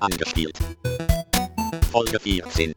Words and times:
Angespielt. 0.00 0.58
Folge 1.90 2.20
14. 2.20 2.72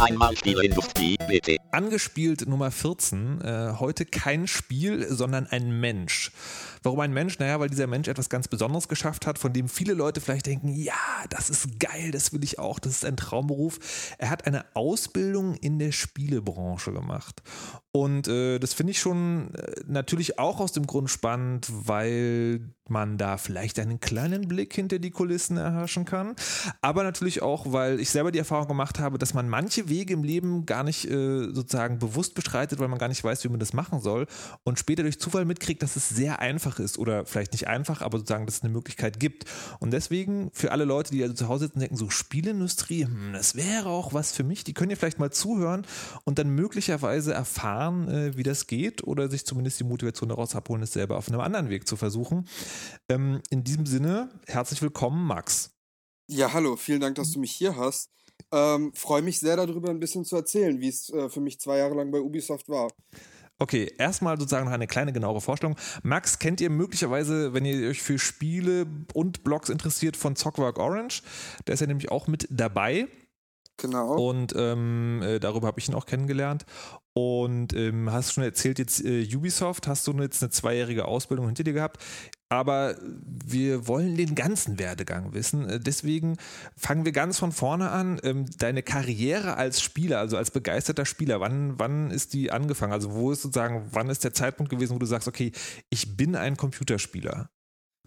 Einmal 0.00 0.36
Spieleindustrie, 0.36 1.16
bitte. 1.30 1.56
Angespielt 1.70 2.46
Nummer 2.48 2.70
14. 2.70 3.40
Äh, 3.40 3.74
heute 3.78 4.04
kein 4.04 4.46
Spiel, 4.46 5.06
sondern 5.08 5.46
ein 5.46 5.80
Mensch. 5.80 6.32
Warum 6.82 7.00
ein 7.00 7.12
Mensch? 7.12 7.38
Naja, 7.38 7.60
weil 7.60 7.68
dieser 7.68 7.86
Mensch 7.86 8.08
etwas 8.08 8.30
ganz 8.30 8.48
Besonderes 8.48 8.88
geschafft 8.88 9.26
hat, 9.26 9.38
von 9.38 9.52
dem 9.52 9.68
viele 9.68 9.92
Leute 9.92 10.20
vielleicht 10.20 10.46
denken, 10.46 10.68
ja, 10.68 10.94
das 11.28 11.50
ist 11.50 11.78
geil, 11.78 12.10
das 12.10 12.32
will 12.32 12.42
ich 12.42 12.58
auch, 12.58 12.78
das 12.78 12.92
ist 12.92 13.04
ein 13.04 13.16
Traumberuf. 13.16 13.78
Er 14.18 14.30
hat 14.30 14.46
eine 14.46 14.64
Ausbildung 14.74 15.54
in 15.56 15.78
der 15.78 15.92
Spielebranche 15.92 16.92
gemacht. 16.92 17.42
Und 17.92 18.28
äh, 18.28 18.58
das 18.58 18.72
finde 18.72 18.92
ich 18.92 19.00
schon 19.00 19.54
äh, 19.54 19.82
natürlich 19.86 20.38
auch 20.38 20.60
aus 20.60 20.72
dem 20.72 20.86
Grund 20.86 21.10
spannend, 21.10 21.68
weil 21.70 22.60
man 22.88 23.18
da 23.18 23.36
vielleicht 23.36 23.78
einen 23.78 24.00
kleinen 24.00 24.48
Blick 24.48 24.74
hinter 24.74 24.98
die 24.98 25.10
Kulissen 25.10 25.56
erhaschen 25.56 26.04
kann. 26.04 26.34
Aber 26.82 27.02
natürlich 27.02 27.42
auch, 27.42 27.72
weil 27.72 28.00
ich 28.00 28.10
selber 28.10 28.32
die 28.32 28.38
Erfahrung 28.38 28.68
gemacht 28.68 28.98
habe, 28.98 29.18
dass 29.18 29.34
man 29.34 29.48
manche 29.48 29.88
Wege 29.88 30.12
im 30.12 30.24
Leben 30.24 30.66
gar 30.66 30.82
nicht 30.84 31.08
äh, 31.08 31.19
sozusagen 31.52 31.98
bewusst 31.98 32.34
bestreitet, 32.34 32.78
weil 32.78 32.88
man 32.88 32.98
gar 32.98 33.08
nicht 33.08 33.22
weiß, 33.22 33.44
wie 33.44 33.48
man 33.48 33.60
das 33.60 33.72
machen 33.72 34.00
soll. 34.00 34.26
Und 34.64 34.78
später 34.78 35.02
durch 35.02 35.20
Zufall 35.20 35.44
mitkriegt, 35.44 35.82
dass 35.82 35.96
es 35.96 36.08
sehr 36.08 36.40
einfach 36.40 36.78
ist 36.78 36.98
oder 36.98 37.24
vielleicht 37.26 37.52
nicht 37.52 37.68
einfach, 37.68 38.02
aber 38.02 38.18
sozusagen, 38.18 38.46
dass 38.46 38.56
es 38.56 38.62
eine 38.62 38.72
Möglichkeit 38.72 39.20
gibt. 39.20 39.44
Und 39.78 39.92
deswegen 39.92 40.50
für 40.52 40.72
alle 40.72 40.84
Leute, 40.84 41.12
die 41.12 41.22
also 41.22 41.34
zu 41.34 41.48
Hause 41.48 41.66
sitzen 41.66 41.78
und 41.78 41.80
denken, 41.80 41.96
so 41.96 42.10
Spielindustrie, 42.10 43.04
hm, 43.04 43.32
das 43.32 43.54
wäre 43.54 43.88
auch 43.88 44.12
was 44.12 44.32
für 44.32 44.44
mich, 44.44 44.64
die 44.64 44.74
können 44.74 44.90
ja 44.90 44.96
vielleicht 44.96 45.18
mal 45.18 45.30
zuhören 45.30 45.86
und 46.24 46.38
dann 46.38 46.50
möglicherweise 46.50 47.32
erfahren, 47.32 48.08
äh, 48.08 48.36
wie 48.36 48.42
das 48.42 48.66
geht 48.66 49.04
oder 49.04 49.30
sich 49.30 49.44
zumindest 49.44 49.80
die 49.80 49.84
Motivation 49.84 50.28
daraus 50.28 50.54
abholen, 50.54 50.82
es 50.82 50.92
selber 50.92 51.16
auf 51.16 51.28
einem 51.28 51.40
anderen 51.40 51.68
Weg 51.68 51.86
zu 51.86 51.96
versuchen. 51.96 52.46
Ähm, 53.08 53.40
in 53.50 53.64
diesem 53.64 53.86
Sinne, 53.86 54.30
herzlich 54.46 54.82
willkommen, 54.82 55.26
Max. 55.26 55.70
Ja, 56.32 56.52
hallo, 56.52 56.76
vielen 56.76 57.00
Dank, 57.00 57.16
dass 57.16 57.32
du 57.32 57.40
mich 57.40 57.50
hier 57.50 57.74
hast. 57.76 58.08
Ähm, 58.52 58.92
Freue 58.94 59.22
mich 59.22 59.38
sehr 59.38 59.56
darüber, 59.56 59.90
ein 59.90 60.00
bisschen 60.00 60.24
zu 60.24 60.36
erzählen, 60.36 60.80
wie 60.80 60.88
es 60.88 61.10
äh, 61.10 61.28
für 61.28 61.40
mich 61.40 61.60
zwei 61.60 61.78
Jahre 61.78 61.94
lang 61.94 62.10
bei 62.10 62.20
Ubisoft 62.20 62.68
war. 62.68 62.88
Okay, 63.58 63.92
erstmal 63.98 64.38
sozusagen 64.38 64.64
noch 64.64 64.72
eine 64.72 64.86
kleine 64.86 65.12
genauere 65.12 65.42
Vorstellung. 65.42 65.76
Max 66.02 66.38
kennt 66.38 66.62
ihr 66.62 66.70
möglicherweise, 66.70 67.52
wenn 67.52 67.66
ihr 67.66 67.90
euch 67.90 68.00
für 68.00 68.18
Spiele 68.18 68.86
und 69.12 69.44
Blogs 69.44 69.68
interessiert, 69.68 70.16
von 70.16 70.34
Zockwork 70.34 70.78
Orange. 70.78 71.22
Der 71.66 71.74
ist 71.74 71.80
ja 71.80 71.86
nämlich 71.86 72.10
auch 72.10 72.26
mit 72.26 72.48
dabei. 72.50 73.06
Genau. 73.76 74.14
Und 74.14 74.54
ähm, 74.56 75.22
äh, 75.22 75.38
darüber 75.40 75.66
habe 75.66 75.78
ich 75.78 75.88
ihn 75.88 75.94
auch 75.94 76.06
kennengelernt. 76.06 76.64
Und 77.12 77.72
ähm, 77.72 78.12
hast 78.12 78.32
schon 78.32 78.44
erzählt, 78.44 78.78
jetzt 78.78 79.04
äh, 79.04 79.26
Ubisoft, 79.34 79.88
hast 79.88 80.06
du 80.06 80.12
jetzt 80.20 80.42
eine 80.42 80.50
zweijährige 80.50 81.06
Ausbildung 81.06 81.46
hinter 81.46 81.64
dir 81.64 81.72
gehabt. 81.72 82.00
Aber 82.48 82.96
wir 83.00 83.86
wollen 83.86 84.16
den 84.16 84.34
ganzen 84.34 84.78
Werdegang 84.78 85.34
wissen. 85.34 85.68
Äh, 85.68 85.80
deswegen 85.80 86.36
fangen 86.76 87.04
wir 87.04 87.12
ganz 87.12 87.38
von 87.38 87.50
vorne 87.50 87.90
an. 87.90 88.20
Ähm, 88.22 88.46
deine 88.58 88.82
Karriere 88.82 89.56
als 89.56 89.80
Spieler, 89.80 90.18
also 90.18 90.36
als 90.36 90.52
begeisterter 90.52 91.04
Spieler, 91.04 91.40
wann, 91.40 91.78
wann 91.78 92.10
ist 92.10 92.32
die 92.32 92.52
angefangen? 92.52 92.92
Also 92.92 93.12
wo 93.12 93.32
ist 93.32 93.42
sozusagen, 93.42 93.88
wann 93.90 94.08
ist 94.08 94.22
der 94.22 94.34
Zeitpunkt 94.34 94.70
gewesen, 94.70 94.94
wo 94.94 94.98
du 94.98 95.06
sagst, 95.06 95.26
okay, 95.26 95.50
ich 95.90 96.16
bin 96.16 96.36
ein 96.36 96.56
Computerspieler? 96.56 97.50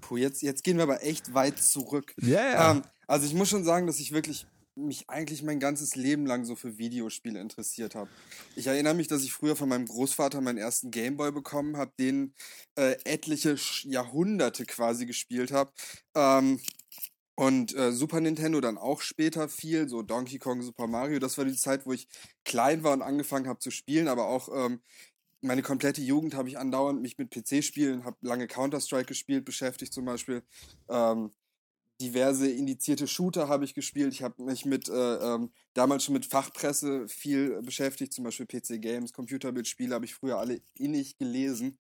Puh, 0.02 0.18
jetzt, 0.18 0.42
jetzt 0.42 0.64
gehen 0.64 0.78
wir 0.78 0.84
aber 0.84 1.04
echt 1.04 1.34
weit 1.34 1.60
zurück. 1.60 2.14
Ja, 2.22 2.40
yeah. 2.40 2.72
ähm, 2.72 2.84
also 3.08 3.26
ich 3.26 3.34
muss 3.34 3.50
schon 3.50 3.64
sagen, 3.64 3.88
dass 3.88 4.00
ich 4.00 4.12
wirklich 4.12 4.46
mich 4.76 5.10
eigentlich 5.10 5.44
mein 5.44 5.60
ganzes 5.60 5.96
Leben 5.96 6.26
lang 6.26 6.46
so 6.46 6.56
für 6.56 6.78
Videospiele 6.78 7.40
interessiert 7.40 7.96
habe. 7.96 8.10
Ich 8.56 8.68
erinnere 8.68 8.94
mich, 8.94 9.08
dass 9.08 9.24
ich 9.24 9.34
früher 9.34 9.56
von 9.56 9.70
meinem 9.70 9.86
Großvater 9.86 10.42
meinen 10.42 10.58
ersten 10.58 10.92
Gameboy 10.92 11.32
bekommen 11.32 11.78
habe, 11.78 11.92
den 12.00 12.34
äh, 12.76 12.96
etliche 13.06 13.56
Jahrhunderte 13.84 14.66
quasi 14.66 15.06
gespielt 15.06 15.52
habe. 15.52 15.72
Ähm, 16.16 16.60
und 17.36 17.76
äh, 17.76 17.92
Super 17.92 18.22
Nintendo 18.22 18.62
dann 18.62 18.78
auch 18.78 19.02
später 19.02 19.50
viel, 19.50 19.90
so 19.90 20.04
Donkey 20.04 20.38
Kong, 20.38 20.62
Super 20.62 20.88
Mario. 20.88 21.20
Das 21.20 21.38
war 21.38 21.46
die 21.46 21.56
Zeit, 21.56 21.86
wo 21.86 21.94
ich 21.94 22.08
klein 22.46 22.84
war 22.84 22.94
und 22.94 23.02
angefangen 23.02 23.48
habe 23.48 23.60
zu 23.60 23.72
spielen, 23.72 24.08
aber 24.08 24.28
auch 24.28 24.50
ähm, 24.54 24.82
meine 25.42 25.62
komplette 25.62 26.02
Jugend 26.02 26.36
habe 26.36 26.48
ich 26.48 26.58
andauernd 26.58 27.02
mich 27.02 27.18
mit 27.18 27.32
PC-Spielen, 27.32 28.06
habe 28.06 28.18
lange 28.22 28.48
Counter-Strike 28.48 29.08
gespielt, 29.08 29.46
beschäftigt 29.46 29.94
zum 29.94 30.06
Beispiel. 30.06 30.44
Ähm, 30.90 31.32
diverse 32.04 32.50
indizierte 32.50 33.08
Shooter 33.08 33.48
habe 33.48 33.66
ich 33.66 33.74
gespielt. 33.74 34.14
Ich 34.14 34.24
habe 34.24 34.44
mich 34.44 34.66
mit 34.66 34.90
äh, 34.90 35.16
ähm, 35.16 35.52
damals 35.74 36.04
schon 36.04 36.14
mit 36.14 36.26
Fachpresse 36.26 37.08
viel 37.08 37.62
beschäftigt, 37.62 38.14
zum 38.14 38.26
Beispiel 38.26 38.46
PC 38.46 38.82
Games, 38.82 39.14
Computerbildspiele 39.14 39.96
habe 39.96 40.06
ich 40.06 40.14
früher 40.14 40.38
alle 40.38 40.62
innig 40.76 41.18
gelesen. 41.18 41.78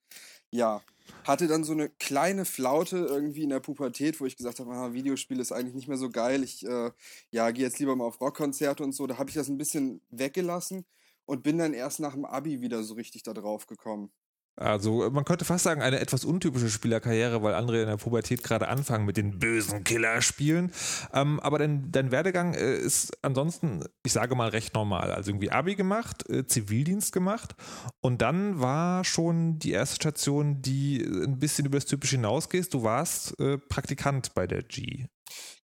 Ja, 0.50 0.82
hatte 1.26 1.48
dann 1.48 1.64
so 1.64 1.74
eine 1.74 1.90
kleine 1.90 2.46
Flaute 2.46 2.98
irgendwie 2.98 3.44
in 3.44 3.50
der 3.50 3.60
Pubertät, 3.60 4.22
wo 4.22 4.26
ich 4.26 4.38
gesagt 4.38 4.60
habe, 4.60 4.72
ah, 4.72 4.94
Videospiel 4.94 5.40
ist 5.40 5.52
eigentlich 5.52 5.76
nicht 5.76 5.88
mehr 5.88 5.98
so 5.98 6.10
geil. 6.10 6.44
Ich 6.44 6.66
äh, 6.66 6.92
ja, 7.32 7.52
gehe 7.52 7.66
jetzt 7.66 7.80
lieber 7.80 7.96
mal 7.96 8.06
auf 8.06 8.22
Rockkonzerte 8.22 8.84
und 8.84 8.94
so. 8.94 9.08
Da 9.08 9.18
habe 9.18 9.30
ich 9.30 9.36
das 9.36 9.50
ein 9.50 9.58
bisschen 9.58 10.02
weggelassen 10.10 10.86
und 11.26 11.44
bin 11.44 11.58
dann 11.58 11.74
erst 11.74 12.00
nach 12.00 12.14
dem 12.14 12.26
Abi 12.26 12.62
wieder 12.62 12.84
so 12.84 12.94
richtig 12.94 13.24
da 13.24 13.34
drauf 13.34 13.68
gekommen. 13.68 14.12
Also 14.56 15.10
man 15.10 15.26
könnte 15.26 15.46
fast 15.46 15.64
sagen, 15.64 15.82
eine 15.82 16.00
etwas 16.00 16.26
untypische 16.26 16.70
Spielerkarriere, 16.70 17.42
weil 17.42 17.56
andere 17.56 17.82
in 17.82 17.88
der 17.88 17.98
Pubertät 17.98 18.44
gerade 18.44 18.68
anfangen 18.68 19.06
mit 19.06 19.18
den 19.18 19.40
bösen 19.40 19.84
Killerspielen. 19.84 20.72
Ähm, 21.12 21.40
aber 21.40 21.58
dein, 21.58 21.92
dein 21.92 22.12
Werdegang 22.12 22.54
äh, 22.54 22.76
ist 22.76 23.18
ansonsten, 23.24 23.84
ich 24.04 24.14
sage 24.14 24.36
mal, 24.36 24.50
recht 24.50 24.76
normal. 24.76 25.12
Also 25.12 25.32
irgendwie 25.32 25.52
Abi 25.52 25.76
gemacht, 25.76 26.30
äh, 26.30 26.46
Zivildienst 26.46 27.12
gemacht 27.12 27.56
und 28.00 28.22
dann 28.22 28.60
war 28.60 29.04
schon 29.04 29.58
die 29.58 29.72
erste 29.72 29.96
Station, 29.96 30.62
die 30.62 31.04
ein 31.04 31.40
bisschen 31.40 31.66
über 31.66 31.78
das 31.78 31.86
Typische 31.86 32.18
hinausgeht. 32.18 32.72
Du 32.74 32.84
warst 32.84 33.40
äh, 33.40 33.58
Praktikant 33.58 34.36
bei 34.36 34.46
der 34.46 34.62
G. 34.62 35.08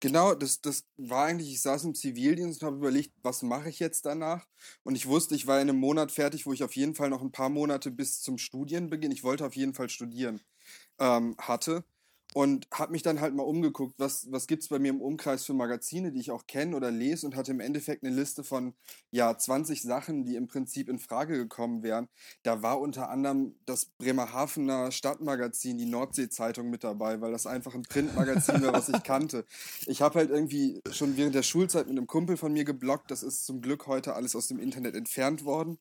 Genau, 0.00 0.34
das, 0.34 0.60
das 0.60 0.84
war 0.96 1.26
eigentlich, 1.26 1.50
ich 1.52 1.62
saß 1.62 1.84
im 1.84 1.94
Zivildienst 1.94 2.62
und 2.62 2.66
habe 2.66 2.76
überlegt, 2.76 3.12
was 3.22 3.42
mache 3.42 3.68
ich 3.68 3.78
jetzt 3.78 4.06
danach? 4.06 4.46
Und 4.84 4.94
ich 4.96 5.06
wusste, 5.06 5.34
ich 5.34 5.46
war 5.46 5.60
in 5.60 5.68
einem 5.68 5.78
Monat 5.80 6.12
fertig, 6.12 6.46
wo 6.46 6.52
ich 6.52 6.62
auf 6.62 6.76
jeden 6.76 6.94
Fall 6.94 7.10
noch 7.10 7.22
ein 7.22 7.32
paar 7.32 7.48
Monate 7.48 7.90
bis 7.90 8.20
zum 8.20 8.38
Studienbeginn, 8.38 9.10
ich 9.12 9.24
wollte 9.24 9.44
auf 9.46 9.56
jeden 9.56 9.74
Fall 9.74 9.88
studieren, 9.88 10.40
ähm, 10.98 11.36
hatte 11.38 11.84
und 12.34 12.68
habe 12.72 12.92
mich 12.92 13.02
dann 13.02 13.20
halt 13.20 13.34
mal 13.34 13.42
umgeguckt, 13.42 13.94
was, 13.98 14.30
was 14.30 14.46
gibt 14.46 14.62
es 14.62 14.68
bei 14.68 14.78
mir 14.78 14.90
im 14.90 15.00
Umkreis 15.00 15.44
für 15.44 15.54
Magazine, 15.54 16.12
die 16.12 16.20
ich 16.20 16.30
auch 16.30 16.46
kenne 16.46 16.76
oder 16.76 16.90
lese 16.90 17.26
und 17.26 17.34
hatte 17.34 17.52
im 17.52 17.60
Endeffekt 17.60 18.04
eine 18.04 18.14
Liste 18.14 18.44
von 18.44 18.74
ja 19.10 19.36
20 19.36 19.82
Sachen, 19.82 20.24
die 20.24 20.36
im 20.36 20.46
Prinzip 20.46 20.88
in 20.88 20.98
Frage 20.98 21.38
gekommen 21.38 21.82
wären. 21.82 22.08
Da 22.42 22.62
war 22.62 22.80
unter 22.80 23.08
anderem 23.08 23.54
das 23.64 23.86
Bremerhavener 23.86 24.92
Stadtmagazin, 24.92 25.78
die 25.78 25.86
Nordsee-Zeitung 25.86 26.68
mit 26.68 26.84
dabei, 26.84 27.20
weil 27.20 27.32
das 27.32 27.46
einfach 27.46 27.74
ein 27.74 27.82
Printmagazin 27.82 28.62
war, 28.62 28.74
was 28.74 28.90
ich 28.90 29.02
kannte. 29.02 29.46
Ich 29.86 30.02
habe 30.02 30.18
halt 30.18 30.30
irgendwie 30.30 30.80
schon 30.90 31.16
während 31.16 31.34
der 31.34 31.42
Schulzeit 31.42 31.86
mit 31.86 31.96
einem 31.96 32.06
Kumpel 32.06 32.36
von 32.36 32.52
mir 32.52 32.64
geblockt, 32.64 33.10
das 33.10 33.22
ist 33.22 33.46
zum 33.46 33.62
Glück 33.62 33.86
heute 33.86 34.14
alles 34.14 34.36
aus 34.36 34.48
dem 34.48 34.58
Internet 34.58 34.94
entfernt 34.94 35.44
worden. 35.44 35.78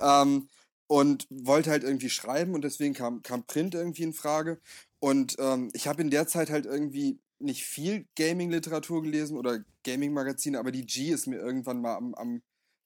Ähm, 0.00 0.48
und 0.88 1.26
wollte 1.28 1.70
halt 1.70 1.84
irgendwie 1.84 2.08
schreiben 2.08 2.54
und 2.54 2.62
deswegen 2.62 2.94
kam, 2.94 3.22
kam 3.22 3.44
Print 3.44 3.74
irgendwie 3.74 4.04
in 4.04 4.14
Frage. 4.14 4.58
Und 5.00 5.36
ähm, 5.38 5.70
ich 5.74 5.86
habe 5.86 6.02
in 6.02 6.10
der 6.10 6.26
Zeit 6.26 6.50
halt 6.50 6.66
irgendwie 6.66 7.20
nicht 7.38 7.64
viel 7.64 8.06
Gaming-Literatur 8.16 9.02
gelesen 9.02 9.36
oder 9.36 9.60
Gaming-Magazine, 9.84 10.58
aber 10.58 10.72
die 10.72 10.86
G 10.86 11.10
ist 11.10 11.26
mir 11.26 11.38
irgendwann 11.38 11.80
mal 11.80 11.96
am, 11.96 12.14
am 12.14 12.42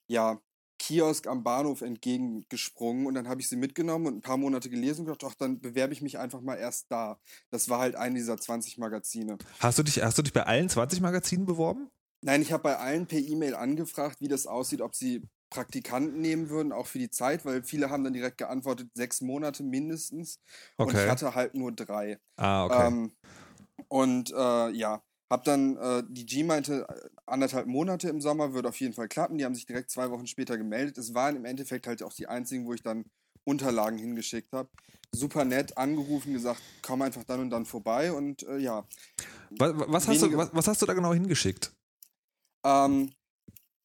ja, 0.09 0.41
Kiosk 0.79 1.29
am 1.29 1.45
Bahnhof 1.45 1.81
entgegengesprungen 1.81 3.07
und 3.07 3.15
dann 3.15 3.29
habe 3.29 3.41
ich 3.41 3.49
sie 3.49 3.57
mitgenommen 3.57 4.09
und 4.09 4.17
ein 4.17 4.21
paar 4.21 4.37
Monate 4.37 4.69
gelesen 4.69 5.01
und 5.01 5.07
gedacht, 5.07 5.25
ach, 5.25 5.35
dann 5.37 5.61
bewerbe 5.61 5.93
ich 5.93 6.03
mich 6.03 6.19
einfach 6.19 6.41
mal 6.41 6.57
erst 6.57 6.87
da. 6.91 7.21
Das 7.51 7.69
war 7.69 7.79
halt 7.79 7.95
eine 7.95 8.17
dieser 8.17 8.37
20 8.37 8.79
Magazine. 8.79 9.39
Hast 9.61 9.79
du 9.79 9.85
dich, 9.85 10.03
hast 10.03 10.19
du 10.19 10.23
dich 10.23 10.33
bei 10.33 10.43
allen 10.43 10.69
20 10.69 11.01
Magazinen 11.01 11.47
beworben? 11.47 11.89
Nein, 12.21 12.43
ich 12.43 12.53
habe 12.53 12.65
bei 12.65 12.79
allen 12.79 13.07
per 13.07 13.21
E-Mail 13.21 13.55
angefragt, 13.55 14.21
wie 14.21 14.29
das 14.29 14.49
aussieht, 14.49 14.81
ob 14.81 14.97
sie 14.97 15.23
Praktikanten 15.53 16.21
nehmen 16.21 16.49
würden, 16.49 16.73
auch 16.73 16.87
für 16.87 16.99
die 16.99 17.11
Zeit, 17.11 17.45
weil 17.45 17.63
viele 17.63 17.91
haben 17.91 18.05
dann 18.05 18.15
direkt 18.15 18.39
geantwortet, 18.39 18.89
sechs 18.95 19.21
Monate 19.21 19.63
mindestens. 19.63 20.41
Okay. 20.79 20.91
Und 20.91 20.99
ich 20.99 21.11
hatte 21.11 21.35
halt 21.35 21.55
nur 21.55 21.73
drei. 21.73 22.19
Ah, 22.37 22.65
okay. 22.65 22.87
Ähm, 22.87 23.13
und 23.89 24.31
äh, 24.31 24.71
ja, 24.71 25.03
hab 25.31 25.45
dann, 25.45 25.77
äh, 25.77 26.03
die 26.09 26.25
G 26.25 26.43
meinte, 26.43 26.87
anderthalb 27.27 27.67
Monate 27.67 28.09
im 28.09 28.23
Sommer 28.23 28.55
würde 28.55 28.71
auf 28.71 28.81
jeden 28.81 28.95
Fall 28.95 29.09
klappen. 29.09 29.37
Die 29.37 29.45
haben 29.45 29.55
sich 29.55 29.67
direkt 29.67 29.91
zwei 29.91 30.11
Wochen 30.11 30.27
später 30.27 30.57
gemeldet. 30.57 30.97
Es 30.97 31.13
waren 31.13 31.37
im 31.37 31.45
Endeffekt 31.45 31.87
halt 31.87 32.03
auch 32.03 32.13
die 32.15 32.29
einzigen, 32.29 32.65
wo 32.67 32.73
ich 32.73 32.83
dann 32.83 33.05
Unterlagen 33.45 33.99
hingeschickt 33.99 34.53
habe. 34.53 34.71
Super 35.15 35.45
nett, 35.45 35.77
angerufen, 35.77 36.33
gesagt, 36.33 36.63
komm 36.81 37.03
einfach 37.03 37.25
dann 37.25 37.41
und 37.41 37.51
dann 37.51 37.67
vorbei 37.67 38.13
und 38.13 38.43
äh, 38.45 38.59
ja. 38.59 38.87
Was, 39.51 39.73
was, 39.75 40.09
hast 40.09 40.23
du, 40.23 40.37
was, 40.37 40.51
was, 40.55 40.69
hast 40.69 40.81
du 40.81 40.87
da 40.87 40.95
genau 40.95 41.13
hingeschickt? 41.13 41.73
Ähm, 42.65 43.13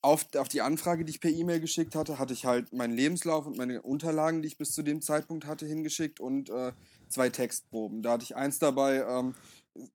auf, 0.08 0.26
auf 0.38 0.48
die 0.48 0.62
Anfrage, 0.62 1.04
die 1.04 1.12
ich 1.12 1.20
per 1.20 1.32
E-Mail 1.32 1.60
geschickt 1.60 1.94
hatte, 1.94 2.18
hatte 2.18 2.32
ich 2.32 2.46
halt 2.46 2.72
meinen 2.72 2.96
Lebenslauf 2.96 3.46
und 3.46 3.58
meine 3.58 3.82
Unterlagen, 3.82 4.42
die 4.42 4.48
ich 4.48 4.58
bis 4.58 4.72
zu 4.72 4.82
dem 4.82 5.02
Zeitpunkt 5.02 5.46
hatte, 5.46 5.66
hingeschickt 5.66 6.22
und 6.22 6.50
äh, 6.50 6.72
zwei 7.10 7.30
Textproben. 7.30 8.02
Da 8.02 8.14
hatte 8.14 8.24
ich 8.24 8.36
eins 8.36 8.58
dabei, 8.58 9.06
ähm, 9.06 9.36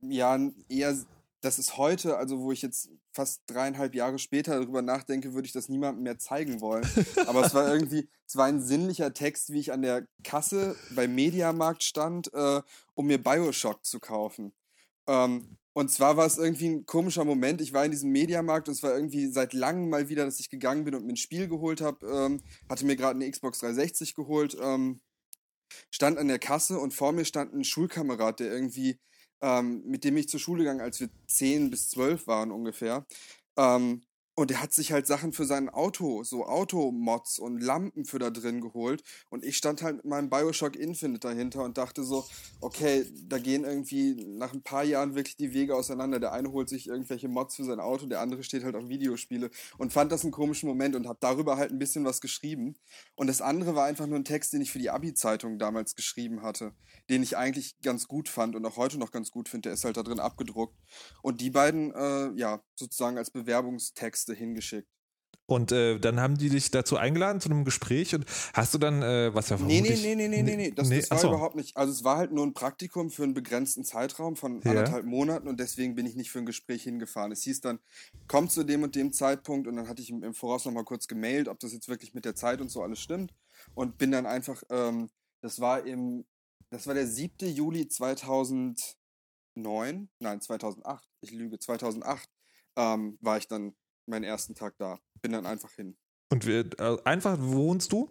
ja, 0.02 0.38
eher, 0.68 0.94
das 1.40 1.58
ist 1.58 1.78
heute, 1.78 2.18
also 2.18 2.40
wo 2.40 2.52
ich 2.52 2.60
jetzt 2.60 2.90
fast 3.10 3.42
dreieinhalb 3.46 3.94
Jahre 3.94 4.18
später 4.18 4.60
darüber 4.60 4.82
nachdenke, 4.82 5.32
würde 5.32 5.46
ich 5.46 5.52
das 5.52 5.70
niemandem 5.70 6.02
mehr 6.02 6.18
zeigen 6.18 6.60
wollen. 6.60 6.86
Aber 7.26 7.46
es 7.46 7.54
war 7.54 7.72
irgendwie, 7.72 8.06
es 8.26 8.36
war 8.36 8.44
ein 8.44 8.60
sinnlicher 8.60 9.14
Text, 9.14 9.50
wie 9.50 9.60
ich 9.60 9.72
an 9.72 9.80
der 9.80 10.06
Kasse 10.24 10.76
beim 10.94 11.14
Mediamarkt 11.14 11.84
stand, 11.84 12.32
äh, 12.34 12.60
um 12.94 13.06
mir 13.06 13.22
Bioshock 13.22 13.82
zu 13.86 13.98
kaufen. 13.98 14.52
Ähm, 15.06 15.56
Und 15.74 15.90
zwar 15.90 16.16
war 16.16 16.26
es 16.26 16.36
irgendwie 16.36 16.68
ein 16.68 16.86
komischer 16.86 17.24
Moment. 17.24 17.60
Ich 17.60 17.72
war 17.72 17.84
in 17.84 17.90
diesem 17.90 18.10
Mediamarkt 18.10 18.68
und 18.68 18.74
es 18.74 18.82
war 18.82 18.94
irgendwie 18.94 19.26
seit 19.28 19.54
langem 19.54 19.88
mal 19.88 20.08
wieder, 20.08 20.24
dass 20.24 20.38
ich 20.38 20.50
gegangen 20.50 20.84
bin 20.84 20.94
und 20.94 21.06
mir 21.06 21.14
ein 21.14 21.16
Spiel 21.16 21.48
geholt 21.48 21.80
habe. 21.80 22.06
Ähm, 22.06 22.42
hatte 22.68 22.84
mir 22.84 22.96
gerade 22.96 23.18
eine 23.18 23.30
Xbox 23.30 23.60
360 23.60 24.14
geholt. 24.14 24.56
Ähm, 24.60 25.00
stand 25.90 26.18
an 26.18 26.28
der 26.28 26.38
Kasse 26.38 26.78
und 26.78 26.92
vor 26.92 27.12
mir 27.12 27.24
stand 27.24 27.54
ein 27.54 27.64
Schulkamerad, 27.64 28.40
der 28.40 28.52
irgendwie, 28.52 28.98
ähm, 29.40 29.82
mit 29.86 30.04
dem 30.04 30.16
ich 30.18 30.28
zur 30.28 30.40
Schule 30.40 30.64
gegangen, 30.64 30.82
als 30.82 31.00
wir 31.00 31.08
10 31.28 31.70
bis 31.70 31.88
12 31.90 32.26
waren 32.26 32.50
ungefähr. 32.50 33.06
Ähm, 33.56 34.02
und 34.34 34.50
er 34.50 34.62
hat 34.62 34.72
sich 34.72 34.92
halt 34.92 35.06
Sachen 35.06 35.32
für 35.32 35.44
sein 35.44 35.68
Auto, 35.68 36.24
so 36.24 36.46
Automods 36.46 37.38
und 37.38 37.60
Lampen 37.60 38.06
für 38.06 38.18
da 38.18 38.30
drin 38.30 38.62
geholt. 38.62 39.02
Und 39.28 39.44
ich 39.44 39.58
stand 39.58 39.82
halt 39.82 39.96
mit 39.96 40.04
meinem 40.06 40.30
Bioshock 40.30 40.74
Infinite 40.74 41.20
dahinter 41.20 41.62
und 41.64 41.76
dachte 41.76 42.02
so, 42.02 42.24
okay, 42.62 43.04
da 43.26 43.38
gehen 43.38 43.64
irgendwie 43.64 44.14
nach 44.26 44.54
ein 44.54 44.62
paar 44.62 44.84
Jahren 44.84 45.14
wirklich 45.14 45.36
die 45.36 45.52
Wege 45.52 45.76
auseinander. 45.76 46.18
Der 46.18 46.32
eine 46.32 46.50
holt 46.50 46.70
sich 46.70 46.86
irgendwelche 46.88 47.28
Mods 47.28 47.56
für 47.56 47.64
sein 47.64 47.78
Auto, 47.78 48.06
der 48.06 48.20
andere 48.20 48.42
steht 48.42 48.64
halt 48.64 48.74
auf 48.74 48.88
Videospiele 48.88 49.50
und 49.76 49.92
fand 49.92 50.10
das 50.10 50.22
einen 50.22 50.32
komischen 50.32 50.68
Moment 50.68 50.96
und 50.96 51.06
habe 51.06 51.18
darüber 51.20 51.58
halt 51.58 51.70
ein 51.70 51.78
bisschen 51.78 52.06
was 52.06 52.22
geschrieben. 52.22 52.74
Und 53.14 53.26
das 53.26 53.42
andere 53.42 53.74
war 53.74 53.84
einfach 53.84 54.06
nur 54.06 54.18
ein 54.18 54.24
Text, 54.24 54.54
den 54.54 54.62
ich 54.62 54.72
für 54.72 54.78
die 54.78 54.90
Abi-Zeitung 54.90 55.58
damals 55.58 55.94
geschrieben 55.94 56.42
hatte, 56.42 56.72
den 57.10 57.22
ich 57.22 57.36
eigentlich 57.36 57.78
ganz 57.82 58.08
gut 58.08 58.30
fand 58.30 58.56
und 58.56 58.64
auch 58.64 58.78
heute 58.78 58.98
noch 58.98 59.10
ganz 59.10 59.30
gut 59.30 59.50
finde. 59.50 59.68
Der 59.68 59.74
ist 59.74 59.84
halt 59.84 59.98
da 59.98 60.02
drin 60.02 60.20
abgedruckt. 60.20 60.74
Und 61.20 61.42
die 61.42 61.50
beiden, 61.50 61.92
äh, 61.92 62.30
ja, 62.34 62.62
sozusagen 62.74 63.18
als 63.18 63.30
Bewerbungstext 63.30 64.22
Texte 64.32 64.34
hingeschickt. 64.34 64.88
Und 65.46 65.72
äh, 65.72 65.98
dann 65.98 66.20
haben 66.20 66.38
die 66.38 66.48
dich 66.48 66.70
dazu 66.70 66.96
eingeladen 66.96 67.40
zu 67.40 67.50
einem 67.50 67.64
Gespräch 67.64 68.14
und 68.14 68.24
hast 68.54 68.72
du 68.74 68.78
dann, 68.78 69.02
äh, 69.02 69.34
was 69.34 69.50
ja 69.50 69.58
nee, 69.58 69.80
nee, 69.80 69.90
nee, 69.90 70.14
nee, 70.14 70.28
nee, 70.28 70.42
nee, 70.42 70.56
nee, 70.56 70.70
das, 70.70 70.88
nee, 70.88 71.00
das 71.00 71.10
war 71.10 71.18
achso. 71.18 71.28
überhaupt 71.28 71.56
nicht. 71.56 71.76
Also 71.76 71.92
es 71.92 72.04
war 72.04 72.16
halt 72.16 72.32
nur 72.32 72.46
ein 72.46 72.54
Praktikum 72.54 73.10
für 73.10 73.24
einen 73.24 73.34
begrenzten 73.34 73.84
Zeitraum 73.84 74.36
von 74.36 74.62
ja. 74.62 74.70
anderthalb 74.70 75.04
Monaten 75.04 75.48
und 75.48 75.58
deswegen 75.58 75.94
bin 75.94 76.06
ich 76.06 76.14
nicht 76.14 76.30
für 76.30 76.38
ein 76.38 76.46
Gespräch 76.46 76.84
hingefahren. 76.84 77.32
Es 77.32 77.42
hieß 77.42 77.60
dann, 77.60 77.80
komm 78.28 78.48
zu 78.48 78.62
dem 78.62 78.84
und 78.84 78.94
dem 78.94 79.12
Zeitpunkt 79.12 79.66
und 79.66 79.76
dann 79.76 79.88
hatte 79.88 80.00
ich 80.00 80.10
im 80.10 80.32
Voraus 80.32 80.64
nochmal 80.64 80.84
kurz 80.84 81.08
gemailt, 81.08 81.48
ob 81.48 81.58
das 81.58 81.72
jetzt 81.72 81.88
wirklich 81.88 82.14
mit 82.14 82.24
der 82.24 82.36
Zeit 82.36 82.60
und 82.60 82.70
so 82.70 82.82
alles 82.82 83.00
stimmt 83.00 83.34
und 83.74 83.98
bin 83.98 84.12
dann 84.12 84.26
einfach, 84.26 84.62
ähm, 84.70 85.10
das 85.42 85.60
war 85.60 85.84
im, 85.84 86.24
das 86.70 86.86
war 86.86 86.94
der 86.94 87.08
7. 87.08 87.48
Juli 87.48 87.88
2009, 87.88 90.08
nein, 90.20 90.40
2008, 90.40 91.08
ich 91.20 91.32
lüge, 91.32 91.58
2008 91.58 92.30
ähm, 92.76 93.18
war 93.20 93.36
ich 93.36 93.48
dann 93.48 93.74
meinen 94.06 94.24
ersten 94.24 94.54
Tag 94.54 94.74
da. 94.78 94.98
Bin 95.20 95.32
dann 95.32 95.46
einfach 95.46 95.72
hin. 95.72 95.96
Und 96.30 96.46
wir, 96.46 96.66
äh, 96.78 96.96
einfach, 97.04 97.38
wo 97.40 97.68
wohnst 97.68 97.92
du? 97.92 98.10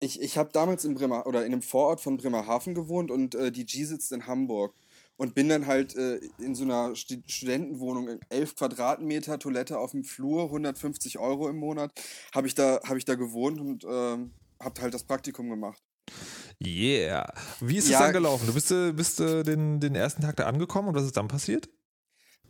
Ich, 0.00 0.20
ich 0.20 0.38
habe 0.38 0.50
damals 0.52 0.84
in 0.84 0.94
Bremer 0.94 1.26
oder 1.26 1.44
in 1.44 1.52
einem 1.52 1.62
Vorort 1.62 2.00
von 2.00 2.16
Bremerhaven 2.16 2.74
gewohnt 2.74 3.10
und 3.10 3.34
äh, 3.34 3.52
die 3.52 3.66
G 3.66 3.84
sitzt 3.84 4.12
in 4.12 4.26
Hamburg. 4.26 4.74
Und 5.16 5.34
bin 5.34 5.50
dann 5.50 5.66
halt 5.66 5.94
äh, 5.96 6.18
in 6.38 6.54
so 6.54 6.64
einer 6.64 6.96
St 6.96 7.18
Studentenwohnung, 7.26 8.20
11 8.30 8.56
Quadratmeter, 8.56 9.38
Toilette 9.38 9.78
auf 9.78 9.90
dem 9.90 10.02
Flur, 10.02 10.44
150 10.44 11.18
Euro 11.18 11.50
im 11.50 11.58
Monat, 11.58 11.92
habe 12.34 12.46
ich, 12.46 12.54
da, 12.54 12.80
hab 12.84 12.96
ich 12.96 13.04
da 13.04 13.16
gewohnt 13.16 13.60
und 13.60 13.84
ähm, 13.84 14.32
habe 14.58 14.80
halt 14.80 14.94
das 14.94 15.04
Praktikum 15.04 15.50
gemacht. 15.50 15.82
Yeah. 16.62 17.32
Wie 17.60 17.76
ist 17.76 17.84
es 17.84 17.90
ja, 17.90 18.00
dann 18.00 18.12
gelaufen? 18.12 18.46
Du 18.46 18.54
bist, 18.54 18.70
äh, 18.70 18.92
bist 18.92 19.20
äh, 19.20 19.42
den, 19.42 19.78
den 19.80 19.94
ersten 19.94 20.22
Tag 20.22 20.36
da 20.36 20.46
angekommen 20.46 20.88
und 20.88 20.94
was 20.94 21.04
ist 21.04 21.16
dann 21.16 21.28
passiert? 21.28 21.68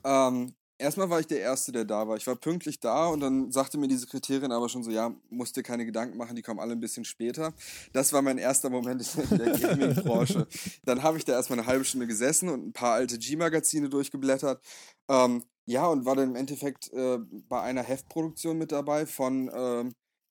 Ähm, 0.05 0.55
erstmal 0.81 1.11
war 1.11 1.21
ich 1.21 1.27
der 1.27 1.41
Erste, 1.41 1.73
der 1.73 1.85
da 1.85 2.09
war. 2.09 2.17
Ich 2.17 2.27
war 2.27 2.37
pünktlich 2.37 2.81
da 2.81 3.06
und 3.09 3.21
dann 3.21 3.53
sagte 3.53 3.79
mir 3.79 3.88
die 3.88 3.97
Sekretärin 3.97 4.53
aber 4.53 4.69
schon 4.69 4.82
so, 4.82 4.91
ja, 4.91 5.15
musst 5.29 5.56
dir 5.56 5.62
keine 5.62 5.85
Gedanken 5.85 6.17
machen, 6.17 6.35
die 6.35 6.43
kommen 6.43 6.61
alle 6.61 6.73
ein 6.73 6.81
bisschen 6.81 7.05
später. 7.05 7.53
Das 7.93 8.12
war 8.12 8.23
mein 8.23 8.38
erster 8.38 8.71
Moment 8.71 9.03
in 9.31 9.38
der 9.38 9.59
Gaming-Branche. 9.59 10.47
dann 10.85 11.03
habe 11.03 11.19
ich 11.19 11.25
da 11.25 11.32
erstmal 11.32 11.59
eine 11.59 11.69
halbe 11.69 11.85
Stunde 11.85 12.06
gesessen 12.06 12.49
und 12.49 12.67
ein 12.67 12.73
paar 12.73 12.94
alte 12.94 13.19
G-Magazine 13.19 13.88
durchgeblättert. 13.88 14.65
Ähm, 15.09 15.44
ja, 15.67 15.87
und 15.87 16.05
war 16.05 16.17
dann 16.17 16.31
im 16.31 16.37
Endeffekt 16.37 16.93
äh, 16.93 17.19
bei 17.49 17.61
einer 17.61 17.82
Heftproduktion 17.82 18.59
mit 18.59 18.73
dabei 18.73 19.06
von 19.06 19.49
äh, 19.49 19.85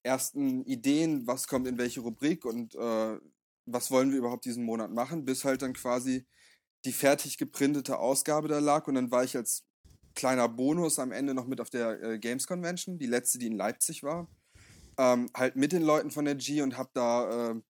ersten 0.04 0.66
Ideen, 0.66 1.28
was 1.28 1.48
kommt 1.48 1.68
in 1.68 1.78
welche 1.78 2.01
Rubrik 2.01 2.46
und 2.46 2.75
äh, 2.75 3.19
was 3.66 3.92
wollen 3.92 4.12
wir 4.12 4.18
überhaupt 4.18 4.46
diesen 4.46 4.66
Monat 4.66 4.92
machen, 4.92 5.25
bis 5.25 5.46
halt 5.46 5.62
dann 5.62 5.74
quasi 5.74 6.25
die 6.86 6.94
fertig 6.94 7.38
geprintete 7.38 8.00
Ausgabe 8.00 8.48
da 8.48 8.60
lag 8.60 8.88
und 8.88 8.96
dann 8.96 9.12
war 9.12 9.24
ich 9.24 9.36
als 9.36 9.69
kleiner 10.19 10.50
Bonus 10.50 11.00
am 11.00 11.13
Ende 11.13 11.33
noch 11.33 11.48
mit 11.48 11.62
auf 11.62 11.69
der 11.69 12.04
äh, 12.04 12.19
Games 12.19 12.45
Convention, 12.45 13.00
die 13.00 13.06
letzte, 13.06 13.39
die 13.39 13.48
in 13.48 13.56
Leipzig 13.56 14.04
war. 14.04 14.27
Ähm, 14.98 15.30
halt 15.33 15.56
mit 15.56 15.71
den 15.71 15.81
Leuten 15.81 16.12
von 16.12 16.25
der 16.25 16.36
G 16.36 16.62
und 16.62 16.77
habe 16.77 16.89
da 16.94 17.51
äh, 17.51 17.62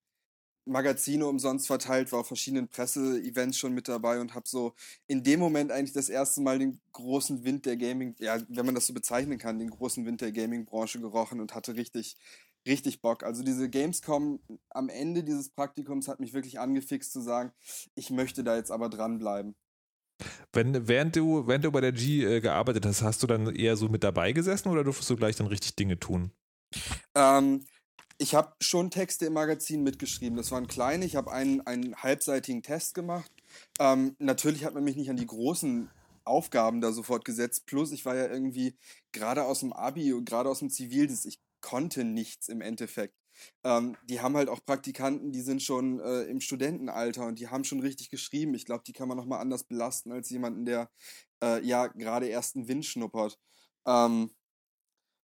Magazine 0.65 1.27
umsonst 1.27 1.67
verteilt, 1.67 2.11
war 2.11 2.21
auf 2.21 2.27
verschiedenen 2.27 2.67
Presse-Events 2.67 3.55
schon 3.55 3.75
mit 3.75 3.87
dabei 3.87 4.19
und 4.19 4.33
habe 4.33 4.49
so 4.49 4.73
in 5.05 5.23
dem 5.23 5.39
Moment 5.39 5.71
eigentlich 5.71 5.93
das 5.93 6.09
erste 6.09 6.41
Mal 6.41 6.57
den 6.57 6.81
großen 6.91 7.43
Wind 7.43 7.67
der 7.67 7.77
Gaming, 7.77 8.15
ja, 8.17 8.39
wenn 8.47 8.65
man 8.65 8.73
das 8.73 8.87
so 8.87 8.95
bezeichnen 8.95 9.37
kann, 9.37 9.59
den 9.59 9.69
großen 9.69 10.03
Wind 10.07 10.21
der 10.21 10.31
Gaming-Branche 10.31 10.99
gerochen 10.99 11.41
und 11.41 11.53
hatte 11.53 11.75
richtig, 11.75 12.17
richtig 12.65 12.99
Bock. 12.99 13.23
Also 13.23 13.43
diese 13.43 13.69
Gamescom 13.69 14.39
am 14.69 14.89
Ende 14.89 15.23
dieses 15.23 15.49
Praktikums 15.49 16.07
hat 16.07 16.19
mich 16.19 16.33
wirklich 16.33 16.59
angefixt 16.59 17.13
zu 17.13 17.21
sagen, 17.21 17.51
ich 17.93 18.09
möchte 18.09 18.43
da 18.43 18.55
jetzt 18.55 18.71
aber 18.71 18.89
dranbleiben. 18.89 19.55
Wenn, 20.53 20.87
während, 20.87 21.15
du, 21.15 21.47
während 21.47 21.65
du 21.65 21.71
bei 21.71 21.81
der 21.81 21.91
G 21.91 22.23
äh, 22.23 22.41
gearbeitet 22.41 22.85
hast, 22.85 23.01
hast 23.01 23.23
du 23.23 23.27
dann 23.27 23.55
eher 23.55 23.75
so 23.77 23.87
mit 23.89 24.03
dabei 24.03 24.31
gesessen 24.31 24.69
oder 24.69 24.83
durftest 24.83 25.09
du 25.09 25.15
gleich 25.15 25.35
dann 25.35 25.47
richtig 25.47 25.75
Dinge 25.75 25.99
tun? 25.99 26.31
Ähm, 27.15 27.65
ich 28.17 28.35
habe 28.35 28.53
schon 28.59 28.91
Texte 28.91 29.25
im 29.25 29.33
Magazin 29.33 29.81
mitgeschrieben. 29.81 30.37
Das 30.37 30.51
waren 30.51 30.67
kleine. 30.67 31.05
Ich 31.05 31.15
habe 31.15 31.31
einen, 31.31 31.61
einen 31.61 31.95
halbseitigen 31.95 32.61
Test 32.61 32.93
gemacht. 32.93 33.31
Ähm, 33.79 34.15
natürlich 34.19 34.65
hat 34.65 34.73
man 34.73 34.83
mich 34.83 34.97
nicht 34.97 35.09
an 35.09 35.17
die 35.17 35.25
großen 35.25 35.89
Aufgaben 36.25 36.81
da 36.81 36.91
sofort 36.91 37.23
gesetzt. 37.25 37.65
Plus, 37.65 37.91
ich 37.91 38.05
war 38.05 38.15
ja 38.15 38.27
irgendwie 38.27 38.75
gerade 39.13 39.45
aus 39.45 39.61
dem 39.61 39.73
Abi 39.73 40.13
und 40.13 40.25
gerade 40.25 40.49
aus 40.49 40.59
dem 40.59 40.69
Zivildienst. 40.69 41.25
Ich 41.25 41.39
konnte 41.61 42.03
nichts 42.03 42.49
im 42.49 42.61
Endeffekt. 42.61 43.15
Ähm, 43.63 43.95
die 44.03 44.21
haben 44.21 44.35
halt 44.35 44.49
auch 44.49 44.63
Praktikanten, 44.65 45.31
die 45.31 45.41
sind 45.41 45.61
schon 45.61 45.99
äh, 45.99 46.23
im 46.23 46.41
Studentenalter 46.41 47.25
und 47.25 47.39
die 47.39 47.47
haben 47.47 47.63
schon 47.63 47.79
richtig 47.79 48.09
geschrieben. 48.09 48.53
Ich 48.53 48.65
glaube, 48.65 48.83
die 48.85 48.93
kann 48.93 49.07
man 49.07 49.17
nochmal 49.17 49.41
anders 49.41 49.63
belasten 49.63 50.11
als 50.11 50.29
jemanden, 50.29 50.65
der 50.65 50.89
äh, 51.43 51.65
ja 51.65 51.87
gerade 51.87 52.27
erst 52.27 52.55
einen 52.55 52.67
Wind 52.67 52.85
schnuppert. 52.85 53.39
Ähm, 53.85 54.31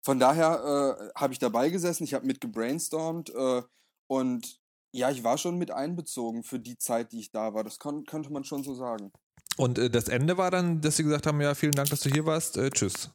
von 0.02 0.18
daher 0.18 1.10
äh, 1.14 1.18
habe 1.18 1.32
ich 1.32 1.38
dabei 1.38 1.68
gesessen, 1.68 2.04
ich 2.04 2.14
habe 2.14 2.26
mit 2.26 2.40
gebrainstormt 2.40 3.30
äh, 3.30 3.62
und 4.06 4.60
ja, 4.92 5.10
ich 5.10 5.22
war 5.22 5.38
schon 5.38 5.58
mit 5.58 5.70
einbezogen 5.70 6.42
für 6.42 6.58
die 6.58 6.78
Zeit, 6.78 7.12
die 7.12 7.20
ich 7.20 7.30
da 7.30 7.54
war. 7.54 7.62
Das 7.62 7.78
kon 7.78 8.04
könnte 8.04 8.32
man 8.32 8.44
schon 8.44 8.64
so 8.64 8.74
sagen. 8.74 9.12
Und 9.56 9.78
äh, 9.78 9.90
das 9.90 10.08
Ende 10.08 10.36
war 10.38 10.50
dann, 10.50 10.80
dass 10.80 10.96
sie 10.96 11.04
gesagt 11.04 11.26
haben, 11.26 11.40
ja, 11.40 11.54
vielen 11.54 11.72
Dank, 11.72 11.90
dass 11.90 12.00
du 12.00 12.10
hier 12.10 12.26
warst, 12.26 12.56
äh, 12.56 12.70
tschüss. 12.70 13.10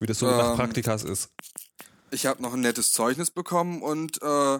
Wie 0.00 0.06
das 0.06 0.18
so 0.18 0.28
ähm, 0.28 0.36
nach 0.36 0.54
Praktikas 0.54 1.02
ist. 1.02 1.32
Ich 2.10 2.26
habe 2.26 2.42
noch 2.42 2.54
ein 2.54 2.60
nettes 2.60 2.92
Zeugnis 2.92 3.30
bekommen 3.30 3.82
und 3.82 4.20
äh, 4.22 4.58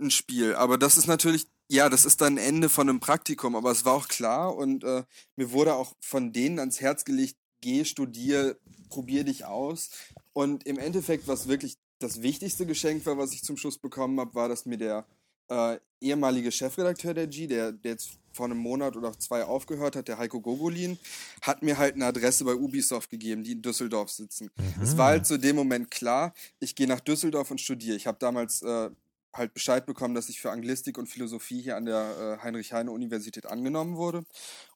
ein 0.00 0.10
Spiel. 0.10 0.54
Aber 0.54 0.78
das 0.78 0.96
ist 0.96 1.06
natürlich, 1.06 1.46
ja, 1.68 1.88
das 1.88 2.04
ist 2.04 2.20
dann 2.20 2.36
Ende 2.36 2.68
von 2.68 2.88
einem 2.88 3.00
Praktikum. 3.00 3.56
Aber 3.56 3.70
es 3.70 3.84
war 3.84 3.94
auch 3.94 4.08
klar 4.08 4.54
und 4.56 4.84
äh, 4.84 5.04
mir 5.36 5.52
wurde 5.52 5.74
auch 5.74 5.94
von 6.00 6.32
denen 6.32 6.58
ans 6.58 6.80
Herz 6.80 7.04
gelegt, 7.04 7.36
geh, 7.60 7.84
studier, 7.84 8.56
probier 8.88 9.24
dich 9.24 9.44
aus. 9.44 9.90
Und 10.32 10.66
im 10.66 10.78
Endeffekt, 10.78 11.28
was 11.28 11.48
wirklich 11.48 11.78
das 11.98 12.22
wichtigste 12.22 12.66
Geschenk 12.66 13.06
war, 13.06 13.16
was 13.16 13.32
ich 13.32 13.42
zum 13.42 13.56
Schluss 13.56 13.78
bekommen 13.78 14.18
habe, 14.20 14.34
war, 14.34 14.48
dass 14.48 14.66
mir 14.66 14.78
der 14.78 15.06
äh, 15.52 15.78
ehemalige 16.00 16.50
Chefredakteur 16.50 17.14
der 17.14 17.26
G, 17.26 17.46
der, 17.46 17.72
der 17.72 17.92
jetzt 17.92 18.18
vor 18.32 18.46
einem 18.46 18.58
Monat 18.58 18.96
oder 18.96 19.16
zwei 19.18 19.44
aufgehört 19.44 19.94
hat, 19.94 20.08
der 20.08 20.18
Heiko 20.18 20.40
Gogolin, 20.40 20.98
hat 21.42 21.62
mir 21.62 21.76
halt 21.76 21.94
eine 21.94 22.06
Adresse 22.06 22.44
bei 22.44 22.54
Ubisoft 22.54 23.10
gegeben, 23.10 23.44
die 23.44 23.52
in 23.52 23.62
Düsseldorf 23.62 24.10
sitzen. 24.10 24.50
Mhm. 24.56 24.82
Es 24.82 24.96
war 24.96 25.08
halt 25.08 25.26
zu 25.26 25.38
dem 25.38 25.54
Moment 25.56 25.90
klar, 25.90 26.32
ich 26.58 26.74
gehe 26.74 26.88
nach 26.88 27.00
Düsseldorf 27.00 27.50
und 27.50 27.60
studiere. 27.60 27.96
Ich 27.96 28.06
habe 28.06 28.18
damals 28.18 28.62
äh, 28.62 28.90
halt 29.34 29.54
Bescheid 29.54 29.84
bekommen, 29.86 30.14
dass 30.14 30.28
ich 30.28 30.40
für 30.40 30.50
Anglistik 30.50 30.98
und 30.98 31.08
Philosophie 31.08 31.60
hier 31.60 31.76
an 31.76 31.84
der 31.84 32.38
äh, 32.40 32.42
Heinrich-Heine-Universität 32.42 33.46
angenommen 33.46 33.96
wurde 33.96 34.24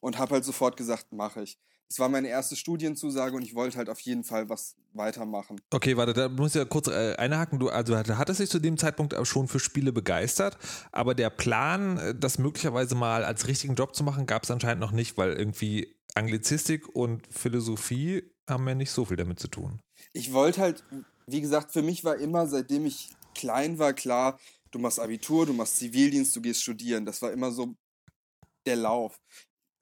und 0.01 0.17
habe 0.17 0.35
halt 0.35 0.45
sofort 0.45 0.77
gesagt, 0.77 1.11
mache 1.11 1.43
ich 1.43 1.57
es 1.89 1.99
war 1.99 2.09
meine 2.09 2.27
erste 2.27 2.55
Studienzusage 2.55 3.35
und 3.35 3.43
ich 3.43 3.55
wollte 3.55 3.77
halt 3.77 3.89
auf 3.89 3.99
jeden 4.01 4.23
Fall 4.23 4.49
was 4.49 4.75
weitermachen. 4.93 5.61
Okay, 5.71 5.95
warte, 5.95 6.13
da 6.13 6.29
muss 6.29 6.49
ich 6.49 6.55
ja 6.55 6.65
kurz 6.65 6.87
äh, 6.87 7.15
einhaken. 7.15 7.59
Du, 7.59 7.69
also 7.69 7.95
hattest 7.97 8.39
dich 8.39 8.49
zu 8.49 8.59
dem 8.59 8.77
Zeitpunkt 8.77 9.15
schon 9.25 9.47
für 9.47 9.59
Spiele 9.59 9.93
begeistert, 9.93 10.57
aber 10.91 11.15
der 11.15 11.29
Plan, 11.29 11.97
äh, 11.97 12.15
das 12.15 12.39
möglicherweise 12.39 12.95
mal 12.95 13.23
als 13.23 13.47
richtigen 13.47 13.75
Job 13.75 13.95
zu 13.95 14.03
machen, 14.03 14.25
gab 14.25 14.43
es 14.43 14.51
anscheinend 14.51 14.81
noch 14.81 14.91
nicht, 14.91 15.17
weil 15.17 15.33
irgendwie 15.33 15.95
Anglizistik 16.15 16.93
und 16.93 17.25
Philosophie 17.31 18.23
haben 18.49 18.67
ja 18.67 18.75
nicht 18.75 18.91
so 18.91 19.05
viel 19.05 19.17
damit 19.17 19.39
zu 19.39 19.47
tun. 19.47 19.79
Ich 20.13 20.33
wollte 20.33 20.61
halt, 20.61 20.83
wie 21.25 21.41
gesagt, 21.41 21.71
für 21.71 21.81
mich 21.81 22.03
war 22.03 22.17
immer, 22.17 22.47
seitdem 22.47 22.85
ich 22.85 23.11
klein 23.33 23.77
war, 23.77 23.93
klar, 23.93 24.39
du 24.71 24.79
machst 24.79 24.99
Abitur, 24.99 25.45
du 25.45 25.53
machst 25.53 25.77
Zivildienst, 25.77 26.35
du 26.35 26.41
gehst 26.41 26.61
studieren. 26.61 27.05
Das 27.05 27.21
war 27.21 27.31
immer 27.31 27.51
so 27.51 27.75
der 28.65 28.75
Lauf 28.75 29.19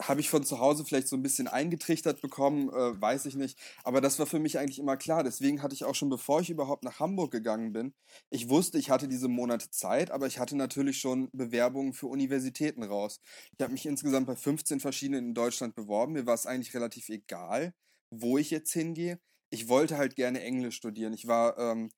habe 0.01 0.19
ich 0.19 0.29
von 0.29 0.43
zu 0.43 0.59
Hause 0.59 0.83
vielleicht 0.83 1.07
so 1.07 1.15
ein 1.15 1.21
bisschen 1.23 1.47
eingetrichtert 1.47 2.21
bekommen, 2.21 2.69
äh, 2.69 3.01
weiß 3.01 3.25
ich 3.27 3.35
nicht. 3.35 3.57
Aber 3.83 4.01
das 4.01 4.19
war 4.19 4.25
für 4.25 4.39
mich 4.39 4.59
eigentlich 4.59 4.79
immer 4.79 4.97
klar. 4.97 5.23
Deswegen 5.23 5.61
hatte 5.61 5.73
ich 5.73 5.85
auch 5.85 5.95
schon, 5.95 6.09
bevor 6.09 6.41
ich 6.41 6.49
überhaupt 6.49 6.83
nach 6.83 6.99
Hamburg 6.99 7.31
gegangen 7.31 7.71
bin, 7.71 7.93
ich 8.29 8.49
wusste, 8.49 8.77
ich 8.77 8.89
hatte 8.89 9.07
diese 9.07 9.29
Monate 9.29 9.69
Zeit, 9.71 10.11
aber 10.11 10.27
ich 10.27 10.37
hatte 10.39 10.57
natürlich 10.57 10.99
schon 10.99 11.29
Bewerbungen 11.31 11.93
für 11.93 12.07
Universitäten 12.07 12.83
raus. 12.83 13.21
Ich 13.57 13.63
habe 13.63 13.71
mich 13.71 13.85
insgesamt 13.85 14.27
bei 14.27 14.35
15 14.35 14.79
verschiedenen 14.81 15.27
in 15.27 15.33
Deutschland 15.33 15.75
beworben. 15.75 16.13
Mir 16.13 16.25
war 16.25 16.35
es 16.35 16.45
eigentlich 16.45 16.73
relativ 16.73 17.07
egal, 17.09 17.73
wo 18.11 18.37
ich 18.37 18.51
jetzt 18.51 18.73
hingehe. 18.73 19.19
Ich 19.49 19.69
wollte 19.69 19.97
halt 19.97 20.15
gerne 20.15 20.41
Englisch 20.41 20.75
studieren. 20.75 21.13
Ich 21.13 21.27
war 21.27 21.57
ähm, 21.57 21.89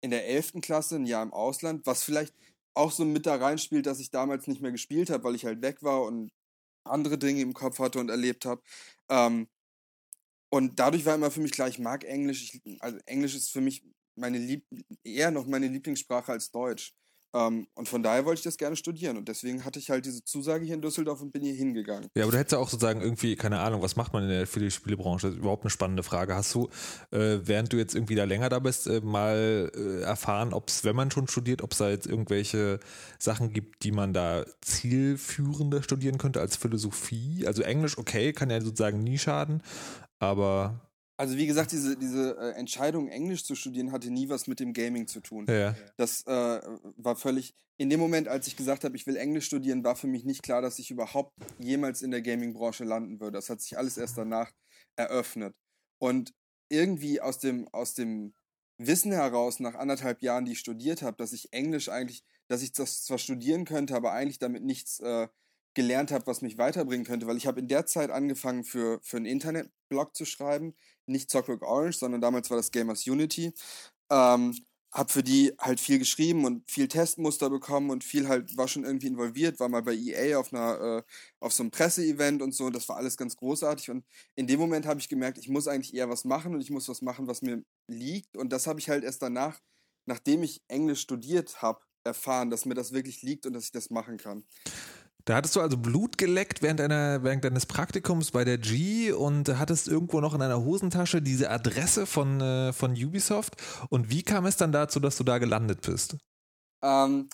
in 0.00 0.10
der 0.10 0.26
11. 0.28 0.54
Klasse 0.60 0.96
ein 0.96 1.06
Jahr 1.06 1.22
im 1.22 1.32
Ausland, 1.32 1.86
was 1.86 2.02
vielleicht 2.02 2.34
auch 2.74 2.90
so 2.90 3.04
mit 3.04 3.26
da 3.26 3.36
reinspielt, 3.36 3.86
dass 3.86 4.00
ich 4.00 4.10
damals 4.10 4.48
nicht 4.48 4.60
mehr 4.60 4.72
gespielt 4.72 5.10
habe, 5.10 5.22
weil 5.24 5.36
ich 5.36 5.44
halt 5.44 5.62
weg 5.62 5.82
war 5.82 6.02
und 6.02 6.32
andere 6.84 7.18
Dinge 7.18 7.40
im 7.42 7.54
Kopf 7.54 7.78
hatte 7.78 7.98
und 8.00 8.10
erlebt 8.10 8.44
habe. 8.46 8.62
Ähm, 9.10 9.48
und 10.50 10.78
dadurch 10.78 11.04
war 11.04 11.14
immer 11.16 11.30
für 11.30 11.40
mich 11.40 11.52
klar, 11.52 11.68
ich 11.68 11.78
mag 11.78 12.04
Englisch. 12.04 12.54
Ich, 12.64 12.82
also 12.82 12.98
Englisch 13.06 13.34
ist 13.34 13.50
für 13.50 13.60
mich 13.60 13.84
meine 14.16 14.38
Lieb 14.38 14.64
eher 15.02 15.30
noch 15.30 15.46
meine 15.46 15.68
Lieblingssprache 15.68 16.32
als 16.32 16.50
Deutsch. 16.50 16.94
Ähm, 17.34 17.66
und 17.74 17.88
von 17.88 18.02
daher 18.02 18.24
wollte 18.24 18.38
ich 18.38 18.44
das 18.44 18.56
gerne 18.56 18.76
studieren. 18.76 19.16
Und 19.16 19.28
deswegen 19.28 19.64
hatte 19.64 19.80
ich 19.80 19.90
halt 19.90 20.06
diese 20.06 20.24
Zusage 20.24 20.64
hier 20.64 20.74
in 20.74 20.80
Düsseldorf 20.80 21.20
und 21.20 21.32
bin 21.32 21.42
hier 21.42 21.54
hingegangen. 21.54 22.08
Ja, 22.14 22.22
aber 22.22 22.32
du 22.32 22.38
hättest 22.38 22.52
ja 22.52 22.58
auch 22.58 22.68
sozusagen 22.68 23.00
irgendwie, 23.00 23.34
keine 23.34 23.58
Ahnung, 23.58 23.82
was 23.82 23.96
macht 23.96 24.12
man 24.12 24.22
in 24.22 24.28
der, 24.28 24.46
für 24.46 24.60
die 24.60 24.70
Spielebranche? 24.70 25.26
Das 25.26 25.34
ist 25.34 25.40
überhaupt 25.40 25.64
eine 25.64 25.70
spannende 25.70 26.04
Frage. 26.04 26.34
Hast 26.36 26.54
du, 26.54 26.68
äh, 27.10 27.40
während 27.42 27.72
du 27.72 27.76
jetzt 27.76 27.94
irgendwie 27.94 28.14
da 28.14 28.24
länger 28.24 28.48
da 28.48 28.60
bist, 28.60 28.86
äh, 28.86 29.00
mal 29.00 29.70
äh, 29.74 30.02
erfahren, 30.02 30.52
ob 30.52 30.68
es, 30.68 30.84
wenn 30.84 30.94
man 30.94 31.10
schon 31.10 31.26
studiert, 31.26 31.60
ob 31.62 31.72
es 31.72 31.78
da 31.78 31.90
jetzt 31.90 32.06
irgendwelche 32.06 32.78
Sachen 33.18 33.52
gibt, 33.52 33.82
die 33.82 33.90
man 33.92 34.12
da 34.12 34.44
zielführender 34.60 35.82
studieren 35.82 36.18
könnte 36.18 36.40
als 36.40 36.56
Philosophie? 36.56 37.46
Also 37.46 37.62
Englisch, 37.62 37.98
okay, 37.98 38.32
kann 38.32 38.50
ja 38.50 38.60
sozusagen 38.60 39.02
nie 39.02 39.18
schaden, 39.18 39.60
aber 40.20 40.80
also 41.16 41.36
wie 41.36 41.46
gesagt, 41.46 41.72
diese, 41.72 41.96
diese 41.96 42.36
äh, 42.38 42.50
Entscheidung, 42.52 43.08
Englisch 43.08 43.44
zu 43.44 43.54
studieren, 43.54 43.92
hatte 43.92 44.10
nie 44.10 44.28
was 44.28 44.46
mit 44.46 44.60
dem 44.60 44.72
Gaming 44.72 45.06
zu 45.06 45.20
tun. 45.20 45.46
ja. 45.48 45.74
Das 45.96 46.26
äh, 46.26 46.60
war 46.96 47.16
völlig. 47.16 47.54
In 47.76 47.90
dem 47.90 47.98
Moment, 47.98 48.28
als 48.28 48.46
ich 48.46 48.56
gesagt 48.56 48.84
habe, 48.84 48.96
ich 48.96 49.06
will 49.06 49.16
Englisch 49.16 49.46
studieren, 49.46 49.82
war 49.82 49.96
für 49.96 50.06
mich 50.06 50.24
nicht 50.24 50.42
klar, 50.42 50.62
dass 50.62 50.78
ich 50.78 50.90
überhaupt 50.90 51.32
jemals 51.58 52.02
in 52.02 52.12
der 52.12 52.22
Gaming-Branche 52.22 52.84
landen 52.84 53.20
würde. 53.20 53.36
Das 53.36 53.50
hat 53.50 53.60
sich 53.60 53.76
alles 53.76 53.96
erst 53.96 54.16
danach 54.16 54.52
eröffnet. 54.96 55.54
Und 56.00 56.32
irgendwie 56.70 57.20
aus 57.20 57.38
dem, 57.38 57.68
aus 57.72 57.94
dem 57.94 58.32
Wissen 58.78 59.12
heraus, 59.12 59.60
nach 59.60 59.74
anderthalb 59.74 60.22
Jahren, 60.22 60.44
die 60.44 60.52
ich 60.52 60.60
studiert 60.60 61.02
habe, 61.02 61.16
dass 61.16 61.32
ich 61.32 61.52
Englisch 61.52 61.88
eigentlich, 61.88 62.24
dass 62.48 62.62
ich 62.62 62.72
das 62.72 63.04
zwar 63.04 63.18
studieren 63.18 63.64
könnte, 63.64 63.94
aber 63.94 64.12
eigentlich 64.12 64.38
damit 64.38 64.64
nichts 64.64 65.00
äh, 65.00 65.28
gelernt 65.74 66.12
habe, 66.12 66.26
was 66.26 66.42
mich 66.42 66.58
weiterbringen 66.58 67.06
könnte, 67.06 67.26
weil 67.26 67.36
ich 67.36 67.46
habe 67.46 67.60
in 67.60 67.68
der 67.68 67.86
Zeit 67.86 68.10
angefangen, 68.10 68.64
für, 68.64 69.00
für 69.02 69.16
einen 69.16 69.26
Internetblog 69.26 70.16
zu 70.16 70.24
schreiben, 70.24 70.74
nicht 71.06 71.30
Zockwork 71.30 71.62
Orange, 71.62 71.98
sondern 71.98 72.20
damals 72.20 72.50
war 72.50 72.56
das 72.56 72.70
Gamers 72.70 73.06
Unity. 73.06 73.52
Ähm, 74.10 74.54
hab 74.94 75.10
für 75.10 75.24
die 75.24 75.52
halt 75.58 75.80
viel 75.80 75.98
geschrieben 75.98 76.44
und 76.44 76.70
viel 76.70 76.86
Testmuster 76.86 77.50
bekommen 77.50 77.90
und 77.90 78.04
viel 78.04 78.28
halt 78.28 78.56
war 78.56 78.68
schon 78.68 78.84
irgendwie 78.84 79.08
involviert, 79.08 79.58
war 79.58 79.68
mal 79.68 79.82
bei 79.82 79.94
EA 79.94 80.38
auf 80.38 80.52
einer 80.52 80.98
äh, 80.98 81.02
auf 81.40 81.52
so 81.52 81.64
einem 81.64 81.72
Presseevent 81.72 82.40
und 82.40 82.54
so, 82.54 82.70
das 82.70 82.88
war 82.88 82.96
alles 82.96 83.16
ganz 83.16 83.36
großartig 83.36 83.90
und 83.90 84.04
in 84.36 84.46
dem 84.46 84.60
Moment 84.60 84.86
habe 84.86 85.00
ich 85.00 85.08
gemerkt, 85.08 85.38
ich 85.38 85.48
muss 85.48 85.66
eigentlich 85.66 85.94
eher 85.94 86.08
was 86.08 86.24
machen 86.24 86.54
und 86.54 86.60
ich 86.60 86.70
muss 86.70 86.88
was 86.88 87.02
machen, 87.02 87.26
was 87.26 87.42
mir 87.42 87.64
liegt 87.88 88.36
und 88.36 88.52
das 88.52 88.68
habe 88.68 88.78
ich 88.78 88.88
halt 88.88 89.02
erst 89.02 89.20
danach, 89.20 89.58
nachdem 90.06 90.44
ich 90.44 90.62
Englisch 90.68 91.00
studiert 91.00 91.60
habe, 91.60 91.80
erfahren, 92.04 92.50
dass 92.50 92.64
mir 92.64 92.74
das 92.74 92.92
wirklich 92.92 93.22
liegt 93.22 93.46
und 93.46 93.52
dass 93.54 93.64
ich 93.64 93.72
das 93.72 93.90
machen 93.90 94.16
kann. 94.16 94.44
Da 95.26 95.36
hattest 95.36 95.56
du 95.56 95.60
also 95.60 95.78
Blut 95.78 96.18
geleckt 96.18 96.60
während, 96.60 96.80
deiner, 96.80 97.22
während 97.22 97.44
deines 97.44 97.64
Praktikums 97.64 98.30
bei 98.30 98.44
der 98.44 98.58
G 98.58 99.10
und 99.10 99.48
hattest 99.58 99.88
irgendwo 99.88 100.20
noch 100.20 100.34
in 100.34 100.40
deiner 100.40 100.62
Hosentasche 100.62 101.22
diese 101.22 101.50
Adresse 101.50 102.04
von, 102.04 102.40
äh, 102.42 102.72
von 102.74 102.92
Ubisoft. 102.92 103.56
Und 103.88 104.10
wie 104.10 104.22
kam 104.22 104.44
es 104.44 104.58
dann 104.58 104.70
dazu, 104.70 105.00
dass 105.00 105.16
du 105.16 105.24
da 105.24 105.38
gelandet 105.38 105.80
bist? 105.80 106.16
Ähm, 106.82 107.30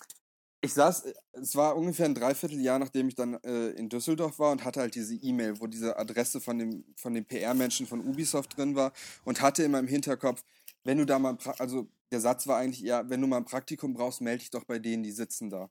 ich 0.61 0.73
saß, 0.73 1.05
es 1.33 1.55
war 1.55 1.75
ungefähr 1.75 2.05
ein 2.05 2.15
Dreivierteljahr, 2.15 2.79
nachdem 2.79 3.09
ich 3.09 3.15
dann 3.15 3.33
äh, 3.43 3.71
in 3.71 3.89
Düsseldorf 3.89 4.39
war 4.39 4.51
und 4.51 4.63
hatte 4.63 4.79
halt 4.79 4.95
diese 4.95 5.15
E-Mail, 5.15 5.59
wo 5.59 5.67
diese 5.67 5.97
Adresse 5.97 6.39
von 6.39 6.59
dem, 6.59 6.85
von 6.95 7.13
dem 7.13 7.25
PR-Menschen 7.25 7.87
von 7.87 7.99
Ubisoft 7.99 8.57
drin 8.57 8.75
war 8.75 8.93
und 9.25 9.41
hatte 9.41 9.63
in 9.63 9.71
meinem 9.71 9.87
Hinterkopf, 9.87 10.43
wenn 10.85 10.97
du 10.97 11.05
da 11.05 11.19
mal, 11.19 11.37
also 11.57 11.89
der 12.11 12.21
Satz 12.21 12.47
war 12.47 12.57
eigentlich 12.57 12.85
eher, 12.85 13.09
wenn 13.09 13.19
du 13.19 13.27
mal 13.27 13.37
ein 13.37 13.45
Praktikum 13.45 13.93
brauchst, 13.93 14.21
melde 14.21 14.39
dich 14.39 14.49
doch 14.49 14.63
bei 14.63 14.79
denen, 14.79 15.03
die 15.03 15.11
sitzen 15.11 15.49
da. 15.49 15.69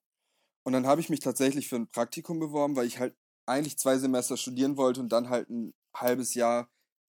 Und 0.62 0.72
dann 0.72 0.86
habe 0.86 1.00
ich 1.00 1.08
mich 1.08 1.20
tatsächlich 1.20 1.68
für 1.68 1.76
ein 1.76 1.90
Praktikum 1.90 2.38
beworben, 2.38 2.76
weil 2.76 2.86
ich 2.86 2.98
halt 2.98 3.16
eigentlich 3.46 3.78
zwei 3.78 3.98
Semester 3.98 4.36
studieren 4.36 4.76
wollte 4.76 5.00
und 5.00 5.10
dann 5.10 5.28
halt 5.30 5.50
ein 5.50 5.74
halbes 5.94 6.34
Jahr 6.34 6.70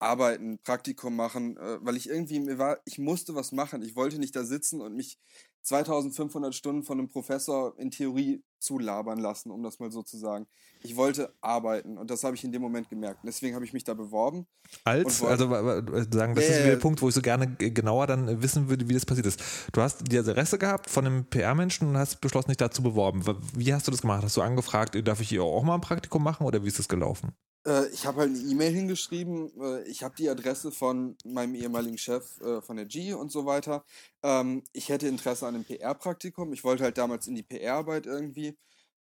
arbeiten, 0.01 0.59
Praktikum 0.63 1.17
machen, 1.17 1.57
äh, 1.59 1.79
weil 1.83 1.97
ich 1.97 2.09
irgendwie 2.09 2.41
mir 2.41 2.59
war, 2.59 2.81
ich 2.85 2.99
musste 2.99 3.35
was 3.35 3.53
machen. 3.53 3.83
Ich 3.83 3.97
wollte 3.97 4.19
nicht 4.19 4.35
da 4.37 4.45
sitzen 4.45 4.81
und 4.81 4.95
mich 4.95 5.19
2500 5.63 6.55
Stunden 6.55 6.83
von 6.83 6.99
einem 6.99 7.09
Professor 7.09 7.79
in 7.79 7.91
Theorie 7.91 8.43
zulabern 8.59 9.19
lassen, 9.19 9.51
um 9.51 9.63
das 9.63 9.79
mal 9.79 9.91
so 9.91 10.03
zu 10.03 10.19
sagen. 10.19 10.47
Ich 10.83 10.97
wollte 10.97 11.35
arbeiten 11.41 11.99
und 11.99 12.11
das 12.11 12.25
habe 12.25 12.37
ich 12.37 12.45
in 12.45 12.53
dem 12.53 12.63
Moment 12.63 12.89
gemerkt. 12.89 13.21
deswegen 13.25 13.55
habe 13.55 13.65
ich 13.65 13.73
mich 13.73 13.85
da 13.85 13.95
beworben. 13.95 14.47
Als, 14.85 15.23
also 15.23 15.49
sagen, 15.49 16.35
das 16.35 16.45
yeah. 16.45 16.59
ist 16.59 16.65
der 16.67 16.77
Punkt, 16.77 17.03
wo 17.03 17.09
ich 17.09 17.15
so 17.15 17.23
gerne 17.23 17.55
genauer 17.57 18.07
dann 18.07 18.43
wissen 18.43 18.69
würde, 18.69 18.89
wie 18.89 18.95
das 18.95 19.07
passiert 19.07 19.27
ist. 19.27 19.43
Du 19.73 19.81
hast 19.81 20.11
die 20.11 20.19
Adresse 20.19 20.59
gehabt 20.59 20.89
von 20.89 21.07
einem 21.07 21.25
PR-Menschen 21.25 21.89
und 21.89 21.97
hast 21.97 22.21
beschlossen, 22.21 22.49
dich 22.51 22.59
dazu 22.59 22.83
beworben. 22.83 23.25
Wie 23.55 23.73
hast 23.73 23.87
du 23.87 23.91
das 23.91 24.03
gemacht? 24.03 24.23
Hast 24.23 24.37
du 24.37 24.43
angefragt, 24.43 24.97
darf 25.07 25.21
ich 25.21 25.29
hier 25.29 25.43
auch 25.43 25.63
mal 25.63 25.75
ein 25.75 25.81
Praktikum 25.81 26.23
machen 26.23 26.47
oder 26.47 26.63
wie 26.63 26.69
ist 26.69 26.79
das 26.79 26.89
gelaufen? 26.89 27.33
Äh, 27.67 27.89
ich 27.89 28.07
habe 28.07 28.21
halt 28.21 28.31
eine 28.31 28.39
E-Mail 28.39 28.73
hingeschrieben. 28.73 29.51
Äh, 29.61 29.83
ich 29.85 30.03
habe 30.03 30.15
die 30.17 30.29
Adresse 30.29 30.73
von 30.73 31.17
meinem 31.25 31.55
ehemaligen 31.55 31.99
Chef 31.99 32.41
äh, 32.41 32.63
von 32.63 32.77
der 32.77 32.87
G 32.87 33.13
und 33.13 33.31
so 33.31 33.47
weiter. 33.47 33.85
Ähm, 34.23 34.65
ich 34.73 34.89
hätte 34.89 35.09
Interesse 35.09 35.47
an 35.47 35.55
einem 35.55 35.65
PR-Praktikum. 35.65 36.53
Ich 36.53 36.65
wollte 36.65 36.85
halt 36.85 36.99
damals 36.99 37.27
in 37.27 37.35
die 37.35 37.43
PR-Arbeit 37.43 38.07
irgendwie. 38.07 38.57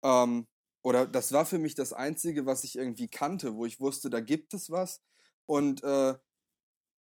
Ähm, 0.02 0.46
oder 0.82 1.06
das 1.06 1.32
war 1.32 1.46
für 1.46 1.58
mich 1.58 1.74
das 1.74 1.92
Einzige, 1.92 2.46
was 2.46 2.64
ich 2.64 2.76
irgendwie 2.76 3.08
kannte, 3.08 3.56
wo 3.56 3.66
ich 3.66 3.80
wusste, 3.80 4.10
da 4.10 4.20
gibt 4.20 4.54
es 4.54 4.70
was. 4.70 5.00
Und 5.46 5.82
äh, 5.84 6.14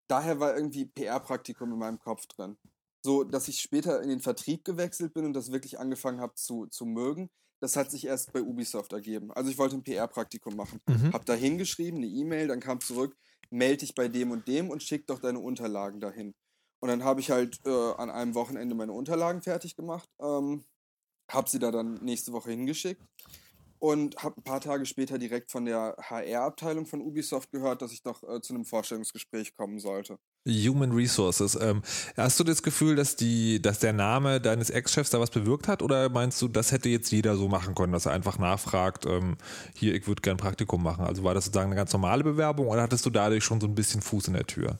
daher 0.09 0.41
war 0.41 0.57
irgendwie 0.57 0.87
PR-Praktikum 0.87 1.73
in 1.73 1.79
meinem 1.79 1.99
Kopf 2.01 2.27
drin. 2.27 2.57
So, 3.03 3.25
dass 3.25 3.49
ich 3.49 3.61
später 3.61 4.03
in 4.03 4.09
den 4.09 4.21
Vertrieb 4.21 4.65
gewechselt 4.65 5.13
bin 5.15 5.27
und 5.27 5.35
das 5.35 5.53
wirklich 5.53 5.79
angefangen 5.79 6.21
habe 6.21 6.35
zu, 6.35 6.67
zu 6.67 6.87
mögen 6.87 7.31
das 7.61 7.77
hat 7.77 7.91
sich 7.91 8.07
erst 8.07 8.33
bei 8.33 8.43
Ubisoft 8.43 8.93
ergeben. 8.93 9.33
Also 9.33 9.51
ich 9.51 9.59
wollte 9.59 9.77
ein 9.77 9.83
PR-Praktikum 9.83 10.57
machen. 10.57 10.81
Mhm. 10.87 11.13
Hab 11.13 11.25
da 11.25 11.35
hingeschrieben, 11.35 11.99
eine 11.99 12.07
E-Mail, 12.07 12.49
dann 12.49 12.61
kam 12.61 12.81
zurück, 12.81 13.17
melde 13.51 13.79
dich 13.79 13.95
bei 13.95 14.09
dem 14.09 14.31
und 14.31 14.47
dem 14.49 14.71
und 14.71 14.83
schick 14.83 15.07
doch 15.07 15.19
deine 15.19 15.39
Unterlagen 15.39 16.01
dahin. 16.01 16.35
Und 16.81 16.89
dann 16.89 17.05
habe 17.05 17.21
ich 17.21 17.31
halt 17.31 17.61
äh, 17.65 17.71
an 17.71 18.11
einem 18.11 18.35
Wochenende 18.35 18.75
meine 18.75 18.93
Unterlagen 18.93 19.41
fertig 19.41 19.77
gemacht, 19.77 20.09
ähm, 20.21 20.65
habe 21.31 21.49
sie 21.49 21.59
da 21.59 21.71
dann 21.71 21.95
nächste 22.05 22.33
Woche 22.33 22.51
hingeschickt 22.51 23.03
und 23.79 24.23
habe 24.23 24.39
ein 24.41 24.45
paar 24.45 24.61
Tage 24.61 24.87
später 24.87 25.19
direkt 25.19 25.51
von 25.51 25.65
der 25.65 25.97
HR-Abteilung 25.99 26.87
von 26.87 27.01
Ubisoft 27.01 27.51
gehört, 27.51 27.83
dass 27.83 27.93
ich 27.93 28.03
doch 28.03 28.23
äh, 28.23 28.41
zu 28.41 28.55
einem 28.55 28.65
Vorstellungsgespräch 28.65 29.55
kommen 29.55 29.79
sollte. 29.79 30.19
Human 30.47 30.93
Resources. 30.93 31.59
Ähm, 31.61 31.83
hast 32.17 32.39
du 32.39 32.45
das 32.45 32.63
Gefühl, 32.63 32.97
dass 32.97 33.17
die, 33.17 33.63
dass 33.63 33.79
der 33.79 33.93
Name 33.93 34.41
deines 34.41 34.71
Ex-Chefs 34.71 35.11
da 35.11 35.21
was 35.21 35.31
bewirkt 35.31 35.69
hat, 35.69 35.83
oder 35.83 36.09
meinst 36.11 36.41
du, 36.43 36.49
das 36.49 36.73
hätte 36.73 36.89
jetzt 36.89 37.11
jeder 37.13 37.37
so 37.37 37.49
machen 37.49 37.75
können, 37.75 37.93
dass 37.93 38.07
er 38.07 38.13
einfach 38.13 38.39
nachfragt, 38.39 39.07
ähm, 39.07 39.37
hier, 39.75 39.95
ich 39.95 40.07
würde 40.07 40.23
gern 40.23 40.37
Praktikum 40.37 40.83
machen? 40.83 41.05
Also 41.05 41.25
war 41.25 41.35
das 41.35 41.47
sozusagen 41.47 41.71
eine 41.71 41.77
ganz 41.77 41.93
normale 41.93 42.25
Bewerbung 42.25 42.69
oder 42.69 42.83
hattest 42.83 43.07
du 43.07 43.11
dadurch 43.11 43.45
schon 43.45 43.61
so 43.61 43.67
ein 43.67 43.75
bisschen 43.75 44.03
Fuß 44.03 44.29
in 44.29 44.35
der 44.35 44.47
Tür? 44.47 44.79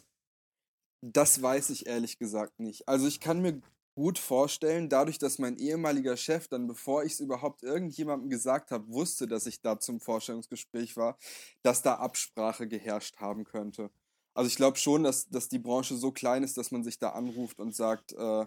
Das 1.03 1.41
weiß 1.43 1.71
ich 1.71 1.87
ehrlich 1.87 2.19
gesagt 2.19 2.61
nicht. 2.61 2.89
Also 2.89 3.07
ich 3.07 3.21
kann 3.21 3.43
mir 3.43 3.61
gut 3.95 4.19
vorstellen, 4.19 4.89
dadurch, 4.89 5.19
dass 5.19 5.39
mein 5.39 5.57
ehemaliger 5.57 6.17
Chef 6.17 6.49
dann, 6.49 6.67
bevor 6.67 7.05
ich 7.05 7.13
es 7.13 7.21
überhaupt 7.21 7.63
irgendjemandem 7.63 8.29
gesagt 8.29 8.71
habe, 8.71 8.89
wusste, 8.89 9.27
dass 9.29 9.47
ich 9.47 9.61
da 9.61 9.79
zum 9.79 10.01
Vorstellungsgespräch 10.01 10.97
war, 10.97 11.17
dass 11.63 11.83
da 11.83 11.95
Absprache 11.95 12.67
geherrscht 12.67 13.17
haben 13.19 13.45
könnte. 13.45 13.91
Also 14.35 14.49
ich 14.49 14.57
glaube 14.57 14.77
schon, 14.77 15.05
dass, 15.05 15.29
dass 15.29 15.49
die 15.49 15.59
Branche 15.59 15.97
so 15.97 16.11
klein 16.11 16.43
ist, 16.43 16.57
dass 16.59 16.71
man 16.71 16.83
sich 16.83 16.99
da 16.99 17.11
anruft 17.11 17.61
und 17.61 17.75
sagt, 17.75 18.13
äh, 18.13 18.47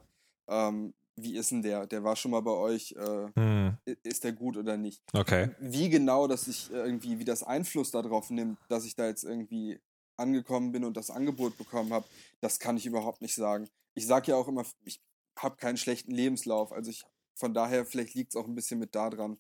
ähm, 0.49 0.93
wie 1.15 1.35
ist 1.35 1.51
denn 1.51 1.63
der? 1.63 1.87
Der 1.87 2.03
war 2.03 2.15
schon 2.15 2.31
mal 2.31 2.41
bei 2.41 2.51
euch, 2.51 2.91
äh, 2.91 3.27
hm. 3.35 3.77
ist 4.03 4.23
der 4.23 4.33
gut 4.33 4.55
oder 4.55 4.77
nicht? 4.77 5.01
Okay. 5.13 5.49
Wie 5.59 5.89
genau, 5.89 6.27
dass 6.27 6.47
ich 6.47 6.69
irgendwie, 6.71 7.17
wie 7.19 7.25
das 7.25 7.43
Einfluss 7.43 7.91
darauf 7.91 8.29
nimmt, 8.29 8.59
dass 8.69 8.85
ich 8.85 8.95
da 8.95 9.07
jetzt 9.07 9.23
irgendwie 9.23 9.79
angekommen 10.17 10.71
bin 10.71 10.83
und 10.83 10.97
das 10.97 11.09
Angebot 11.09 11.57
bekommen 11.57 11.93
habe, 11.93 12.05
das 12.41 12.59
kann 12.59 12.77
ich 12.77 12.85
überhaupt 12.85 13.21
nicht 13.21 13.35
sagen. 13.35 13.67
Ich 13.95 14.05
sage 14.05 14.31
ja 14.31 14.37
auch 14.37 14.47
immer, 14.47 14.63
ich 14.83 15.01
habe 15.39 15.57
keinen 15.57 15.77
schlechten 15.77 16.11
Lebenslauf. 16.11 16.71
Also 16.71 16.91
ich, 16.91 17.03
von 17.35 17.53
daher, 17.53 17.85
vielleicht 17.85 18.13
liegt 18.13 18.33
es 18.33 18.35
auch 18.35 18.47
ein 18.47 18.55
bisschen 18.55 18.79
mit 18.79 18.93
da 18.93 19.09
dran. 19.09 19.37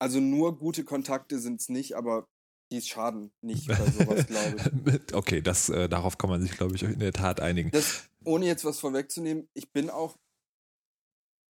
Also 0.00 0.20
nur 0.20 0.58
gute 0.58 0.84
Kontakte 0.84 1.38
sind 1.38 1.60
es 1.60 1.68
nicht, 1.68 1.94
aber 1.96 2.26
die 2.72 2.80
schaden 2.80 3.32
nicht 3.40 3.68
bei 3.68 3.74
sowas, 3.74 4.26
glaube 4.26 4.56
ich. 5.06 5.14
okay, 5.14 5.42
das, 5.42 5.68
äh, 5.68 5.88
darauf 5.88 6.18
kann 6.18 6.30
man 6.30 6.42
sich, 6.42 6.52
glaube 6.52 6.74
ich, 6.74 6.82
in 6.82 6.98
der 6.98 7.12
Tat 7.12 7.40
einigen. 7.40 7.70
Das, 7.70 8.08
ohne 8.24 8.46
jetzt 8.46 8.64
was 8.64 8.80
vorwegzunehmen, 8.80 9.48
ich 9.54 9.70
bin 9.72 9.90
auch 9.90 10.16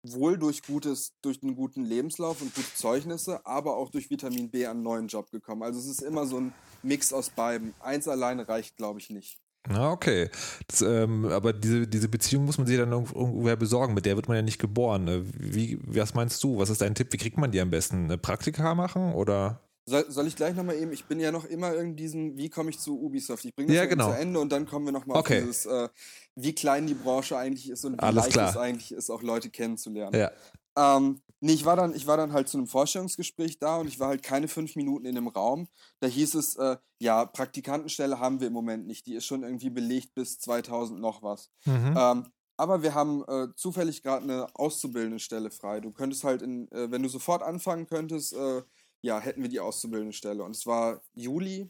wohl 0.04 0.38
durch 0.38 0.62
gutes, 0.62 1.14
durch 1.22 1.42
einen 1.42 1.56
guten 1.56 1.84
Lebenslauf 1.84 2.42
und 2.42 2.54
gute 2.54 2.74
Zeugnisse, 2.74 3.44
aber 3.46 3.76
auch 3.76 3.90
durch 3.90 4.10
Vitamin 4.10 4.50
B 4.50 4.66
an 4.66 4.72
einen 4.72 4.82
neuen 4.82 5.08
Job 5.08 5.30
gekommen. 5.30 5.62
Also 5.62 5.80
es 5.80 5.86
ist 5.86 6.02
immer 6.02 6.26
so 6.26 6.38
ein 6.38 6.52
Mix 6.82 7.12
aus 7.12 7.30
beiden. 7.30 7.74
Eins 7.80 8.06
alleine 8.06 8.46
reicht, 8.48 8.76
glaube 8.76 9.00
ich, 9.00 9.10
nicht. 9.10 9.38
Na, 9.66 9.90
okay. 9.90 10.28
Das, 10.66 10.82
ähm, 10.82 11.24
aber 11.26 11.54
diese, 11.54 11.86
diese 11.86 12.08
Beziehung 12.08 12.44
muss 12.44 12.58
man 12.58 12.66
sich 12.66 12.76
dann 12.76 12.92
irgendwoher 12.92 13.56
besorgen. 13.56 13.94
Mit 13.94 14.04
der 14.04 14.16
wird 14.16 14.28
man 14.28 14.36
ja 14.36 14.42
nicht 14.42 14.60
geboren. 14.60 15.08
Äh, 15.08 15.22
wie, 15.24 15.78
was 15.82 16.12
meinst 16.12 16.44
du? 16.44 16.58
Was 16.58 16.68
ist 16.68 16.82
dein 16.82 16.94
Tipp? 16.94 17.12
Wie 17.12 17.16
kriegt 17.16 17.38
man 17.38 17.50
die 17.50 17.60
am 17.60 17.70
besten? 17.70 18.04
Eine 18.04 18.18
Praktika 18.18 18.74
machen 18.74 19.14
oder? 19.14 19.63
Soll, 19.86 20.10
soll 20.10 20.26
ich 20.26 20.36
gleich 20.36 20.54
nochmal 20.54 20.76
eben, 20.76 20.92
ich 20.92 21.04
bin 21.04 21.20
ja 21.20 21.30
noch 21.30 21.44
immer 21.44 21.74
in 21.74 21.94
diesem, 21.94 22.38
wie 22.38 22.48
komme 22.48 22.70
ich 22.70 22.78
zu 22.78 22.98
Ubisoft? 22.98 23.44
Ich 23.44 23.54
bringe 23.54 23.68
das 23.68 23.76
ja, 23.76 23.84
genau. 23.84 24.10
zu 24.10 24.18
Ende 24.18 24.40
und 24.40 24.50
dann 24.50 24.66
kommen 24.66 24.86
wir 24.86 24.92
nochmal 24.92 25.18
okay. 25.18 25.40
auf 25.40 25.44
dieses, 25.44 25.66
äh, 25.66 25.88
wie 26.36 26.54
klein 26.54 26.86
die 26.86 26.94
Branche 26.94 27.36
eigentlich 27.36 27.68
ist 27.68 27.84
und 27.84 27.94
wie 27.94 27.98
Alles 27.98 28.24
leicht 28.24 28.32
klar. 28.32 28.50
es 28.50 28.56
eigentlich 28.56 28.92
ist, 28.92 29.10
auch 29.10 29.22
Leute 29.22 29.50
kennenzulernen. 29.50 30.18
Ja. 30.18 30.30
Ähm, 30.76 31.20
nee, 31.40 31.52
ich 31.52 31.66
war, 31.66 31.76
dann, 31.76 31.94
ich 31.94 32.06
war 32.06 32.16
dann 32.16 32.32
halt 32.32 32.48
zu 32.48 32.56
einem 32.56 32.66
Vorstellungsgespräch 32.66 33.58
da 33.58 33.76
und 33.76 33.86
ich 33.86 34.00
war 34.00 34.08
halt 34.08 34.22
keine 34.22 34.48
fünf 34.48 34.74
Minuten 34.74 35.04
in 35.04 35.14
dem 35.14 35.28
Raum. 35.28 35.68
Da 36.00 36.06
hieß 36.06 36.34
es, 36.34 36.56
äh, 36.56 36.76
ja, 36.98 37.26
Praktikantenstelle 37.26 38.18
haben 38.18 38.40
wir 38.40 38.46
im 38.46 38.54
Moment 38.54 38.86
nicht. 38.86 39.06
Die 39.06 39.14
ist 39.14 39.26
schon 39.26 39.42
irgendwie 39.42 39.70
belegt 39.70 40.14
bis 40.14 40.38
2000 40.38 40.98
noch 40.98 41.22
was. 41.22 41.50
Mhm. 41.66 41.94
Ähm, 41.96 42.26
aber 42.56 42.82
wir 42.82 42.94
haben 42.94 43.24
äh, 43.26 43.48
zufällig 43.56 44.02
gerade 44.02 44.24
eine 44.24 44.46
auszubildende 44.54 45.18
Stelle 45.18 45.50
frei. 45.50 45.80
Du 45.80 45.90
könntest 45.90 46.24
halt, 46.24 46.40
in, 46.40 46.70
äh, 46.70 46.90
wenn 46.90 47.02
du 47.02 47.08
sofort 47.08 47.42
anfangen 47.42 47.86
könntest, 47.86 48.32
äh, 48.32 48.62
ja, 49.04 49.20
hätten 49.20 49.42
wir 49.42 49.50
die 49.50 49.60
auszubildende 49.60 50.14
Stelle. 50.14 50.42
Und 50.42 50.56
es 50.56 50.66
war 50.66 51.02
Juli 51.12 51.68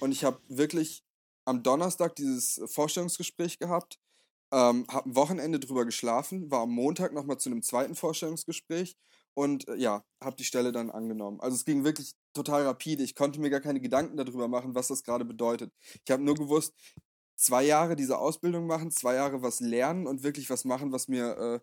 und 0.00 0.10
ich 0.10 0.24
habe 0.24 0.40
wirklich 0.48 1.04
am 1.44 1.62
Donnerstag 1.62 2.16
dieses 2.16 2.60
Vorstellungsgespräch 2.66 3.58
gehabt, 3.58 4.00
ähm, 4.52 4.84
habe 4.90 5.08
ein 5.08 5.14
Wochenende 5.14 5.60
drüber 5.60 5.84
geschlafen, 5.84 6.50
war 6.50 6.62
am 6.62 6.72
Montag 6.72 7.12
nochmal 7.12 7.38
zu 7.38 7.50
einem 7.50 7.62
zweiten 7.62 7.94
Vorstellungsgespräch 7.94 8.96
und 9.34 9.68
äh, 9.68 9.76
ja, 9.76 10.04
habe 10.20 10.36
die 10.36 10.44
Stelle 10.44 10.72
dann 10.72 10.90
angenommen. 10.90 11.40
Also 11.40 11.54
es 11.54 11.64
ging 11.64 11.84
wirklich 11.84 12.14
total 12.32 12.64
rapide. 12.64 13.04
Ich 13.04 13.14
konnte 13.14 13.40
mir 13.40 13.50
gar 13.50 13.60
keine 13.60 13.80
Gedanken 13.80 14.16
darüber 14.16 14.48
machen, 14.48 14.74
was 14.74 14.88
das 14.88 15.04
gerade 15.04 15.24
bedeutet. 15.24 15.72
Ich 16.04 16.10
habe 16.10 16.24
nur 16.24 16.34
gewusst, 16.34 16.74
zwei 17.36 17.62
Jahre 17.62 17.94
diese 17.94 18.18
Ausbildung 18.18 18.66
machen, 18.66 18.90
zwei 18.90 19.14
Jahre 19.14 19.40
was 19.40 19.60
lernen 19.60 20.08
und 20.08 20.24
wirklich 20.24 20.50
was 20.50 20.64
machen, 20.64 20.90
was 20.90 21.06
mir 21.06 21.36
äh, 21.38 21.60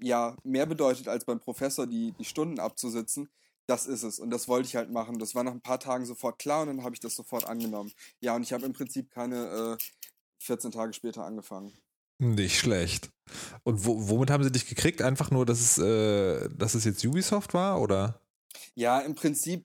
ja 0.00 0.36
mehr 0.44 0.66
bedeutet, 0.66 1.08
als 1.08 1.24
beim 1.24 1.40
Professor 1.40 1.86
die, 1.86 2.12
die 2.12 2.24
Stunden 2.24 2.60
abzusitzen. 2.60 3.28
Das 3.66 3.86
ist 3.86 4.02
es. 4.02 4.18
Und 4.18 4.30
das 4.30 4.48
wollte 4.48 4.66
ich 4.66 4.76
halt 4.76 4.90
machen. 4.90 5.18
Das 5.18 5.34
war 5.34 5.44
nach 5.44 5.52
ein 5.52 5.60
paar 5.60 5.80
Tagen 5.80 6.04
sofort 6.04 6.38
klar 6.38 6.62
und 6.62 6.68
dann 6.68 6.84
habe 6.84 6.94
ich 6.94 7.00
das 7.00 7.14
sofort 7.14 7.44
angenommen. 7.44 7.92
Ja, 8.20 8.34
und 8.34 8.42
ich 8.42 8.52
habe 8.52 8.66
im 8.66 8.72
Prinzip 8.72 9.10
keine 9.10 9.78
äh, 9.78 9.84
14 10.42 10.72
Tage 10.72 10.92
später 10.92 11.24
angefangen. 11.24 11.72
Nicht 12.18 12.58
schlecht. 12.58 13.10
Und 13.64 13.84
wo, 13.84 14.08
womit 14.08 14.30
haben 14.30 14.44
sie 14.44 14.52
dich 14.52 14.66
gekriegt? 14.66 15.02
Einfach 15.02 15.30
nur, 15.30 15.46
dass 15.46 15.60
es, 15.60 15.78
äh, 15.78 16.48
dass 16.50 16.74
es 16.74 16.84
jetzt 16.84 17.04
Ubisoft 17.04 17.54
war, 17.54 17.80
oder? 17.80 18.20
Ja, 18.74 19.00
im 19.00 19.14
Prinzip, 19.14 19.64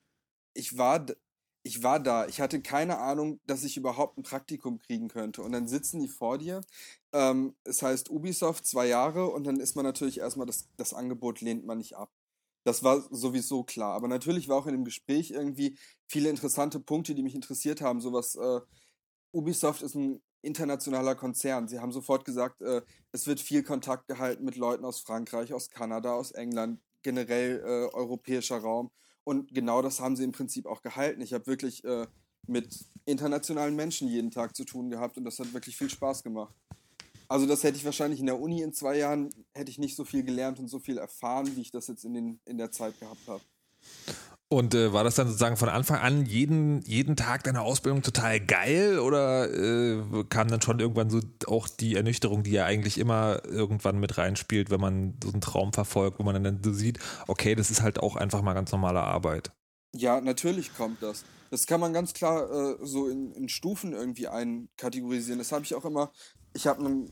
ich 0.56 0.77
war, 0.77 1.06
ich 1.63 1.84
war 1.84 2.00
da. 2.00 2.25
Ich 2.27 2.42
hatte 2.42 2.62
keine 2.62 2.98
Ahnung, 3.00 3.39
dass 3.46 3.63
ich 3.63 3.77
überhaupt 3.77 4.18
ein 4.18 4.24
Praktikum 4.24 4.80
kriegen 4.80 5.08
könnte. 5.08 5.42
Und 5.44 5.51
dann 5.51 5.68
sitzen 5.68 6.00
die 6.00 6.08
vor 6.08 6.38
dir. 6.38 6.62
Ähm, 7.13 7.56
es 7.63 7.82
heißt 7.82 8.10
Ubisoft 8.10 8.66
zwei 8.66 8.88
Jahre 8.88 9.27
und 9.27 9.44
dann 9.44 9.60
ist 9.60 9.75
man 9.75 9.86
natürlich 9.86 10.20
erstmal, 10.20 10.48
das, 10.48 10.68
das 10.77 10.94
Angebot 10.94 11.42
lehnt 11.42 11.66
man 11.66 11.77
nicht 11.77 11.96
ab. 11.96 12.10
Das 12.67 12.83
war 12.83 13.01
sowieso 13.12 13.63
klar. 13.63 13.93
Aber 13.93 14.09
natürlich 14.09 14.50
war 14.50 14.57
auch 14.57 14.65
in 14.65 14.74
dem 14.74 14.83
Gespräch 14.83 15.31
irgendwie 15.31 15.77
viele 16.05 16.29
interessante 16.29 16.81
Punkte, 16.81 17.15
die 17.15 17.24
mich 17.24 17.33
interessiert 17.33 17.79
haben. 17.79 18.01
Sowas, 18.01 18.36
äh, 18.36 18.59
Ubisoft 19.31 19.81
ist 19.81 19.95
ein 19.95 20.21
internationaler 20.41 21.15
Konzern. 21.15 21.69
Sie 21.69 21.79
haben 21.79 21.93
sofort 21.93 22.25
gesagt, 22.25 22.62
äh, 22.62 22.81
es 23.13 23.25
wird 23.25 23.39
viel 23.39 23.63
Kontakt 23.63 24.09
gehalten 24.09 24.43
mit 24.43 24.57
Leuten 24.57 24.83
aus 24.83 25.00
Frankreich, 25.00 25.53
aus 25.53 25.69
Kanada, 25.69 26.13
aus 26.13 26.31
England, 26.31 26.81
generell 27.03 27.62
äh, 27.62 27.95
europäischer 27.95 28.57
Raum. 28.57 28.91
Und 29.24 29.53
genau 29.53 29.81
das 29.81 30.01
haben 30.01 30.17
sie 30.17 30.25
im 30.25 30.33
Prinzip 30.33 30.65
auch 30.65 30.81
gehalten. 30.81 31.21
Ich 31.21 31.31
habe 31.31 31.47
wirklich 31.47 31.86
äh, 31.86 32.05
mit 32.47 32.77
internationalen 33.05 33.77
Menschen 33.77 34.09
jeden 34.09 34.29
Tag 34.29 34.57
zu 34.57 34.65
tun 34.65 34.89
gehabt 34.89 35.17
und 35.17 35.24
das 35.24 35.39
hat 35.39 35.53
wirklich 35.53 35.77
viel 35.77 35.89
Spaß 35.89 36.21
gemacht. 36.21 36.53
Also 37.27 37.46
das 37.46 37.63
hätte 37.63 37.77
ich 37.77 37.86
wahrscheinlich 37.86 38.19
in 38.19 38.25
der 38.25 38.39
Uni 38.39 38.62
in 38.62 38.74
zwei 38.74 38.98
Jahren, 38.98 39.29
hätte 39.53 39.72
ich 39.72 39.79
nicht 39.79 39.96
so 39.96 40.05
viel 40.05 40.24
gelernt 40.24 40.60
und 40.60 40.67
so 40.67 40.79
viel 40.79 40.98
erfahren, 40.98 41.55
wie 41.55 41.62
ich 41.62 41.72
das 41.72 41.88
jetzt 41.88 42.05
in, 42.05 42.13
den, 42.13 42.39
in 42.46 42.57
der 42.57 42.72
Zeit 42.72 43.00
gehabt 43.00 43.27
habe. 43.27 43.41
Und 44.50 44.74
äh, 44.75 44.93
war 44.93 45.03
das 45.03 45.15
dann 45.15 45.27
sozusagen 45.27 45.57
von 45.57 45.67
Anfang 45.67 46.00
an 46.00 46.25
jeden, 46.25 46.81
jeden 46.84 47.17
Tag 47.17 47.43
deiner 47.43 47.63
Ausbildung 47.63 48.01
total 48.01 48.39
geil 48.39 48.98
oder 48.98 49.51
äh, 49.53 50.24
kam 50.29 50.48
dann 50.48 50.62
schon 50.62 50.79
irgendwann 50.79 51.10
so 51.10 51.19
auch 51.48 51.67
die 51.67 51.96
Ernüchterung, 51.96 52.43
die 52.43 52.52
ja 52.52 52.63
eigentlich 52.63 52.97
immer 52.97 53.43
irgendwann 53.43 53.99
mit 53.99 54.17
reinspielt, 54.17 54.69
wenn 54.69 54.80
man 54.80 55.15
so 55.21 55.32
einen 55.32 55.41
Traum 55.41 55.73
verfolgt, 55.73 56.19
wo 56.19 56.23
man 56.23 56.41
dann 56.41 56.63
so 56.63 56.71
sieht, 56.71 56.99
okay, 57.28 57.56
das 57.56 57.71
ist 57.71 57.82
halt 57.82 57.99
auch 57.99 58.15
einfach 58.15 58.41
mal 58.41 58.54
ganz 58.54 58.71
normale 58.71 59.02
Arbeit. 59.02 59.52
Ja, 59.93 60.21
natürlich 60.21 60.73
kommt 60.78 61.04
das. 61.04 61.25
Das 61.49 61.65
kann 61.65 61.82
man 61.82 61.91
ganz 61.91 62.13
klar 62.13 62.49
äh, 62.49 62.78
so 62.86 63.08
in, 63.10 63.32
in 63.34 63.49
Stufen 63.49 63.91
irgendwie 63.91 64.28
einkategorisieren. 64.30 65.39
Das 65.39 65.52
habe 65.52 65.65
ich 65.65 65.75
auch 65.75 65.86
immer. 65.86 66.12
Ich 66.53 66.67
habe 66.67 66.86
einen 66.86 67.12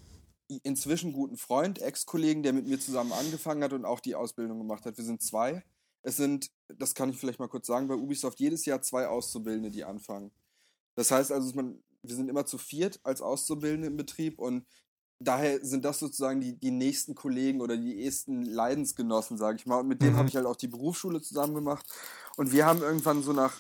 inzwischen 0.64 1.14
guten 1.14 1.38
Freund, 1.38 1.82
Ex-Kollegen, 1.82 2.44
der 2.44 2.54
mit 2.54 2.68
mir 2.68 2.80
zusammen 2.80 3.12
angefangen 3.14 3.64
hat 3.64 3.74
und 3.74 3.86
auch 3.86 4.00
die 4.00 4.16
Ausbildung 4.16 4.60
gemacht 4.60 4.86
hat. 4.86 4.98
Wir 4.98 5.04
sind 5.04 5.22
zwei. 5.22 5.64
Es 6.04 6.18
sind, 6.18 6.52
das 6.68 6.94
kann 6.94 7.10
ich 7.10 7.18
vielleicht 7.18 7.40
mal 7.40 7.48
kurz 7.48 7.66
sagen, 7.68 7.88
bei 7.88 7.96
Ubisoft 7.96 8.40
jedes 8.40 8.66
Jahr 8.66 8.82
zwei 8.82 9.08
Auszubildende, 9.08 9.72
die 9.72 9.84
anfangen. 9.84 10.32
Das 10.96 11.10
heißt 11.12 11.32
also, 11.32 11.52
man, 11.56 11.84
wir 12.04 12.16
sind 12.16 12.30
immer 12.30 12.46
zu 12.46 12.58
viert 12.60 13.00
als 13.04 13.22
Auszubildende 13.22 13.88
im 13.88 13.98
Betrieb 13.98 14.38
und 14.40 14.66
daher 15.20 15.66
sind 15.66 15.84
das 15.84 15.98
sozusagen 16.00 16.42
die, 16.42 16.54
die 16.60 16.72
nächsten 16.72 17.16
Kollegen 17.16 17.62
oder 17.62 17.76
die 17.78 18.06
ersten 18.06 18.44
Leidensgenossen, 18.44 19.38
sage 19.38 19.58
ich 19.58 19.66
mal. 19.66 19.80
Und 19.80 19.88
mit 19.88 20.02
denen 20.02 20.14
Mhm. 20.14 20.18
habe 20.18 20.30
ich 20.30 20.36
halt 20.36 20.46
auch 20.46 20.56
die 20.58 20.68
Berufsschule 20.68 21.22
zusammen 21.22 21.56
gemacht. 21.56 21.88
Und 22.38 22.52
wir 22.52 22.66
haben 22.66 22.82
irgendwann 22.82 23.24
so 23.24 23.34
nach 23.34 23.60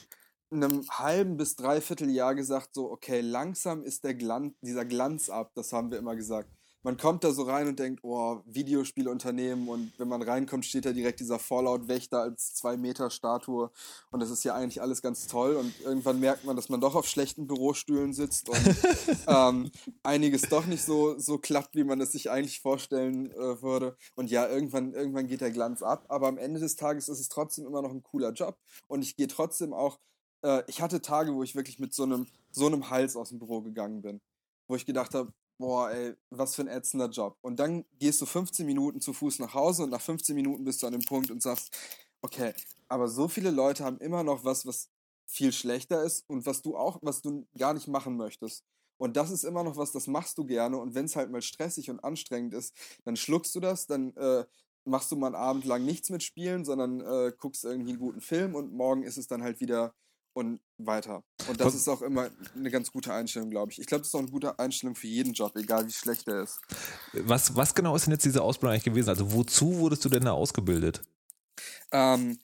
einem 0.51 0.87
halben 0.89 1.37
bis 1.37 1.55
dreiviertel 1.55 2.09
Jahr 2.09 2.35
gesagt, 2.35 2.73
so, 2.73 2.91
okay, 2.91 3.21
langsam 3.21 3.83
ist 3.83 4.03
der 4.03 4.15
Glanz, 4.15 4.53
dieser 4.61 4.85
Glanz 4.85 5.29
ab, 5.29 5.51
das 5.55 5.73
haben 5.73 5.91
wir 5.91 5.97
immer 5.97 6.15
gesagt. 6.15 6.49
Man 6.85 6.97
kommt 6.97 7.23
da 7.23 7.31
so 7.31 7.41
rein 7.41 7.67
und 7.67 7.79
denkt, 7.79 8.03
oh, 8.03 8.41
Videospielunternehmen 8.45 9.69
und 9.69 9.91
wenn 9.97 10.07
man 10.07 10.21
reinkommt, 10.21 10.67
steht 10.67 10.85
da 10.85 10.91
direkt 10.91 11.19
dieser 11.19 11.39
Fallout-Wächter 11.39 12.19
als 12.19 12.53
zwei 12.53 12.77
Meter 12.77 13.09
Statue 13.09 13.71
und 14.11 14.19
das 14.19 14.29
ist 14.29 14.43
ja 14.43 14.53
eigentlich 14.53 14.83
alles 14.83 15.01
ganz 15.01 15.25
toll 15.25 15.55
und 15.55 15.73
irgendwann 15.81 16.19
merkt 16.19 16.45
man, 16.45 16.55
dass 16.55 16.69
man 16.69 16.79
doch 16.79 16.93
auf 16.93 17.07
schlechten 17.07 17.47
Bürostühlen 17.47 18.13
sitzt 18.13 18.49
und 18.49 18.75
ähm, 19.27 19.71
einiges 20.03 20.43
doch 20.43 20.67
nicht 20.67 20.83
so, 20.83 21.17
so 21.17 21.39
klappt, 21.39 21.75
wie 21.75 21.83
man 21.83 21.99
es 22.01 22.11
sich 22.11 22.29
eigentlich 22.29 22.61
vorstellen 22.61 23.31
äh, 23.31 23.63
würde 23.63 23.97
und 24.13 24.29
ja, 24.29 24.47
irgendwann, 24.47 24.93
irgendwann 24.93 25.25
geht 25.25 25.41
der 25.41 25.49
Glanz 25.49 25.81
ab, 25.81 26.05
aber 26.09 26.27
am 26.27 26.37
Ende 26.37 26.59
des 26.59 26.75
Tages 26.75 27.09
ist 27.09 27.19
es 27.19 27.29
trotzdem 27.29 27.65
immer 27.65 27.81
noch 27.81 27.91
ein 27.91 28.03
cooler 28.03 28.31
Job 28.31 28.59
und 28.87 29.01
ich 29.01 29.15
gehe 29.15 29.27
trotzdem 29.27 29.73
auch, 29.73 29.97
äh, 30.45 30.63
ich 30.67 30.81
hatte 30.81 31.01
Tage, 31.01 31.33
wo 31.33 31.43
ich 31.43 31.55
wirklich 31.55 31.79
mit 31.79 31.93
so 31.93 32.03
einem, 32.03 32.27
so 32.51 32.67
einem 32.67 32.89
Hals 32.89 33.15
aus 33.15 33.29
dem 33.29 33.39
Büro 33.39 33.61
gegangen 33.61 34.01
bin, 34.01 34.21
wo 34.67 34.75
ich 34.75 34.85
gedacht 34.85 35.13
habe, 35.13 35.33
boah, 35.57 35.89
ey, 35.91 36.15
was 36.29 36.55
für 36.55 36.61
ein 36.63 36.67
ätzender 36.67 37.09
Job. 37.09 37.37
Und 37.41 37.59
dann 37.59 37.85
gehst 37.99 38.21
du 38.21 38.25
15 38.25 38.65
Minuten 38.65 39.01
zu 39.01 39.13
Fuß 39.13 39.39
nach 39.39 39.53
Hause 39.53 39.83
und 39.83 39.89
nach 39.89 40.01
15 40.01 40.35
Minuten 40.35 40.63
bist 40.63 40.83
du 40.83 40.87
an 40.87 40.93
dem 40.93 41.03
Punkt 41.03 41.31
und 41.31 41.41
sagst, 41.41 41.75
okay, 42.21 42.53
aber 42.87 43.07
so 43.07 43.27
viele 43.27 43.51
Leute 43.51 43.83
haben 43.83 43.99
immer 43.99 44.23
noch 44.23 44.43
was, 44.43 44.65
was 44.65 44.89
viel 45.25 45.51
schlechter 45.51 46.03
ist 46.03 46.23
und 46.29 46.45
was 46.45 46.61
du 46.61 46.77
auch, 46.77 46.99
was 47.01 47.21
du 47.21 47.47
gar 47.57 47.73
nicht 47.73 47.87
machen 47.87 48.15
möchtest. 48.17 48.63
Und 48.97 49.17
das 49.17 49.31
ist 49.31 49.43
immer 49.43 49.63
noch 49.63 49.75
was, 49.75 49.91
das 49.91 50.07
machst 50.07 50.37
du 50.37 50.45
gerne. 50.45 50.77
Und 50.77 50.93
wenn 50.93 51.05
es 51.05 51.15
halt 51.15 51.31
mal 51.31 51.41
stressig 51.41 51.89
und 51.89 52.03
anstrengend 52.03 52.53
ist, 52.53 52.73
dann 53.03 53.15
schluckst 53.15 53.53
du 53.55 53.59
das, 53.59 53.87
dann 53.87 54.15
äh, 54.15 54.45
machst 54.85 55.11
du 55.11 55.15
mal 55.15 55.27
einen 55.27 55.35
Abend 55.35 55.65
lang 55.65 55.83
nichts 55.83 56.09
mit 56.09 56.23
Spielen, 56.23 56.63
sondern 56.63 57.01
äh, 57.01 57.33
guckst 57.37 57.65
irgendwie 57.65 57.91
einen 57.91 57.99
guten 57.99 58.21
Film 58.21 58.55
und 58.55 58.73
morgen 58.73 59.03
ist 59.03 59.17
es 59.17 59.27
dann 59.27 59.43
halt 59.43 59.59
wieder 59.59 59.93
und 60.35 60.59
weiter. 60.77 61.23
Und 61.47 61.59
das 61.59 61.73
ist 61.73 61.87
auch 61.87 62.01
immer 62.01 62.29
eine 62.55 62.69
ganz 62.69 62.91
gute 62.91 63.13
Einstellung, 63.13 63.49
glaube 63.49 63.71
ich. 63.71 63.79
Ich 63.79 63.87
glaube, 63.87 64.01
das 64.01 64.09
ist 64.09 64.15
auch 64.15 64.19
eine 64.19 64.31
gute 64.31 64.59
Einstellung 64.59 64.95
für 64.95 65.07
jeden 65.07 65.33
Job, 65.33 65.55
egal 65.55 65.87
wie 65.87 65.91
schlecht 65.91 66.27
er 66.27 66.43
ist. 66.43 66.59
Was, 67.13 67.55
was 67.55 67.73
genau 67.73 67.95
ist 67.95 68.05
denn 68.05 68.11
jetzt 68.11 68.25
diese 68.25 68.41
Ausbildung 68.41 68.73
eigentlich 68.73 68.83
gewesen? 68.83 69.09
Also 69.09 69.31
wozu 69.31 69.77
wurdest 69.79 70.03
du 70.03 70.09
denn 70.09 70.25
da 70.25 70.33
ausgebildet? 70.33 71.01
Ähm, 71.91 72.37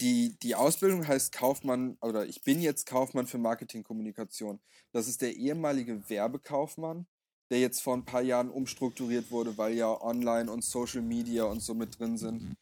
die, 0.00 0.36
die 0.42 0.54
Ausbildung 0.54 1.06
heißt 1.06 1.32
Kaufmann, 1.32 1.98
oder 2.00 2.26
ich 2.26 2.42
bin 2.42 2.60
jetzt 2.62 2.86
Kaufmann 2.86 3.26
für 3.26 3.38
Marketingkommunikation. 3.38 4.58
Das 4.92 5.06
ist 5.06 5.20
der 5.20 5.36
ehemalige 5.36 6.08
Werbekaufmann, 6.08 7.06
der 7.50 7.60
jetzt 7.60 7.82
vor 7.82 7.94
ein 7.94 8.06
paar 8.06 8.22
Jahren 8.22 8.50
umstrukturiert 8.50 9.30
wurde, 9.30 9.56
weil 9.58 9.74
ja 9.74 10.00
Online 10.00 10.50
und 10.50 10.64
Social 10.64 11.02
Media 11.02 11.44
und 11.44 11.60
so 11.60 11.74
mit 11.74 11.98
drin 11.98 12.16
sind. 12.16 12.56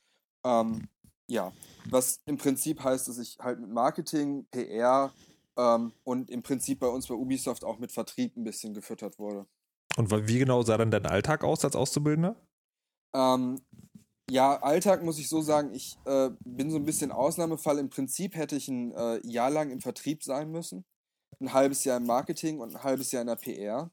Ähm, 0.44 0.88
ja, 1.30 1.52
was 1.88 2.20
im 2.26 2.36
Prinzip 2.36 2.82
heißt, 2.82 3.08
dass 3.08 3.18
ich 3.18 3.38
halt 3.38 3.60
mit 3.60 3.70
Marketing, 3.70 4.46
PR 4.50 5.12
ähm, 5.56 5.92
und 6.04 6.30
im 6.30 6.42
Prinzip 6.42 6.80
bei 6.80 6.88
uns 6.88 7.06
bei 7.06 7.14
Ubisoft 7.14 7.64
auch 7.64 7.78
mit 7.78 7.92
Vertrieb 7.92 8.36
ein 8.36 8.44
bisschen 8.44 8.74
gefüttert 8.74 9.18
wurde. 9.18 9.46
Und 9.96 10.10
wie 10.28 10.38
genau 10.38 10.62
sah 10.62 10.76
dann 10.76 10.90
dein 10.90 11.06
Alltag 11.06 11.44
aus 11.44 11.64
als 11.64 11.76
Auszubildender? 11.76 12.36
Ähm, 13.14 13.60
ja, 14.30 14.60
Alltag 14.62 15.02
muss 15.02 15.18
ich 15.18 15.28
so 15.28 15.40
sagen, 15.40 15.72
ich 15.74 15.96
äh, 16.04 16.30
bin 16.44 16.70
so 16.70 16.76
ein 16.76 16.84
bisschen 16.84 17.10
Ausnahmefall. 17.10 17.78
Im 17.78 17.90
Prinzip 17.90 18.36
hätte 18.36 18.56
ich 18.56 18.68
ein 18.68 18.92
äh, 18.92 19.20
Jahr 19.26 19.50
lang 19.50 19.70
im 19.70 19.80
Vertrieb 19.80 20.22
sein 20.22 20.50
müssen, 20.50 20.84
ein 21.40 21.52
halbes 21.52 21.84
Jahr 21.84 21.96
im 21.96 22.06
Marketing 22.06 22.60
und 22.60 22.74
ein 22.74 22.82
halbes 22.82 23.10
Jahr 23.12 23.22
in 23.22 23.28
der 23.28 23.36
PR. 23.36 23.90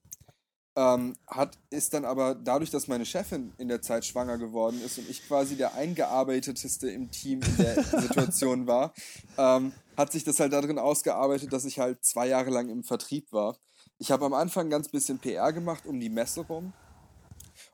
Ähm, 0.78 1.16
hat, 1.26 1.58
ist 1.72 1.96
dann 1.96 2.06
aber 2.06 2.36
dadurch, 2.36 2.70
dass 2.70 2.88
meine 2.88 3.04
Chefin 3.04 3.52
in 3.58 3.68
der 3.68 3.82
Zeit 3.82 4.06
schwanger 4.06 4.38
geworden 4.38 4.80
ist 4.86 5.00
und 5.00 5.10
ich 5.10 5.28
quasi 5.28 5.56
der 5.56 5.74
eingearbeiteteste 5.74 6.92
im 6.92 7.10
Team 7.10 7.42
in 7.42 7.58
der 7.58 7.84
Situation 8.02 8.68
war, 8.68 8.94
ähm, 9.40 9.74
hat 9.98 10.12
sich 10.12 10.24
das 10.24 10.40
halt 10.40 10.54
darin 10.54 10.78
ausgearbeitet, 10.78 11.52
dass 11.52 11.66
ich 11.66 11.80
halt 11.80 12.06
zwei 12.06 12.28
Jahre 12.28 12.52
lang 12.52 12.70
im 12.70 12.84
Vertrieb 12.84 13.32
war. 13.32 13.58
Ich 13.98 14.12
habe 14.12 14.26
am 14.26 14.36
Anfang 14.36 14.70
ganz 14.70 14.88
bisschen 14.88 15.18
PR 15.18 15.52
gemacht 15.52 15.88
um 15.88 16.00
die 16.00 16.12
Messe 16.12 16.42
rum 16.42 16.74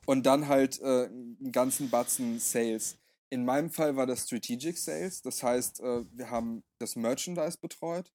und 0.06 0.26
dann 0.26 0.48
halt 0.48 0.80
äh, 0.80 1.08
einen 1.08 1.52
ganzen 1.52 1.90
Batzen 1.90 2.40
Sales. 2.40 2.96
In 3.30 3.44
meinem 3.44 3.70
Fall 3.70 3.98
war 3.98 4.08
das 4.08 4.28
Strategic 4.28 4.78
Sales, 4.78 5.22
das 5.22 5.44
heißt, 5.44 5.82
äh, 5.82 6.06
wir 6.10 6.30
haben 6.30 6.64
das 6.80 6.96
Merchandise 6.96 7.58
betreut, 7.60 8.14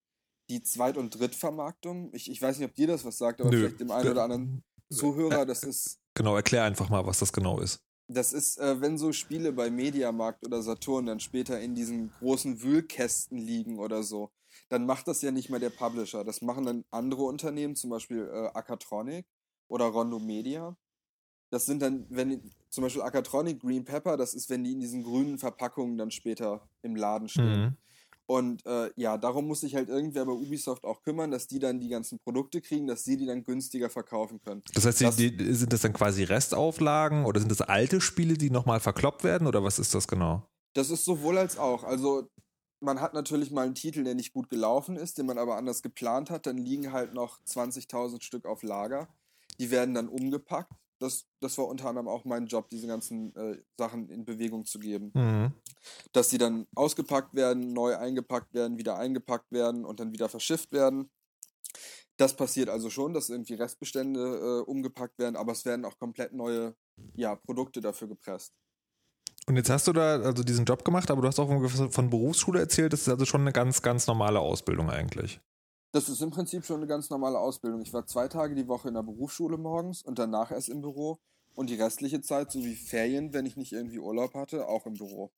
die 0.49 0.63
Zweit- 0.63 0.97
und 0.97 1.11
Drittvermarktung. 1.11 2.11
Ich, 2.15 2.31
ich 2.31 2.41
weiß 2.41 2.59
nicht, 2.59 2.71
ob 2.71 2.75
dir 2.75 2.87
das 2.87 3.05
was 3.05 3.19
sagt, 3.19 3.43
aber 3.43 3.51
Nö. 3.51 3.59
vielleicht 3.59 3.81
dem 3.81 3.91
einen 3.91 4.09
oder 4.09 4.23
anderen 4.23 4.65
Zuhörer, 4.91 5.45
das 5.47 5.63
ist 5.63 5.99
Genau, 6.15 6.35
erklär 6.35 6.65
einfach 6.65 6.89
mal, 6.89 7.07
was 7.07 7.19
das 7.21 7.33
genau 7.33 7.61
ist. 7.61 7.81
das 8.09 8.33
ist, 8.33 8.59
äh, 8.59 8.81
wenn 8.81 8.99
so 8.99 9.13
Spiele 9.13 9.53
bei 9.53 9.71
Mediamarkt 9.71 10.45
oder 10.47 10.63
Saturn 10.63 11.07
dann 11.07 11.21
später 11.21 11.61
in 11.61 11.75
diesen 11.75 12.11
großen 12.19 12.63
Wühlkästen 12.63 13.39
liegen 13.39 13.79
oder 13.79 14.03
so, 14.03 14.31
dann 14.69 14.87
macht 14.87 15.07
das 15.09 15.23
ja 15.23 15.31
nicht 15.31 15.51
mehr 15.51 15.61
der 15.61 15.71
Publisher. 15.71 16.25
Das 16.25 16.41
machen 16.43 16.65
dann 16.65 16.85
andere 16.91 17.23
Unternehmen, 17.23 17.77
zum 17.77 17.91
Beispiel 17.91 18.29
äh, 18.33 18.47
Akatronic 18.55 19.27
oder 19.69 19.85
Rondo 19.87 20.19
Media. 20.19 20.77
Das 21.51 21.67
sind 21.67 21.81
dann, 21.81 22.07
wenn 22.11 22.51
zum 22.69 22.83
Beispiel 22.83 23.03
Akatronic 23.03 23.61
Green 23.61 23.85
Pepper, 23.85 24.17
das 24.17 24.35
ist, 24.35 24.51
wenn 24.51 24.65
die 24.65 24.73
in 24.73 24.81
diesen 24.81 25.03
grünen 25.05 25.39
Verpackungen 25.39 25.97
dann 25.97 26.11
später 26.11 26.69
im 26.83 26.97
Laden 26.97 27.29
stehen. 27.29 27.61
Mhm. 27.63 27.77
Und 28.31 28.65
äh, 28.67 28.91
ja, 28.97 29.17
darum 29.17 29.47
muss 29.47 29.61
sich 29.63 29.75
halt 29.75 29.89
irgendwer 29.89 30.27
bei 30.27 30.33
Ubisoft 30.33 30.85
auch 30.85 31.01
kümmern, 31.03 31.31
dass 31.31 31.47
die 31.47 31.59
dann 31.59 31.81
die 31.81 31.89
ganzen 31.89 32.19
Produkte 32.19 32.61
kriegen, 32.61 32.87
dass 32.87 33.03
sie 33.03 33.17
die 33.17 33.25
dann 33.25 33.43
günstiger 33.43 33.89
verkaufen 33.89 34.39
können. 34.43 34.63
Das 34.75 34.85
heißt, 34.85 35.01
Das- 35.01 35.17
die, 35.17 35.35
die, 35.35 35.55
sind 35.55 35.73
das 35.73 35.81
dann 35.81 35.95
quasi 35.95 36.25
Restauflagen 36.25 37.25
oder 37.25 37.41
sind 37.41 37.51
das 37.51 37.63
alte 37.63 38.03
Spiele, 38.03 38.35
die 38.35 38.51
nochmal 38.51 38.81
verkloppt 38.81 39.25
werden 39.25 39.47
oder 39.49 39.65
was 39.65 39.79
ist 39.79 39.95
das 39.95 40.07
genau? 40.07 40.43
Das 40.75 40.91
ist 40.91 41.07
sowohl 41.07 41.39
als 41.39 41.57
auch. 41.57 41.85
Also 41.85 42.29
man 42.81 43.01
hat 43.01 43.15
natürlich 43.15 43.51
mal 43.51 43.65
einen 43.65 43.75
Titel, 43.75 44.05
der 44.05 44.15
nicht 44.15 44.35
gut 44.35 44.51
gelaufen 44.51 44.97
ist, 44.97 45.17
den 45.17 45.25
man 45.25 45.39
aber 45.39 45.57
anders 45.57 45.81
geplant 45.83 46.29
hat. 46.29 46.47
Dann 46.47 46.59
liegen 46.59 46.93
halt 46.93 47.15
noch 47.15 47.41
20.000 47.47 48.23
Stück 48.23 48.45
auf 48.45 48.63
Lager. 48.63 49.09
Die 49.59 49.71
werden 49.71 49.95
dann 49.95 50.09
umgepackt. 50.09 50.71
Das, 50.99 51.27
das 51.41 51.57
war 51.59 51.67
unter 51.67 51.89
anderem 51.89 52.09
auch 52.09 52.25
mein 52.25 52.47
Job, 52.47 52.69
diese 52.71 52.87
ganzen 52.87 53.35
äh, 53.37 53.59
Sachen 53.77 54.09
in 54.11 54.25
Bewegung 54.25 54.65
zu 54.65 54.79
geben. 54.79 55.13
Mhm. 55.15 55.53
Dass 56.13 56.29
die 56.29 56.39
dann 56.39 56.67
ausgepackt 56.75 57.35
werden, 57.35 57.73
neu 57.73 57.97
eingepackt 57.97 58.53
werden, 58.55 58.79
wieder 58.79 58.99
eingepackt 58.99 59.51
werden 59.53 59.85
und 59.85 60.01
dann 60.01 60.13
wieder 60.13 60.29
verschifft 60.29 60.73
werden. 60.73 61.11
Das 62.17 62.35
passiert 62.35 62.69
also 62.69 62.91
schon, 62.91 63.15
dass 63.15 63.29
irgendwie 63.29 63.55
Restbestände 63.55 64.21
äh, 64.21 64.69
umgepackt 64.69 65.19
werden, 65.19 65.37
aber 65.37 65.53
es 65.53 65.65
werden 65.65 65.85
auch 65.85 65.99
komplett 65.99 66.33
neue 66.33 66.75
ja, 67.15 67.37
Produkte 67.37 67.81
dafür 67.81 68.09
gepresst. 68.09 68.53
Und 69.47 69.57
jetzt 69.57 69.71
hast 69.71 69.87
du 69.87 69.93
da 69.93 70.21
also 70.21 70.43
diesen 70.43 70.65
Job 70.65 70.85
gemacht, 70.85 71.11
aber 71.11 71.23
du 71.23 71.29
hast 71.29 71.39
auch 71.39 71.49
von 71.91 72.11
Berufsschule 72.11 72.61
erzählt. 72.61 72.93
Das 72.93 73.03
ist 73.03 73.09
also 73.09 73.25
schon 73.25 73.41
eine 73.41 73.53
ganz, 73.53 73.81
ganz 73.81 74.07
normale 74.07 74.41
Ausbildung 74.41 74.91
eigentlich. 74.91 75.41
Das 75.93 76.09
ist 76.09 76.21
im 76.21 76.31
Prinzip 76.31 76.65
schon 76.65 76.77
eine 76.77 76.87
ganz 76.87 77.09
normale 77.11 77.39
Ausbildung. 77.39 77.81
Ich 77.81 77.93
war 77.93 78.07
zwei 78.07 78.29
Tage 78.29 78.55
die 78.55 78.69
Woche 78.69 78.89
in 78.89 78.95
der 78.95 79.03
Berufsschule 79.03 79.57
morgens 79.57 80.03
und 80.03 80.19
danach 80.19 80.51
erst 80.51 80.69
im 80.69 80.83
Büro 80.83 81.19
und 81.55 81.71
die 81.71 81.77
restliche 81.77 82.21
Zeit 82.21 82.53
sowie 82.53 82.77
Ferien, 82.77 83.33
wenn 83.33 83.47
ich 83.47 83.57
nicht 83.57 83.73
irgendwie 83.73 83.99
Urlaub 83.99 84.35
hatte, 84.35 84.69
auch 84.69 84.87
im 84.87 84.95
Büro. 84.95 85.33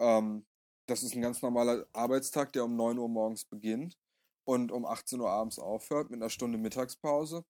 Ähm, 0.00 0.44
das 0.86 1.02
ist 1.02 1.14
ein 1.14 1.22
ganz 1.22 1.42
normaler 1.42 1.86
Arbeitstag, 1.92 2.52
der 2.52 2.64
um 2.64 2.76
9 2.76 2.98
Uhr 2.98 3.08
morgens 3.08 3.44
beginnt 3.44 3.96
und 4.44 4.72
um 4.72 4.84
18 4.84 5.20
Uhr 5.20 5.30
abends 5.30 5.58
aufhört 5.58 6.10
mit 6.10 6.20
einer 6.20 6.30
Stunde 6.30 6.58
Mittagspause. 6.58 7.44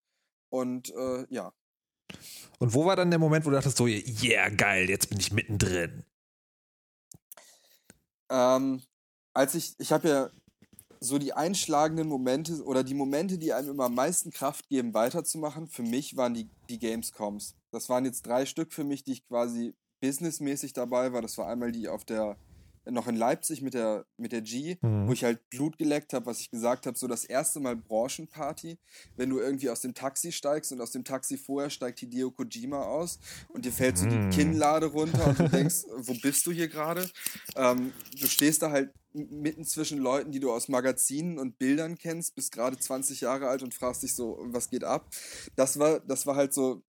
Und 0.50 0.90
äh, 0.90 1.26
ja, 1.30 1.54
Und 2.58 2.74
wo 2.74 2.84
war 2.84 2.96
dann 2.96 3.10
der 3.10 3.18
Moment, 3.18 3.46
wo 3.46 3.50
du 3.50 3.56
dachtest, 3.56 3.78
so, 3.78 3.86
yeah, 3.86 4.50
geil, 4.50 4.88
jetzt 4.90 5.08
bin 5.08 5.18
ich 5.18 5.32
mittendrin? 5.32 6.04
Ähm, 8.30 8.82
als 9.34 9.54
ich, 9.54 9.74
ich 9.78 9.92
habe 9.92 10.08
ja 10.08 10.30
so 11.02 11.18
die 11.18 11.32
einschlagenden 11.32 12.06
Momente 12.08 12.62
oder 12.64 12.84
die 12.84 12.94
Momente, 12.94 13.36
die 13.38 13.52
einem 13.52 13.70
immer 13.70 13.86
am 13.86 13.94
meisten 13.94 14.30
Kraft 14.30 14.68
geben, 14.68 14.94
weiterzumachen, 14.94 15.66
für 15.66 15.82
mich 15.82 16.16
waren 16.16 16.34
die, 16.34 16.48
die 16.70 16.78
Gamescoms. 16.78 17.56
Das 17.72 17.88
waren 17.88 18.04
jetzt 18.04 18.24
drei 18.26 18.46
Stück 18.46 18.72
für 18.72 18.84
mich, 18.84 19.02
die 19.02 19.12
ich 19.12 19.26
quasi 19.26 19.74
businessmäßig 20.00 20.72
dabei 20.74 21.12
war. 21.12 21.22
Das 21.22 21.38
war 21.38 21.48
einmal 21.48 21.72
die 21.72 21.88
auf 21.88 22.04
der, 22.04 22.36
noch 22.88 23.06
in 23.08 23.16
Leipzig 23.16 23.62
mit 23.62 23.74
der, 23.74 24.04
mit 24.16 24.32
der 24.32 24.42
G, 24.42 24.76
Mhm. 24.82 25.08
wo 25.08 25.12
ich 25.12 25.24
halt 25.24 25.40
Blut 25.50 25.78
geleckt 25.78 26.12
habe, 26.12 26.26
was 26.26 26.40
ich 26.40 26.50
gesagt 26.50 26.86
habe, 26.86 26.96
so 26.98 27.06
das 27.08 27.24
erste 27.24 27.58
Mal 27.60 27.76
Branchenparty, 27.76 28.78
wenn 29.16 29.30
du 29.30 29.38
irgendwie 29.40 29.70
aus 29.70 29.80
dem 29.80 29.94
Taxi 29.94 30.30
steigst 30.32 30.72
und 30.72 30.80
aus 30.80 30.90
dem 30.92 31.04
Taxi 31.04 31.36
vorher 31.36 31.70
steigt 31.70 32.00
Hideo 32.00 32.30
Kojima 32.30 32.82
aus 32.84 33.18
und 33.48 33.64
dir 33.64 33.72
fällt 33.72 33.98
so 33.98 34.06
Mm. 34.06 34.10
die 34.10 34.36
Kinnlade 34.36 34.86
runter 34.86 35.26
und 35.28 35.38
du 35.38 35.48
denkst, 35.48 35.84
wo 35.96 36.14
bist 36.22 36.46
du 36.46 36.52
hier 36.52 36.68
gerade? 36.68 37.08
Ähm, 37.56 37.92
du 38.20 38.26
stehst 38.26 38.62
da 38.62 38.70
halt 38.70 38.92
mitten 39.14 39.64
zwischen 39.64 39.98
Leuten, 39.98 40.32
die 40.32 40.40
du 40.40 40.52
aus 40.52 40.68
Magazinen 40.68 41.38
und 41.38 41.58
Bildern 41.58 41.98
kennst, 41.98 42.34
bist 42.34 42.52
gerade 42.52 42.78
20 42.78 43.20
Jahre 43.20 43.48
alt 43.48 43.62
und 43.62 43.74
fragst 43.74 44.02
dich 44.02 44.14
so, 44.14 44.38
was 44.40 44.70
geht 44.70 44.84
ab? 44.84 45.10
Das 45.56 45.78
war, 45.78 46.00
das 46.00 46.26
war 46.26 46.36
halt 46.36 46.52
so, 46.54 46.82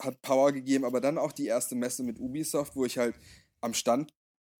hat 0.00 0.20
Power 0.22 0.52
gegeben, 0.52 0.84
aber 0.84 1.00
dann 1.00 1.18
auch 1.18 1.32
die 1.32 1.46
erste 1.46 1.74
Messe 1.74 2.02
mit 2.02 2.18
Ubisoft, 2.18 2.76
wo 2.76 2.84
ich 2.84 2.98
halt 2.98 3.14
am 3.60 3.74
Stand 3.74 4.12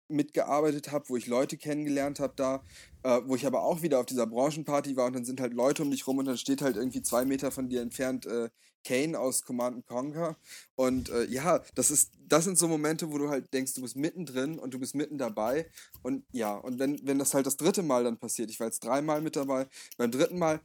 mitgearbeitet 0.09 0.91
habe, 0.91 1.09
wo 1.09 1.17
ich 1.17 1.27
Leute 1.27 1.57
kennengelernt 1.57 2.19
habe 2.19 2.33
da, 2.35 2.63
äh, 3.03 3.21
wo 3.25 3.35
ich 3.35 3.45
aber 3.45 3.63
auch 3.63 3.81
wieder 3.81 3.99
auf 3.99 4.05
dieser 4.05 4.27
Branchenparty 4.27 4.95
war 4.95 5.07
und 5.07 5.13
dann 5.13 5.25
sind 5.25 5.39
halt 5.39 5.53
Leute 5.53 5.83
um 5.83 5.91
dich 5.91 6.07
rum 6.07 6.17
und 6.19 6.25
dann 6.25 6.37
steht 6.37 6.61
halt 6.61 6.75
irgendwie 6.77 7.01
zwei 7.01 7.25
Meter 7.25 7.51
von 7.51 7.69
dir 7.69 7.81
entfernt 7.81 8.25
äh, 8.25 8.49
Kane 8.87 9.19
aus 9.19 9.43
Command 9.43 9.75
and 9.75 9.85
Conquer. 9.85 10.37
Und 10.75 11.09
äh, 11.09 11.25
ja, 11.25 11.61
das 11.75 11.91
ist, 11.91 12.13
das 12.25 12.45
sind 12.45 12.57
so 12.57 12.67
Momente, 12.67 13.11
wo 13.11 13.17
du 13.17 13.29
halt 13.29 13.53
denkst, 13.53 13.73
du 13.73 13.81
bist 13.81 13.97
mittendrin 13.97 14.59
und 14.59 14.73
du 14.73 14.79
bist 14.79 14.95
mitten 14.95 15.17
dabei. 15.17 15.69
Und 16.03 16.25
ja, 16.31 16.55
und 16.55 16.79
wenn, 16.79 16.99
wenn 17.05 17.19
das 17.19 17.33
halt 17.33 17.45
das 17.45 17.57
dritte 17.57 17.83
Mal 17.83 18.05
dann 18.05 18.17
passiert, 18.17 18.49
ich 18.49 18.59
war 18.59 18.67
jetzt 18.67 18.83
dreimal 18.83 19.21
mit 19.21 19.35
dabei, 19.35 19.67
beim 19.97 20.11
dritten 20.11 20.39
Mal 20.39 20.61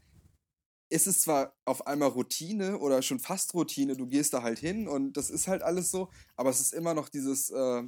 ist 0.88 1.06
es 1.06 1.22
zwar 1.22 1.54
auf 1.64 1.86
einmal 1.86 2.10
Routine 2.10 2.78
oder 2.78 3.02
schon 3.02 3.18
fast 3.18 3.54
Routine, 3.54 3.96
du 3.96 4.06
gehst 4.06 4.34
da 4.34 4.42
halt 4.42 4.58
hin 4.58 4.86
und 4.86 5.16
das 5.16 5.30
ist 5.30 5.48
halt 5.48 5.62
alles 5.62 5.90
so, 5.90 6.10
aber 6.36 6.50
es 6.50 6.60
ist 6.60 6.74
immer 6.74 6.92
noch 6.92 7.08
dieses, 7.08 7.50
äh, 7.50 7.82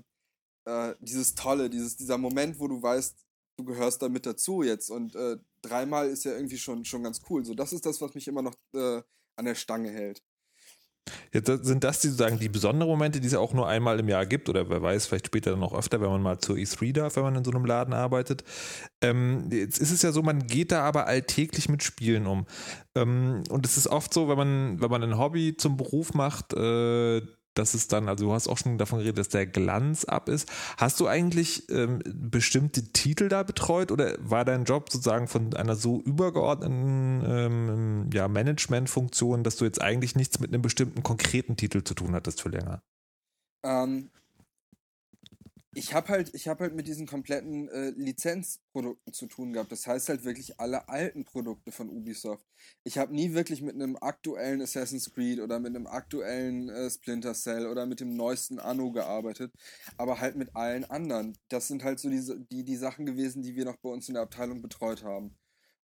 äh, 0.65 0.95
dieses 1.01 1.35
Tolle, 1.35 1.71
dieses, 1.71 1.97
dieser 1.97 2.19
Moment, 2.19 2.59
wo 2.59 2.69
du 2.69 2.83
weißt, 2.83 3.17
du 3.57 3.65
gehörst 3.65 4.03
da 4.03 4.09
mit 4.09 4.27
dazu 4.27 4.63
jetzt 4.63 4.91
und 4.91 5.15
äh, 5.15 5.37
dreimal 5.63 6.09
ist 6.09 6.25
ja 6.25 6.33
irgendwie 6.33 6.59
schon, 6.59 6.85
schon 6.85 7.03
ganz 7.03 7.21
cool. 7.31 7.45
So, 7.45 7.55
das 7.55 7.73
ist 7.73 7.87
das, 7.87 8.01
was 8.01 8.15
mich 8.15 8.27
immer 8.29 8.43
noch 8.43 8.55
äh, 8.75 9.03
an 9.37 9.45
der 9.45 9.55
Stange 9.55 9.91
hält. 9.91 10.23
Jetzt 11.33 11.47
sind 11.65 11.85
das 11.85 12.01
die, 12.01 12.09
sozusagen 12.09 12.39
die 12.39 12.49
besonderen 12.49 12.91
Momente, 12.91 13.21
die 13.21 13.27
es 13.27 13.33
ja 13.33 13.39
auch 13.39 13.53
nur 13.53 13.69
einmal 13.69 13.99
im 14.01 14.09
Jahr 14.09 14.25
gibt 14.25 14.49
oder 14.49 14.71
wer 14.71 14.81
weiß, 14.81 15.07
vielleicht 15.07 15.27
später 15.27 15.51
dann 15.51 15.63
auch 15.63 15.75
öfter, 15.75 16.01
wenn 16.01 16.09
man 16.09 16.23
mal 16.23 16.39
zur 16.39 16.57
E3 16.57 16.93
darf, 16.93 17.17
wenn 17.17 17.25
man 17.25 17.37
in 17.37 17.45
so 17.45 17.51
einem 17.51 17.67
Laden 17.67 17.93
arbeitet. 17.93 18.45
Ähm, 19.03 19.49
jetzt 19.51 19.79
ist 19.79 19.91
es 19.91 20.03
ja 20.03 20.13
so, 20.13 20.23
man 20.23 20.47
geht 20.47 20.73
da 20.73 20.83
aber 20.83 21.07
alltäglich 21.07 21.69
mit 21.69 21.83
Spielen 21.83 22.27
um. 22.27 22.47
Ähm, 22.95 23.43
und 23.51 23.67
es 23.67 23.77
ist 23.77 23.89
oft 23.89 24.15
so, 24.15 24.29
wenn 24.29 24.39
man, 24.39 24.81
wenn 24.81 24.91
man 24.91 25.03
ein 25.03 25.19
Hobby 25.19 25.57
zum 25.57 25.77
Beruf 25.77 26.15
macht, 26.15 26.55
äh, 26.55 27.21
dass 27.55 27.75
es 27.75 27.89
dann, 27.89 28.09
also 28.09 28.27
du 28.27 28.33
hast 28.33 28.49
auch 28.49 28.59
schon 28.59 28.79
davon 28.79 28.99
geredet, 28.99 29.19
dass 29.19 29.29
der 29.29 29.47
Glanz 29.47 30.05
ab 30.05 30.29
ist. 30.29 30.51
Hast 30.77 31.01
du 31.01 31.07
eigentlich 31.07 31.69
ähm, 31.71 32.01
bestimmte 32.05 32.93
Titel 32.93 33.29
da 33.29 33.43
betreut 33.43 33.93
oder 33.93 34.15
war 34.19 34.45
dein 34.45 34.65
Job 34.65 34.91
sozusagen 34.91 35.29
von 35.29 35.55
einer 35.55 35.77
so 35.77 36.01
übergeordneten 36.01 37.23
ähm, 37.27 38.11
ja, 38.13 38.29
Managementfunktion, 38.29 39.45
dass 39.45 39.57
du 39.57 39.65
jetzt 39.65 39.81
eigentlich 39.81 40.17
nichts 40.17 40.41
mit 40.41 40.53
einem 40.53 40.63
bestimmten 40.63 41.03
konkreten 41.03 41.57
Titel 41.57 41.83
zu 41.83 41.95
tun 41.95 42.15
hattest 42.15 42.43
für 42.43 42.49
länger? 42.49 42.83
Ähm, 43.63 44.11
ich 45.75 45.95
habe 45.95 46.09
halt, 46.09 46.35
ich 46.35 46.49
habe 46.49 46.65
halt 46.65 46.75
mit 46.75 46.87
diesen 46.87 47.07
kompletten 47.07 47.69
äh, 47.69 47.91
Lizenzprodukten 47.91 49.13
zu 49.13 49.27
tun 49.27 49.53
gehabt. 49.53 49.73
Das 49.73 49.87
heißt 49.87 50.09
halt 50.09 50.25
wirklich 50.25 50.59
alle 50.61 50.89
alten 50.89 51.25
Produkte 51.25 51.73
von 51.73 51.91
Ubisoft. 51.91 52.47
Ich 52.85 52.99
habe 52.99 53.15
nie 53.15 53.35
wirklich 53.35 53.63
mit 53.63 53.75
einem 53.75 53.97
aktuellen 53.97 54.63
Assassin's 54.63 55.11
Creed 55.13 55.41
oder 55.41 55.59
mit 55.59 55.75
einem 55.75 55.87
aktuellen 55.87 56.69
äh, 56.69 56.89
Splinter 56.91 57.35
Cell 57.35 57.67
oder 57.67 57.87
mit 57.87 58.01
dem 58.01 58.17
neuesten 58.17 58.59
Anno 58.59 58.93
gearbeitet, 58.93 59.53
aber 59.97 60.21
halt 60.21 60.37
mit 60.37 60.55
allen 60.55 60.85
anderen. 60.85 61.37
Das 61.49 61.69
sind 61.69 61.85
halt 61.85 61.99
so 61.99 62.09
diese, 62.09 62.41
die, 62.41 62.65
die 62.65 62.77
Sachen 62.77 63.07
gewesen, 63.07 63.43
die 63.43 63.55
wir 63.57 63.65
noch 63.65 63.77
bei 63.77 63.89
uns 63.91 64.09
in 64.09 64.15
der 64.15 64.23
Abteilung 64.23 64.63
betreut 64.63 65.03
haben. 65.03 65.37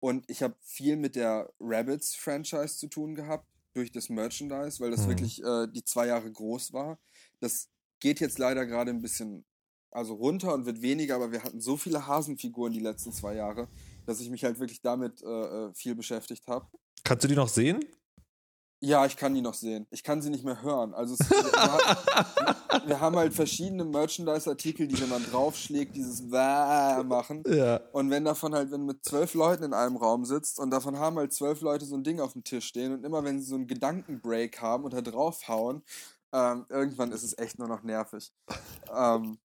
Und 0.00 0.24
ich 0.30 0.42
habe 0.42 0.54
viel 0.62 0.96
mit 0.96 1.16
der 1.16 1.52
Rabbits-Franchise 1.60 2.76
zu 2.78 2.86
tun 2.88 3.14
gehabt, 3.14 3.46
durch 3.74 3.92
das 3.92 4.08
Merchandise, 4.08 4.80
weil 4.80 4.90
das 4.90 5.06
Mhm. 5.06 5.08
wirklich 5.08 5.42
äh, 5.42 5.66
die 5.68 5.84
zwei 5.84 6.06
Jahre 6.08 6.30
groß 6.30 6.72
war. 6.72 6.98
Das 7.40 7.68
geht 8.00 8.20
jetzt 8.20 8.38
leider 8.38 8.66
gerade 8.66 8.90
ein 8.90 9.02
bisschen 9.02 9.44
also 9.90 10.14
runter 10.14 10.54
und 10.54 10.66
wird 10.66 10.82
weniger, 10.82 11.16
aber 11.16 11.32
wir 11.32 11.42
hatten 11.42 11.60
so 11.60 11.76
viele 11.76 12.06
Hasenfiguren 12.06 12.72
die 12.72 12.80
letzten 12.80 13.12
zwei 13.12 13.34
Jahre, 13.34 13.68
dass 14.06 14.20
ich 14.20 14.30
mich 14.30 14.44
halt 14.44 14.58
wirklich 14.58 14.80
damit 14.80 15.22
äh, 15.22 15.26
äh, 15.26 15.74
viel 15.74 15.94
beschäftigt 15.94 16.46
habe. 16.46 16.66
Kannst 17.04 17.24
du 17.24 17.28
die 17.28 17.36
noch 17.36 17.48
sehen? 17.48 17.84
Ja, 18.80 19.04
ich 19.06 19.16
kann 19.16 19.34
die 19.34 19.40
noch 19.40 19.54
sehen. 19.54 19.88
Ich 19.90 20.04
kann 20.04 20.22
sie 20.22 20.30
nicht 20.30 20.44
mehr 20.44 20.62
hören. 20.62 20.94
Also 20.94 21.14
es, 21.14 21.28
wir, 21.28 21.52
haben, 21.52 22.86
wir, 22.86 23.00
haben, 23.00 23.16
halt 23.16 23.34
verschiedene 23.34 23.84
Merchandise-Artikel, 23.84 24.86
die, 24.86 25.00
wenn 25.00 25.08
man 25.08 25.24
draufschlägt, 25.24 25.96
dieses 25.96 26.30
Wäh 26.30 27.02
machen. 27.02 27.42
Ja. 27.48 27.80
Und 27.90 28.10
wenn 28.10 28.24
davon 28.24 28.54
halt, 28.54 28.70
wenn 28.70 28.82
du 28.82 28.86
mit 28.86 29.04
zwölf 29.04 29.34
Leuten 29.34 29.64
in 29.64 29.74
einem 29.74 29.96
Raum 29.96 30.24
sitzt 30.24 30.60
und 30.60 30.70
davon 30.70 30.96
haben 30.96 31.16
halt 31.16 31.32
zwölf 31.32 31.60
Leute 31.60 31.86
so 31.86 31.96
ein 31.96 32.04
Ding 32.04 32.20
auf 32.20 32.34
dem 32.34 32.44
Tisch 32.44 32.66
stehen 32.66 32.92
und 32.92 33.04
immer 33.04 33.24
wenn 33.24 33.40
sie 33.40 33.46
so 33.46 33.56
einen 33.56 33.66
Gedankenbreak 33.66 34.60
haben 34.60 34.84
und 34.84 34.94
da 34.94 35.00
draufhauen, 35.00 35.82
ähm, 36.32 36.66
irgendwann 36.68 37.10
ist 37.10 37.24
es 37.24 37.36
echt 37.36 37.58
nur 37.58 37.66
noch 37.66 37.82
nervig. 37.82 38.32
ähm, 38.94 39.38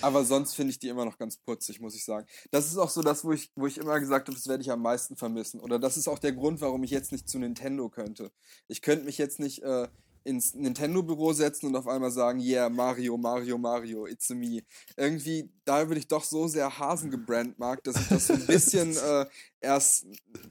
aber 0.00 0.24
sonst 0.24 0.54
finde 0.54 0.70
ich 0.72 0.78
die 0.78 0.88
immer 0.88 1.04
noch 1.04 1.18
ganz 1.18 1.36
putzig, 1.36 1.80
muss 1.80 1.94
ich 1.94 2.04
sagen. 2.04 2.26
Das 2.50 2.66
ist 2.66 2.76
auch 2.76 2.90
so 2.90 3.02
das, 3.02 3.24
wo 3.24 3.32
ich, 3.32 3.50
wo 3.54 3.66
ich 3.66 3.78
immer 3.78 3.98
gesagt 4.00 4.28
habe, 4.28 4.36
das 4.36 4.48
werde 4.48 4.62
ich 4.62 4.70
am 4.70 4.82
meisten 4.82 5.16
vermissen. 5.16 5.60
Oder 5.60 5.78
das 5.78 5.96
ist 5.96 6.08
auch 6.08 6.18
der 6.18 6.32
Grund, 6.32 6.60
warum 6.60 6.82
ich 6.84 6.90
jetzt 6.90 7.12
nicht 7.12 7.28
zu 7.28 7.38
Nintendo 7.38 7.88
könnte. 7.88 8.30
Ich 8.66 8.82
könnte 8.82 9.04
mich 9.04 9.18
jetzt 9.18 9.38
nicht 9.38 9.62
äh, 9.62 9.88
ins 10.24 10.54
Nintendo-Büro 10.54 11.32
setzen 11.32 11.66
und 11.66 11.76
auf 11.76 11.88
einmal 11.88 12.10
sagen, 12.10 12.40
yeah, 12.40 12.68
Mario, 12.68 13.16
Mario, 13.16 13.56
Mario, 13.56 14.06
it's 14.06 14.30
a 14.30 14.34
me. 14.34 14.62
Irgendwie, 14.96 15.50
da 15.64 15.88
würde 15.88 16.00
ich 16.00 16.08
doch 16.08 16.24
so 16.24 16.48
sehr 16.48 16.78
Hasen 16.78 17.10
gebrandmarkt, 17.10 17.86
dass 17.86 17.96
ich 17.96 18.08
das 18.08 18.26
so 18.26 18.34
ein 18.34 18.46
bisschen 18.46 18.96
äh, 18.96 19.26
erst 19.60 20.06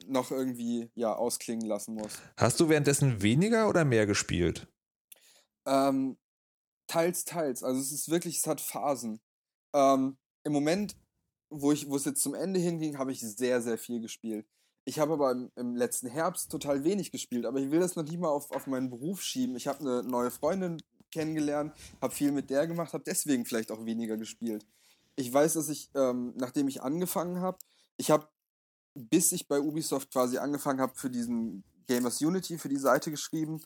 noch 0.07 0.31
irgendwie 0.31 0.89
ja, 0.95 1.13
ausklingen 1.13 1.67
lassen 1.67 1.95
muss. 1.95 2.13
Hast 2.37 2.59
du 2.59 2.69
währenddessen 2.69 3.21
weniger 3.21 3.69
oder 3.69 3.85
mehr 3.85 4.05
gespielt? 4.05 4.67
Ähm, 5.65 6.17
teils, 6.87 7.25
teils. 7.25 7.63
Also 7.63 7.79
es 7.79 7.91
ist 7.91 8.09
wirklich, 8.09 8.37
es 8.37 8.47
hat 8.47 8.61
Phasen. 8.61 9.19
Ähm, 9.73 10.17
Im 10.43 10.53
Moment, 10.53 10.95
wo, 11.49 11.71
ich, 11.71 11.89
wo 11.89 11.95
es 11.95 12.05
jetzt 12.05 12.21
zum 12.21 12.33
Ende 12.33 12.59
hinging, 12.59 12.97
habe 12.97 13.11
ich 13.11 13.21
sehr, 13.21 13.61
sehr 13.61 13.77
viel 13.77 14.01
gespielt. 14.01 14.45
Ich 14.85 14.99
habe 14.99 15.13
aber 15.13 15.31
im, 15.31 15.51
im, 15.55 15.75
letzten 15.75 16.07
Herbst 16.07 16.49
total 16.49 16.83
wenig 16.83 17.11
gespielt, 17.11 17.45
aber 17.45 17.59
ich 17.59 17.71
will 17.71 17.79
das 17.79 17.95
noch 17.95 18.03
nicht 18.03 18.19
mal 18.19 18.29
auf, 18.29 18.51
auf 18.51 18.67
meinen 18.67 18.89
Beruf 18.89 19.21
schieben. 19.21 19.55
Ich 19.57 19.67
habe 19.67 19.79
eine 19.79 20.03
neue 20.03 20.31
Freundin 20.31 20.81
kennengelernt, 21.11 21.73
habe 22.01 22.13
viel 22.13 22.31
mit 22.31 22.49
der 22.49 22.67
gemacht, 22.67 22.93
habe 22.93 23.03
deswegen 23.05 23.45
vielleicht 23.45 23.71
auch 23.71 23.85
weniger 23.85 24.17
gespielt. 24.17 24.65
Ich 25.15 25.31
weiß, 25.31 25.53
dass 25.53 25.69
ich, 25.69 25.89
ähm, 25.95 26.33
nachdem 26.37 26.67
ich 26.67 26.81
angefangen 26.81 27.41
habe, 27.41 27.57
ich 27.97 28.11
habe, 28.11 28.27
bis 28.93 29.31
ich 29.31 29.47
bei 29.47 29.59
Ubisoft 29.59 30.11
quasi 30.11 30.37
angefangen 30.37 30.79
habe, 30.79 30.95
für 30.95 31.09
diesen 31.09 31.63
Gamers 31.87 32.21
Unity, 32.21 32.57
für 32.57 32.69
die 32.69 32.77
Seite 32.77 33.11
geschrieben 33.11 33.61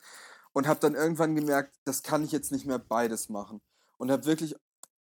und 0.52 0.66
habe 0.66 0.80
dann 0.80 0.94
irgendwann 0.94 1.34
gemerkt, 1.34 1.74
das 1.84 2.02
kann 2.02 2.24
ich 2.24 2.32
jetzt 2.32 2.52
nicht 2.52 2.66
mehr 2.66 2.78
beides 2.78 3.28
machen. 3.28 3.60
Und 3.98 4.10
habe 4.10 4.26
wirklich 4.26 4.54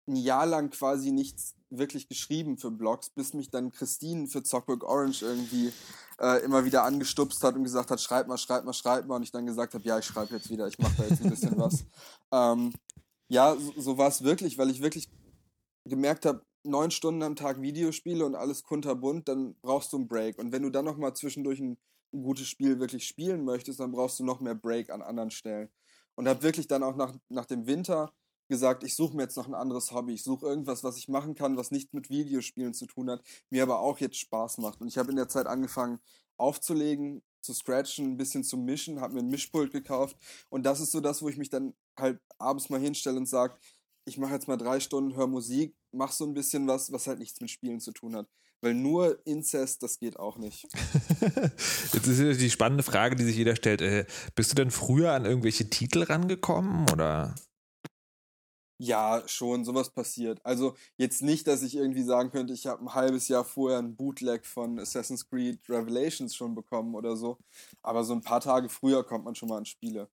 ein 0.08 0.16
Jahr 0.16 0.46
lang 0.46 0.70
quasi 0.70 1.12
nichts 1.12 1.56
wirklich 1.70 2.08
geschrieben 2.08 2.58
für 2.58 2.72
Blogs, 2.72 3.10
bis 3.10 3.34
mich 3.34 3.50
dann 3.50 3.72
Christine 3.72 4.28
für 4.28 4.42
Zockwork 4.42 4.84
Orange 4.84 5.22
irgendwie 5.24 5.74
äh, 6.20 6.44
immer 6.44 6.64
wieder 6.64 6.84
angestupst 6.84 7.44
hat 7.44 7.56
und 7.56 7.64
gesagt 7.64 7.92
hat, 7.92 8.00
schreib 8.00 8.28
mal, 8.28 8.38
schreib 8.38 8.64
mal, 8.64 8.74
schreib 8.74 9.06
mal. 9.06 9.18
Und 9.18 9.24
ich 9.24 9.32
dann 9.32 9.46
gesagt 9.46 9.74
habe, 9.74 9.84
ja, 9.86 10.00
ich 10.00 10.06
schreibe 10.06 10.36
jetzt 10.36 10.50
wieder, 10.50 10.68
ich 10.68 10.80
mache 10.80 10.96
da 10.98 11.04
jetzt 11.04 11.22
ein 11.22 11.30
bisschen 11.30 11.58
was. 11.58 11.86
Ähm, 12.30 12.74
ja, 13.30 13.56
so, 13.56 13.72
so 13.78 13.98
war 13.98 14.10
es 14.10 14.22
wirklich, 14.22 14.58
weil 14.58 14.70
ich 14.70 14.82
wirklich 14.82 15.10
gemerkt 15.86 16.26
habe, 16.26 16.46
neun 16.64 16.92
Stunden 16.92 17.24
am 17.24 17.38
Tag 17.38 17.62
Videospiele 17.62 18.26
und 18.26 18.36
alles 18.36 18.64
kunterbunt, 18.64 19.30
dann 19.30 19.56
brauchst 19.62 19.94
du 19.94 19.98
einen 19.98 20.10
Break. 20.10 20.38
Und 20.38 20.52
wenn 20.52 20.64
du 20.64 20.70
dann 20.70 20.84
nochmal 20.84 21.16
zwischendurch 21.16 21.62
ein 21.62 21.78
ein 22.14 22.24
gutes 22.24 22.48
Spiel 22.48 22.80
wirklich 22.80 23.08
spielen 23.08 23.44
möchtest, 23.46 23.80
dann 23.80 23.92
brauchst 23.92 24.20
du 24.20 24.24
noch 24.24 24.40
mehr 24.40 24.56
Break 24.56 24.90
an 24.90 25.02
anderen 25.02 25.32
Stellen. 25.32 25.70
Und 26.16 26.28
habe 26.28 26.42
wirklich 26.42 26.68
dann 26.68 26.84
auch 26.84 26.96
nach, 26.96 27.16
nach 27.30 27.46
dem 27.46 27.68
Winter 27.68 28.12
gesagt, 28.48 28.84
ich 28.84 28.96
suche 28.96 29.16
mir 29.16 29.24
jetzt 29.24 29.38
noch 29.38 29.48
ein 29.48 29.54
anderes 29.54 29.92
Hobby. 29.92 30.14
Ich 30.14 30.24
suche 30.24 30.46
irgendwas, 30.46 30.84
was 30.84 30.98
ich 30.98 31.08
machen 31.10 31.36
kann, 31.36 31.58
was 31.58 31.72
nichts 31.72 31.94
mit 31.94 32.10
Videospielen 32.10 32.74
zu 32.74 32.86
tun 32.86 33.10
hat, 33.10 33.22
mir 33.50 33.64
aber 33.64 33.80
auch 33.80 34.00
jetzt 34.00 34.18
Spaß 34.18 34.60
macht. 34.60 34.82
Und 34.82 34.88
ich 34.88 34.98
habe 34.98 35.12
in 35.12 35.18
der 35.18 35.28
Zeit 35.28 35.48
angefangen 35.48 36.00
aufzulegen, 36.38 37.24
zu 37.42 37.54
scratchen, 37.54 38.14
ein 38.14 38.18
bisschen 38.18 38.44
zu 38.44 38.58
mischen, 38.58 39.00
habe 39.02 39.16
mir 39.16 39.20
ein 39.22 39.30
Mischpult 39.30 39.72
gekauft. 39.72 40.18
Und 40.50 40.66
das 40.66 40.80
ist 40.80 40.92
so 40.92 41.00
das, 41.00 41.22
wo 41.22 41.30
ich 41.30 41.38
mich 41.38 41.50
dann 41.50 41.74
halt 41.98 42.20
abends 42.38 42.70
mal 42.70 42.80
hinstelle 42.80 43.18
und 43.18 43.28
sage, 43.28 43.58
ich 44.06 44.18
mache 44.18 44.34
jetzt 44.34 44.48
mal 44.48 44.58
drei 44.58 44.80
Stunden, 44.80 45.16
höre 45.16 45.28
Musik, 45.28 45.76
mach 45.92 46.12
so 46.12 46.26
ein 46.26 46.34
bisschen 46.34 46.68
was, 46.68 46.92
was 46.92 47.08
halt 47.08 47.20
nichts 47.20 47.42
mit 47.42 47.50
Spielen 47.50 47.80
zu 47.80 47.92
tun 47.92 48.16
hat. 48.16 48.28
Weil 48.62 48.74
nur 48.74 49.20
Inzest, 49.26 49.84
das 49.84 50.00
geht 50.00 50.18
auch 50.18 50.38
nicht. 50.38 50.64
Jetzt 51.94 52.08
ist 52.08 52.42
die 52.42 52.50
spannende 52.50 52.84
Frage, 52.84 53.16
die 53.16 53.24
sich 53.24 53.36
jeder 53.36 53.56
stellt. 53.56 53.82
Äh, 53.82 54.06
bist 54.36 54.52
du 54.52 54.56
denn 54.56 54.72
früher 54.72 55.14
an 55.14 55.26
irgendwelche 55.26 55.70
Titel 55.70 56.04
rangekommen 56.04 56.90
oder? 56.92 57.36
Ja, 58.80 59.24
schon, 59.28 59.66
sowas 59.66 59.90
passiert. 59.90 60.40
Also 60.44 60.76
jetzt 60.98 61.24
nicht, 61.24 61.48
dass 61.48 61.64
ich 61.64 61.76
irgendwie 61.76 62.04
sagen 62.04 62.30
könnte, 62.30 62.54
ich 62.54 62.68
habe 62.68 62.84
ein 62.84 62.94
halbes 62.94 63.28
Jahr 63.28 63.44
vorher 63.44 63.80
ein 63.80 63.96
Bootleg 63.96 64.46
von 64.46 64.80
Assassin's 64.80 65.28
Creed 65.28 65.60
Revelations 65.68 66.36
schon 66.36 66.54
bekommen 66.54 66.94
oder 66.94 67.18
so. 67.18 67.40
Aber 67.82 68.04
so 68.04 68.14
ein 68.14 68.22
paar 68.22 68.40
Tage 68.40 68.70
früher 68.70 69.04
kommt 69.04 69.26
man 69.26 69.34
schon 69.34 69.50
mal 69.50 69.58
an 69.58 69.66
Spiele. 69.66 70.10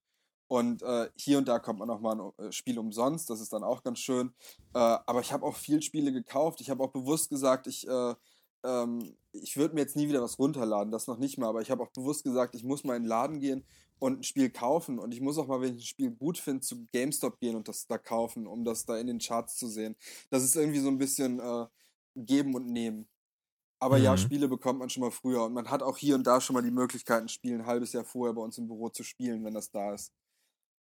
Und 0.48 0.82
äh, 0.82 1.10
hier 1.16 1.38
und 1.38 1.48
da 1.48 1.58
kommt 1.58 1.78
man 1.80 1.90
auch 1.90 2.00
mal 2.00 2.18
ein 2.18 2.46
äh, 2.46 2.52
Spiel 2.52 2.78
umsonst, 2.78 3.28
das 3.28 3.40
ist 3.40 3.52
dann 3.52 3.64
auch 3.64 3.82
ganz 3.82 3.98
schön. 3.98 4.32
Äh, 4.74 4.78
aber 4.78 5.20
ich 5.20 5.32
habe 5.32 5.44
auch 5.44 5.56
viel 5.56 5.82
Spiele 5.82 6.12
gekauft. 6.12 6.60
Ich 6.60 6.70
habe 6.70 6.82
auch 6.82 6.92
bewusst 6.92 7.30
gesagt, 7.30 7.66
ich 7.66 7.86
äh, 7.88 8.14
ähm, 8.64 9.16
ich 9.32 9.56
würde 9.56 9.74
mir 9.74 9.82
jetzt 9.82 9.96
nie 9.96 10.08
wieder 10.08 10.22
was 10.22 10.38
runterladen, 10.38 10.92
das 10.92 11.06
noch 11.06 11.18
nicht 11.18 11.38
mal, 11.38 11.48
aber 11.48 11.60
ich 11.60 11.70
habe 11.70 11.82
auch 11.82 11.90
bewusst 11.90 12.24
gesagt, 12.24 12.54
ich 12.54 12.64
muss 12.64 12.84
mal 12.84 12.96
in 12.96 13.02
den 13.02 13.08
Laden 13.08 13.40
gehen 13.40 13.64
und 13.98 14.20
ein 14.20 14.22
Spiel 14.22 14.50
kaufen 14.50 14.98
und 14.98 15.12
ich 15.12 15.20
muss 15.20 15.38
auch 15.38 15.46
mal, 15.46 15.60
wenn 15.60 15.76
ich 15.76 15.82
ein 15.82 15.86
Spiel 15.86 16.10
gut 16.10 16.38
finde, 16.38 16.60
zu 16.60 16.86
GameStop 16.92 17.38
gehen 17.40 17.56
und 17.56 17.68
das 17.68 17.86
da 17.86 17.98
kaufen, 17.98 18.46
um 18.46 18.64
das 18.64 18.84
da 18.84 18.98
in 18.98 19.06
den 19.06 19.18
Charts 19.18 19.56
zu 19.56 19.68
sehen. 19.68 19.96
Das 20.30 20.42
ist 20.42 20.56
irgendwie 20.56 20.80
so 20.80 20.88
ein 20.88 20.98
bisschen 20.98 21.40
äh, 21.40 21.66
geben 22.16 22.54
und 22.54 22.66
nehmen. 22.66 23.08
Aber 23.78 23.98
mhm. 23.98 24.04
ja, 24.04 24.16
Spiele 24.16 24.48
bekommt 24.48 24.78
man 24.78 24.88
schon 24.88 25.02
mal 25.02 25.10
früher 25.10 25.44
und 25.44 25.52
man 25.52 25.70
hat 25.70 25.82
auch 25.82 25.98
hier 25.98 26.14
und 26.14 26.26
da 26.26 26.40
schon 26.40 26.54
mal 26.54 26.62
die 26.62 26.70
Möglichkeit, 26.70 27.22
ein 27.22 27.28
Spiel 27.28 27.54
ein 27.54 27.66
halbes 27.66 27.92
Jahr 27.92 28.04
vorher 28.04 28.34
bei 28.34 28.42
uns 28.42 28.56
im 28.58 28.66
Büro 28.66 28.88
zu 28.88 29.02
spielen, 29.02 29.44
wenn 29.44 29.54
das 29.54 29.70
da 29.70 29.92
ist. 29.92 30.12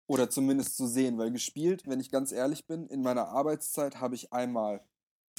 Oder 0.07 0.29
zumindest 0.29 0.77
zu 0.77 0.87
sehen, 0.87 1.17
weil 1.17 1.31
gespielt, 1.31 1.83
wenn 1.85 1.99
ich 1.99 2.09
ganz 2.09 2.31
ehrlich 2.31 2.65
bin, 2.65 2.87
in 2.87 3.01
meiner 3.01 3.27
Arbeitszeit 3.27 3.99
habe 3.99 4.15
ich 4.15 4.31
einmal 4.31 4.81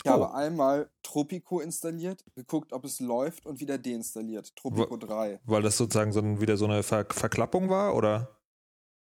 ich 0.04 0.10
oh. 0.10 0.14
habe 0.14 0.34
einmal 0.34 0.90
Tropico 1.02 1.60
installiert, 1.60 2.24
geguckt, 2.34 2.72
ob 2.72 2.84
es 2.84 3.00
läuft 3.00 3.46
und 3.46 3.60
wieder 3.60 3.78
deinstalliert. 3.78 4.54
Tropico 4.56 4.92
Weil, 4.92 4.98
3. 4.98 5.40
Weil 5.44 5.62
das 5.62 5.76
sozusagen 5.76 6.12
so 6.12 6.20
ein, 6.20 6.40
wieder 6.40 6.56
so 6.56 6.66
eine 6.66 6.82
Ver 6.82 7.06
Verklappung 7.10 7.68
war, 7.68 7.94
oder? 7.94 8.38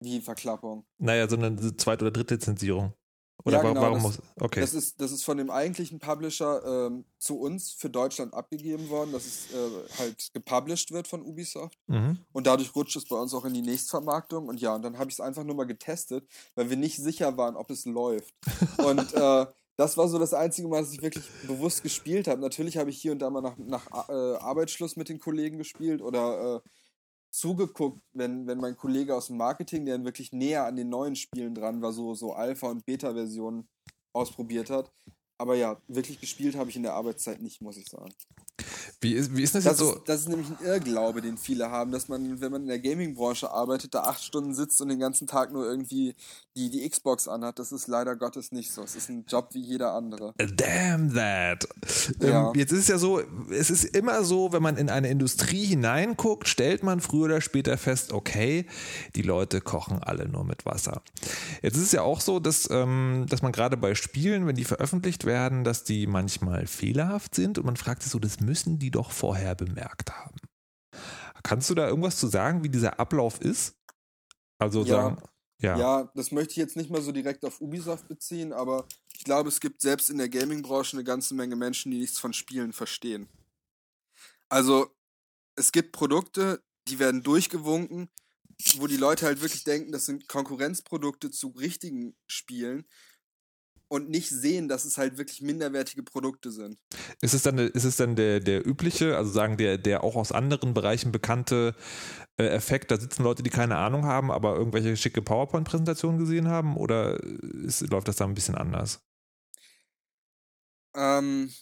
Wie 0.00 0.20
Verklappung? 0.20 0.84
Naja, 0.98 1.28
so 1.28 1.36
eine 1.36 1.76
zweite 1.76 2.04
oder 2.04 2.12
dritte 2.12 2.34
Lizenzierung. 2.34 2.92
Oder 3.44 3.58
ja, 3.58 3.62
warum, 3.62 3.74
genau, 3.74 3.86
warum 3.86 4.02
das, 4.02 4.18
muss. 4.18 4.22
Okay. 4.40 4.60
Das 4.60 4.74
ist, 4.74 5.00
das 5.00 5.12
ist 5.12 5.22
von 5.22 5.36
dem 5.36 5.50
eigentlichen 5.50 6.00
Publisher 6.00 6.64
ähm, 6.64 7.04
zu 7.18 7.38
uns 7.38 7.70
für 7.70 7.88
Deutschland 7.88 8.34
abgegeben 8.34 8.88
worden, 8.88 9.12
dass 9.12 9.24
es 9.24 9.54
äh, 9.54 9.98
halt 9.98 10.30
gepublished 10.32 10.90
wird 10.90 11.06
von 11.06 11.22
Ubisoft. 11.22 11.78
Mhm. 11.86 12.18
Und 12.32 12.46
dadurch 12.46 12.74
rutscht 12.74 12.96
es 12.96 13.04
bei 13.04 13.16
uns 13.16 13.34
auch 13.34 13.44
in 13.44 13.54
die 13.54 13.62
Nächstvermarktung. 13.62 14.48
Und 14.48 14.60
ja, 14.60 14.74
und 14.74 14.82
dann 14.82 14.98
habe 14.98 15.10
ich 15.10 15.16
es 15.16 15.20
einfach 15.20 15.44
nur 15.44 15.54
mal 15.54 15.64
getestet, 15.64 16.26
weil 16.54 16.70
wir 16.70 16.76
nicht 16.76 16.96
sicher 16.96 17.36
waren, 17.36 17.56
ob 17.56 17.70
es 17.70 17.84
läuft. 17.84 18.34
und 18.78 19.14
äh, 19.14 19.46
das 19.76 19.96
war 19.96 20.08
so 20.08 20.18
das 20.18 20.32
einzige 20.32 20.68
Mal, 20.68 20.80
dass 20.80 20.92
ich 20.92 21.02
wirklich 21.02 21.24
bewusst 21.46 21.82
gespielt 21.82 22.28
habe. 22.28 22.40
Natürlich 22.40 22.78
habe 22.78 22.90
ich 22.90 23.00
hier 23.00 23.12
und 23.12 23.20
da 23.20 23.28
mal 23.28 23.42
nach, 23.42 23.56
nach 23.58 24.08
äh, 24.08 24.36
Arbeitsschluss 24.36 24.96
mit 24.96 25.08
den 25.08 25.18
Kollegen 25.18 25.58
gespielt 25.58 26.00
oder 26.00 26.56
äh, 26.56 26.68
zugeguckt, 27.30 28.00
wenn, 28.14 28.46
wenn 28.46 28.58
mein 28.58 28.76
Kollege 28.76 29.14
aus 29.14 29.26
dem 29.26 29.36
Marketing, 29.36 29.84
der 29.84 30.02
wirklich 30.04 30.32
näher 30.32 30.64
an 30.64 30.76
den 30.76 30.88
neuen 30.88 31.14
Spielen 31.14 31.54
dran 31.54 31.82
war, 31.82 31.92
so, 31.92 32.14
so 32.14 32.32
Alpha- 32.32 32.70
und 32.70 32.86
Beta-Versionen 32.86 33.68
ausprobiert 34.14 34.70
hat. 34.70 34.90
Aber 35.38 35.54
ja, 35.54 35.76
wirklich 35.88 36.20
gespielt 36.20 36.56
habe 36.56 36.70
ich 36.70 36.76
in 36.76 36.82
der 36.82 36.94
Arbeitszeit 36.94 37.42
nicht, 37.42 37.60
muss 37.60 37.76
ich 37.76 37.88
sagen. 37.88 38.12
Wie 39.00 39.12
ist, 39.12 39.36
wie 39.36 39.42
ist 39.42 39.54
das, 39.54 39.64
das 39.64 39.78
jetzt 39.78 39.80
so? 39.80 40.00
das 40.06 40.20
ist 40.20 40.28
nämlich 40.28 40.48
ein 40.48 40.64
Irrglaube, 40.64 41.20
den 41.20 41.36
viele 41.36 41.70
haben, 41.70 41.92
dass 41.92 42.08
man, 42.08 42.40
wenn 42.40 42.50
man 42.50 42.62
in 42.62 42.68
der 42.68 42.78
Gaming-Branche 42.78 43.50
arbeitet, 43.50 43.94
da 43.94 44.04
acht 44.04 44.22
Stunden 44.22 44.54
sitzt 44.54 44.80
und 44.80 44.88
den 44.88 44.98
ganzen 44.98 45.26
Tag 45.26 45.52
nur 45.52 45.66
irgendwie 45.66 46.14
die, 46.56 46.70
die 46.70 46.88
Xbox 46.88 47.28
anhat. 47.28 47.58
Das 47.58 47.72
ist 47.72 47.88
leider 47.88 48.16
Gottes 48.16 48.52
nicht 48.52 48.72
so. 48.72 48.82
Es 48.82 48.96
ist 48.96 49.10
ein 49.10 49.26
Job 49.28 49.50
wie 49.52 49.60
jeder 49.60 49.92
andere. 49.92 50.32
Damn 50.38 51.12
that. 51.14 51.68
Ähm, 52.20 52.28
ja. 52.28 52.48
Ähm, 52.48 52.58
jetzt 52.58 52.72
ist 52.72 52.80
es 52.80 52.88
ja 52.88 52.96
so, 52.96 53.20
es 53.50 53.68
ist 53.68 53.84
immer 53.84 54.24
so, 54.24 54.52
wenn 54.52 54.62
man 54.62 54.78
in 54.78 54.88
eine 54.88 55.08
Industrie 55.08 55.66
hineinguckt, 55.66 56.48
stellt 56.48 56.82
man 56.82 57.00
früher 57.00 57.26
oder 57.26 57.40
später 57.42 57.76
fest, 57.76 58.12
okay, 58.14 58.64
die 59.14 59.22
Leute 59.22 59.60
kochen 59.60 60.02
alle 60.02 60.26
nur 60.26 60.44
mit 60.44 60.64
Wasser. 60.64 61.02
Jetzt 61.62 61.76
ist 61.76 61.82
es 61.82 61.92
ja 61.92 62.02
auch 62.02 62.22
so, 62.22 62.40
dass, 62.40 62.68
ähm, 62.70 63.26
dass 63.28 63.42
man 63.42 63.52
gerade 63.52 63.76
bei 63.76 63.94
Spielen, 63.94 64.46
wenn 64.46 64.56
die 64.56 64.64
veröffentlicht 64.64 65.25
werden, 65.26 65.64
dass 65.64 65.84
die 65.84 66.06
manchmal 66.06 66.66
fehlerhaft 66.66 67.34
sind 67.34 67.58
und 67.58 67.66
man 67.66 67.76
fragt 67.76 68.02
sich 68.02 68.12
so, 68.12 68.18
das 68.18 68.40
müssen 68.40 68.78
die 68.78 68.90
doch 68.90 69.10
vorher 69.10 69.54
bemerkt 69.54 70.12
haben. 70.12 70.36
Kannst 71.42 71.68
du 71.68 71.74
da 71.74 71.88
irgendwas 71.88 72.18
zu 72.18 72.28
sagen, 72.28 72.64
wie 72.64 72.68
dieser 72.68 72.98
Ablauf 72.98 73.40
ist? 73.40 73.76
Also 74.58 74.80
ja. 74.80 74.86
sagen, 74.86 75.22
ja. 75.60 75.78
Ja, 75.78 76.12
das 76.14 76.32
möchte 76.32 76.52
ich 76.52 76.56
jetzt 76.58 76.76
nicht 76.76 76.90
mal 76.90 77.02
so 77.02 77.12
direkt 77.12 77.44
auf 77.44 77.60
Ubisoft 77.60 78.08
beziehen, 78.08 78.52
aber 78.52 78.86
ich 79.14 79.24
glaube, 79.24 79.48
es 79.48 79.60
gibt 79.60 79.80
selbst 79.80 80.10
in 80.10 80.18
der 80.18 80.28
Gaming-Branche 80.28 80.96
eine 80.96 81.04
ganze 81.04 81.34
Menge 81.34 81.56
Menschen, 81.56 81.90
die 81.90 81.98
nichts 81.98 82.18
von 82.18 82.32
Spielen 82.32 82.72
verstehen. 82.72 83.28
Also, 84.48 84.94
es 85.56 85.72
gibt 85.72 85.92
Produkte, 85.92 86.62
die 86.88 86.98
werden 86.98 87.22
durchgewunken, 87.22 88.10
wo 88.76 88.86
die 88.86 88.98
Leute 88.98 89.26
halt 89.26 89.40
wirklich 89.40 89.64
denken, 89.64 89.92
das 89.92 90.06
sind 90.06 90.28
Konkurrenzprodukte 90.28 91.30
zu 91.30 91.48
richtigen 91.48 92.14
Spielen 92.26 92.86
und 93.88 94.10
nicht 94.10 94.28
sehen, 94.28 94.68
dass 94.68 94.84
es 94.84 94.98
halt 94.98 95.18
wirklich 95.18 95.42
minderwertige 95.42 96.02
Produkte 96.02 96.50
sind. 96.50 96.78
Ist 97.20 97.34
es 97.34 97.42
dann, 97.42 97.58
ist 97.58 97.84
es 97.84 97.96
dann 97.96 98.16
der, 98.16 98.40
der 98.40 98.66
übliche, 98.66 99.16
also 99.16 99.30
sagen 99.30 99.56
der, 99.56 99.78
der 99.78 100.02
auch 100.02 100.16
aus 100.16 100.32
anderen 100.32 100.74
Bereichen 100.74 101.12
bekannte 101.12 101.74
äh, 102.36 102.46
Effekt, 102.46 102.90
da 102.90 102.98
sitzen 102.98 103.22
Leute, 103.22 103.42
die 103.42 103.50
keine 103.50 103.76
Ahnung 103.76 104.04
haben, 104.04 104.30
aber 104.30 104.56
irgendwelche 104.56 104.96
schicke 104.96 105.22
PowerPoint-Präsentationen 105.22 106.18
gesehen 106.18 106.48
haben 106.48 106.76
oder 106.76 107.22
ist, 107.22 107.88
läuft 107.90 108.08
das 108.08 108.16
da 108.16 108.24
ein 108.24 108.34
bisschen 108.34 108.56
anders? 108.56 109.00
Ähm, 110.94 111.52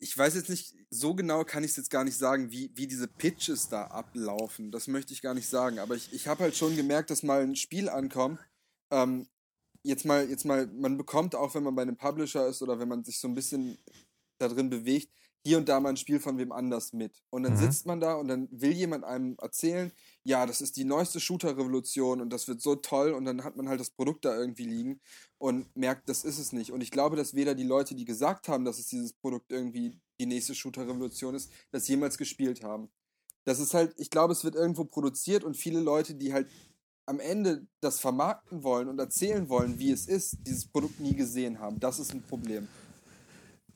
ich 0.00 0.16
weiß 0.16 0.34
jetzt 0.34 0.50
nicht, 0.50 0.74
so 0.90 1.14
genau 1.14 1.44
kann 1.44 1.64
ich 1.64 1.70
es 1.70 1.76
jetzt 1.76 1.90
gar 1.90 2.04
nicht 2.04 2.18
sagen, 2.18 2.50
wie, 2.50 2.70
wie 2.74 2.86
diese 2.86 3.08
Pitches 3.08 3.68
da 3.68 3.84
ablaufen. 3.86 4.70
Das 4.70 4.88
möchte 4.88 5.12
ich 5.12 5.22
gar 5.22 5.34
nicht 5.34 5.48
sagen. 5.48 5.78
Aber 5.78 5.94
ich, 5.94 6.12
ich 6.12 6.28
habe 6.28 6.44
halt 6.44 6.56
schon 6.56 6.76
gemerkt, 6.76 7.10
dass 7.10 7.22
mal 7.22 7.42
ein 7.42 7.56
Spiel 7.56 7.88
ankommt. 7.88 8.38
Ähm, 8.90 9.28
jetzt 9.86 10.04
mal, 10.04 10.28
jetzt 10.28 10.44
mal, 10.44 10.66
man 10.66 10.96
bekommt 10.96 11.34
auch, 11.34 11.54
wenn 11.54 11.62
man 11.62 11.74
bei 11.74 11.82
einem 11.82 11.96
Publisher 11.96 12.46
ist 12.46 12.62
oder 12.62 12.78
wenn 12.78 12.88
man 12.88 13.04
sich 13.04 13.18
so 13.18 13.28
ein 13.28 13.34
bisschen 13.34 13.78
da 14.38 14.48
drin 14.48 14.68
bewegt, 14.68 15.10
hier 15.44 15.58
und 15.58 15.68
da 15.68 15.78
mal 15.78 15.90
ein 15.90 15.96
Spiel 15.96 16.18
von 16.18 16.38
wem 16.38 16.50
anders 16.50 16.92
mit. 16.92 17.22
Und 17.30 17.44
dann 17.44 17.52
mhm. 17.52 17.58
sitzt 17.58 17.86
man 17.86 18.00
da 18.00 18.14
und 18.14 18.26
dann 18.26 18.48
will 18.50 18.72
jemand 18.72 19.04
einem 19.04 19.36
erzählen, 19.40 19.92
ja, 20.24 20.44
das 20.44 20.60
ist 20.60 20.76
die 20.76 20.84
neueste 20.84 21.20
Shooter-Revolution 21.20 22.20
und 22.20 22.30
das 22.30 22.48
wird 22.48 22.60
so 22.60 22.74
toll 22.74 23.12
und 23.12 23.24
dann 23.24 23.44
hat 23.44 23.56
man 23.56 23.68
halt 23.68 23.78
das 23.78 23.90
Produkt 23.90 24.24
da 24.24 24.36
irgendwie 24.36 24.64
liegen 24.64 25.00
und 25.38 25.74
merkt, 25.76 26.08
das 26.08 26.24
ist 26.24 26.40
es 26.40 26.52
nicht. 26.52 26.72
Und 26.72 26.80
ich 26.80 26.90
glaube, 26.90 27.14
dass 27.14 27.34
weder 27.34 27.54
die 27.54 27.62
Leute, 27.62 27.94
die 27.94 28.04
gesagt 28.04 28.48
haben, 28.48 28.64
dass 28.64 28.80
es 28.80 28.88
dieses 28.88 29.12
Produkt 29.12 29.52
irgendwie 29.52 30.00
die 30.18 30.26
nächste 30.26 30.54
Shooter-Revolution 30.54 31.36
ist, 31.36 31.52
das 31.70 31.86
jemals 31.86 32.18
gespielt 32.18 32.64
haben. 32.64 32.90
Das 33.44 33.60
ist 33.60 33.72
halt, 33.72 33.94
ich 33.98 34.10
glaube, 34.10 34.32
es 34.32 34.42
wird 34.42 34.56
irgendwo 34.56 34.84
produziert 34.84 35.44
und 35.44 35.56
viele 35.56 35.78
Leute, 35.78 36.16
die 36.16 36.32
halt 36.32 36.48
am 37.06 37.20
Ende 37.20 37.66
das 37.80 38.00
vermarkten 38.00 38.62
wollen 38.62 38.88
und 38.88 38.98
erzählen 38.98 39.48
wollen, 39.48 39.78
wie 39.78 39.92
es 39.92 40.06
ist, 40.06 40.38
dieses 40.46 40.66
Produkt 40.66 41.00
nie 41.00 41.14
gesehen 41.14 41.60
haben. 41.60 41.80
Das 41.80 41.98
ist 41.98 42.12
ein 42.12 42.22
Problem. 42.22 42.66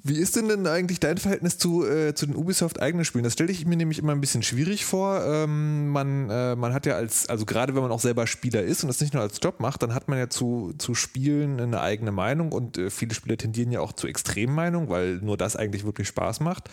Wie 0.03 0.17
ist 0.17 0.35
denn 0.35 0.49
denn 0.49 0.67
eigentlich 0.67 0.99
dein 0.99 1.19
Verhältnis 1.19 1.59
zu, 1.59 1.87
äh, 1.87 2.15
zu 2.15 2.25
den 2.25 2.35
Ubisoft-eigenen 2.35 3.05
Spielen? 3.05 3.25
Das 3.25 3.35
stelle 3.35 3.53
ich 3.53 3.67
mir 3.67 3.77
nämlich 3.77 3.99
immer 3.99 4.13
ein 4.13 4.21
bisschen 4.21 4.43
schwierig 4.43 4.87
vor. 4.87 5.23
Ähm, 5.25 5.89
man, 5.89 6.31
äh, 6.31 6.57
man 6.57 6.73
hat 6.73 6.87
ja 6.87 6.95
als, 6.95 7.29
also 7.29 7.45
gerade 7.45 7.75
wenn 7.75 7.83
man 7.83 7.93
auch 7.93 8.01
selber 8.01 8.27
Spieler 8.27 8.63
ist 8.63 8.83
und 8.83 8.89
das 8.89 9.01
nicht 9.01 9.13
nur 9.13 9.23
als 9.23 9.39
Job 9.43 9.61
macht, 9.61 9.83
dann 9.83 9.95
hat 9.95 10.09
man 10.09 10.19
ja 10.19 10.31
zu, 10.31 10.73
zu 10.79 10.95
Spielen 10.95 11.61
eine 11.61 11.83
eigene 11.83 12.13
Meinung 12.13 12.53
und 12.53 12.79
äh, 12.79 12.89
viele 12.89 13.15
Spieler 13.15 13.37
tendieren 13.37 13.73
ja 13.73 13.81
auch 13.81 13.93
zu 13.93 14.07
Extremmeinung, 14.07 14.89
weil 14.89 15.17
nur 15.17 15.37
das 15.37 15.55
eigentlich 15.55 15.85
wirklich 15.85 16.09
Spaß 16.09 16.41
macht. 16.41 16.71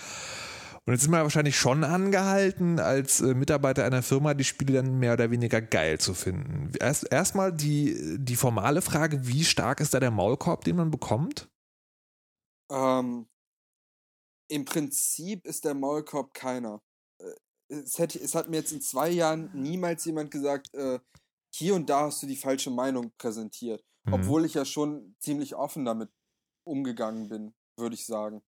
Und 0.88 0.94
jetzt 0.94 1.02
ist 1.02 1.10
man 1.10 1.22
wahrscheinlich 1.22 1.58
schon 1.58 1.84
angehalten, 1.84 2.80
als 2.80 3.20
äh, 3.20 3.34
Mitarbeiter 3.34 3.84
einer 3.84 4.02
Firma 4.02 4.34
die 4.34 4.46
Spiele 4.46 4.72
dann 4.72 5.00
mehr 5.00 5.14
oder 5.14 5.30
weniger 5.32 5.62
geil 5.62 6.00
zu 6.00 6.14
finden. 6.14 6.72
Erst 6.80 7.12
erstmal 7.12 7.52
die, 7.52 8.16
die 8.18 8.38
formale 8.38 8.82
Frage, 8.82 9.28
wie 9.28 9.44
stark 9.44 9.82
ist 9.82 9.94
da 9.94 10.00
der 10.00 10.12
Maulkorb, 10.12 10.64
den 10.64 10.78
man 10.78 10.90
bekommt? 10.90 11.50
Ähm, 12.72 13.28
Im 14.50 14.64
Prinzip 14.64 15.46
ist 15.46 15.66
der 15.66 15.74
Maulkorb 15.74 16.34
keiner. 16.34 16.82
Äh, 17.20 17.34
es, 17.68 18.00
hätte, 18.00 18.18
es 18.20 18.34
hat 18.34 18.48
mir 18.48 18.56
jetzt 18.56 18.72
in 18.72 18.82
zwei 18.82 19.10
Jahren 19.10 19.52
niemals 19.54 20.06
jemand 20.06 20.32
gesagt, 20.32 20.74
äh, 20.74 21.00
hier 21.54 21.76
und 21.76 21.90
da 21.90 22.04
hast 22.06 22.24
du 22.24 22.28
die 22.28 22.38
falsche 22.38 22.72
Meinung 22.72 23.12
präsentiert. 23.18 23.84
Mhm. 24.06 24.14
Obwohl 24.14 24.46
ich 24.46 24.54
ja 24.54 24.64
schon 24.64 25.18
ziemlich 25.20 25.54
offen 25.54 25.84
damit 25.84 26.10
umgegangen 26.66 27.28
bin, 27.28 27.54
würde 27.78 27.96
ich 27.96 28.06
sagen. 28.06 28.42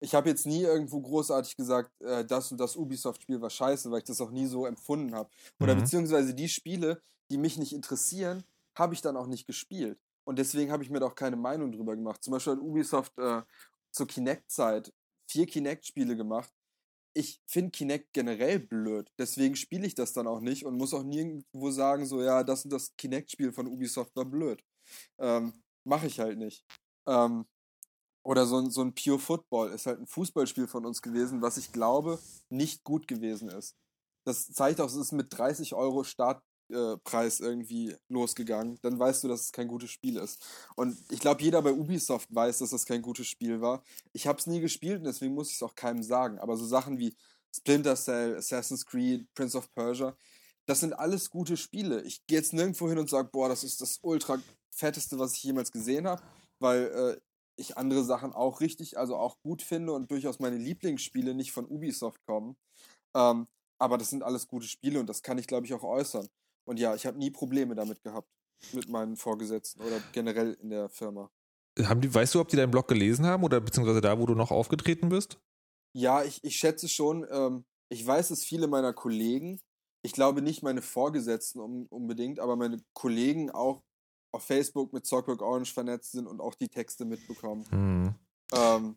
Ich 0.00 0.14
habe 0.14 0.28
jetzt 0.28 0.46
nie 0.46 0.62
irgendwo 0.62 1.00
großartig 1.00 1.56
gesagt, 1.56 1.90
äh, 2.00 2.24
das 2.24 2.52
und 2.52 2.58
das 2.58 2.76
Ubisoft-Spiel 2.76 3.40
war 3.40 3.50
scheiße, 3.50 3.90
weil 3.90 3.98
ich 3.98 4.04
das 4.04 4.20
auch 4.20 4.30
nie 4.30 4.46
so 4.46 4.66
empfunden 4.66 5.14
habe. 5.14 5.30
Oder 5.60 5.74
mhm. 5.74 5.80
beziehungsweise 5.80 6.34
die 6.34 6.48
Spiele, 6.48 7.02
die 7.30 7.38
mich 7.38 7.56
nicht 7.56 7.72
interessieren, 7.72 8.44
habe 8.76 8.94
ich 8.94 9.00
dann 9.00 9.16
auch 9.16 9.26
nicht 9.26 9.46
gespielt. 9.46 9.98
Und 10.26 10.38
deswegen 10.38 10.72
habe 10.72 10.82
ich 10.82 10.90
mir 10.90 11.00
da 11.00 11.06
auch 11.06 11.14
keine 11.14 11.36
Meinung 11.36 11.72
drüber 11.72 11.94
gemacht. 11.94 12.22
Zum 12.22 12.32
Beispiel 12.32 12.54
hat 12.54 12.60
Ubisoft 12.60 13.16
äh, 13.18 13.42
zur 13.92 14.06
Kinect-Zeit 14.06 14.92
vier 15.30 15.46
Kinect-Spiele 15.46 16.16
gemacht. 16.16 16.50
Ich 17.16 17.40
finde 17.46 17.70
Kinect 17.70 18.12
generell 18.12 18.58
blöd. 18.58 19.08
Deswegen 19.18 19.54
spiele 19.54 19.86
ich 19.86 19.94
das 19.94 20.12
dann 20.12 20.26
auch 20.26 20.40
nicht 20.40 20.64
und 20.64 20.76
muss 20.76 20.94
auch 20.94 21.04
nirgendwo 21.04 21.70
sagen, 21.70 22.06
so, 22.06 22.22
ja, 22.22 22.42
das 22.42 22.64
und 22.64 22.72
das 22.72 22.94
Kinect-Spiel 22.96 23.52
von 23.52 23.68
Ubisoft 23.68 24.16
war 24.16 24.24
blöd. 24.24 24.62
Ähm, 25.18 25.62
Mache 25.86 26.06
ich 26.06 26.18
halt 26.18 26.38
nicht. 26.38 26.64
Ähm, 27.06 27.44
oder 28.24 28.46
so 28.46 28.58
ein, 28.58 28.70
so 28.70 28.80
ein 28.80 28.94
Pure 28.94 29.18
Football 29.18 29.70
ist 29.70 29.86
halt 29.86 30.00
ein 30.00 30.06
Fußballspiel 30.06 30.66
von 30.66 30.84
uns 30.86 31.02
gewesen, 31.02 31.42
was 31.42 31.58
ich 31.58 31.70
glaube, 31.70 32.18
nicht 32.48 32.82
gut 32.82 33.06
gewesen 33.06 33.48
ist. 33.50 33.76
Das 34.24 34.50
zeigt 34.50 34.80
auch, 34.80 34.88
es 34.88 34.96
ist 34.96 35.12
mit 35.12 35.26
30 35.30 35.74
Euro 35.74 36.02
Start, 36.02 36.42
äh, 36.70 36.96
irgendwie 37.40 37.94
losgegangen, 38.08 38.78
dann 38.80 38.98
weißt 38.98 39.22
du, 39.22 39.28
dass 39.28 39.42
es 39.42 39.52
kein 39.52 39.68
gutes 39.68 39.90
Spiel 39.90 40.16
ist. 40.16 40.42
Und 40.76 40.96
ich 41.10 41.20
glaube, 41.20 41.42
jeder 41.42 41.60
bei 41.60 41.72
Ubisoft 41.72 42.34
weiß, 42.34 42.58
dass 42.58 42.70
das 42.70 42.86
kein 42.86 43.02
gutes 43.02 43.26
Spiel 43.26 43.60
war. 43.60 43.82
Ich 44.14 44.26
habe 44.26 44.38
es 44.38 44.46
nie 44.46 44.60
gespielt 44.60 44.98
und 44.98 45.04
deswegen 45.04 45.34
muss 45.34 45.50
ich 45.50 45.56
es 45.56 45.62
auch 45.62 45.74
keinem 45.74 46.02
sagen. 46.02 46.38
Aber 46.38 46.56
so 46.56 46.66
Sachen 46.66 46.98
wie 46.98 47.14
Splinter 47.54 47.96
Cell, 47.96 48.36
Assassin's 48.36 48.86
Creed, 48.86 49.26
Prince 49.34 49.56
of 49.58 49.70
Persia, 49.74 50.16
das 50.66 50.80
sind 50.80 50.94
alles 50.94 51.28
gute 51.28 51.58
Spiele. 51.58 52.00
Ich 52.02 52.26
gehe 52.26 52.38
jetzt 52.38 52.54
nirgendwo 52.54 52.88
hin 52.88 52.98
und 52.98 53.10
sage, 53.10 53.28
boah, 53.30 53.50
das 53.50 53.62
ist 53.62 53.82
das 53.82 53.98
ultra 54.00 54.40
fetteste, 54.70 55.18
was 55.18 55.34
ich 55.34 55.42
jemals 55.42 55.70
gesehen 55.70 56.06
habe, 56.06 56.22
weil 56.58 56.84
äh, 56.86 57.20
ich 57.56 57.76
andere 57.76 58.04
Sachen 58.04 58.32
auch 58.32 58.60
richtig, 58.60 58.98
also 58.98 59.16
auch 59.16 59.40
gut 59.40 59.62
finde 59.62 59.92
und 59.92 60.10
durchaus 60.10 60.40
meine 60.40 60.56
Lieblingsspiele 60.56 61.34
nicht 61.34 61.52
von 61.52 61.66
Ubisoft 61.66 62.24
kommen. 62.26 62.56
Ähm, 63.14 63.46
aber 63.78 63.98
das 63.98 64.10
sind 64.10 64.22
alles 64.22 64.48
gute 64.48 64.66
Spiele 64.66 65.00
und 65.00 65.08
das 65.08 65.22
kann 65.22 65.38
ich, 65.38 65.46
glaube 65.46 65.66
ich, 65.66 65.74
auch 65.74 65.82
äußern. 65.82 66.28
Und 66.66 66.78
ja, 66.78 66.94
ich 66.94 67.06
habe 67.06 67.18
nie 67.18 67.30
Probleme 67.30 67.74
damit 67.74 68.02
gehabt, 68.02 68.28
mit 68.72 68.88
meinen 68.88 69.16
Vorgesetzten 69.16 69.82
oder 69.82 70.00
generell 70.12 70.54
in 70.54 70.70
der 70.70 70.88
Firma. 70.88 71.30
Haben 71.82 72.00
die, 72.00 72.12
weißt 72.12 72.34
du, 72.34 72.40
ob 72.40 72.48
die 72.48 72.56
deinen 72.56 72.70
Blog 72.70 72.88
gelesen 72.88 73.26
haben 73.26 73.42
oder 73.42 73.60
beziehungsweise 73.60 74.00
da, 74.00 74.18
wo 74.18 74.26
du 74.26 74.34
noch 74.34 74.50
aufgetreten 74.50 75.08
bist? 75.08 75.38
Ja, 75.92 76.22
ich, 76.22 76.42
ich 76.42 76.56
schätze 76.56 76.88
schon. 76.88 77.26
Ähm, 77.30 77.64
ich 77.88 78.06
weiß, 78.06 78.28
dass 78.28 78.44
viele 78.44 78.68
meiner 78.68 78.92
Kollegen, 78.92 79.60
ich 80.02 80.12
glaube 80.12 80.40
nicht 80.40 80.62
meine 80.62 80.82
Vorgesetzten 80.82 81.60
unbedingt, 81.60 82.40
aber 82.40 82.56
meine 82.56 82.78
Kollegen 82.94 83.50
auch 83.50 83.82
auf 84.34 84.44
Facebook 84.44 84.92
mit 84.92 85.06
Zockwork 85.06 85.42
Orange 85.42 85.72
vernetzt 85.72 86.12
sind 86.12 86.26
und 86.26 86.40
auch 86.40 86.54
die 86.54 86.68
Texte 86.68 87.04
mitbekommen. 87.04 87.64
Mhm. 87.70 88.14
Ähm, 88.52 88.96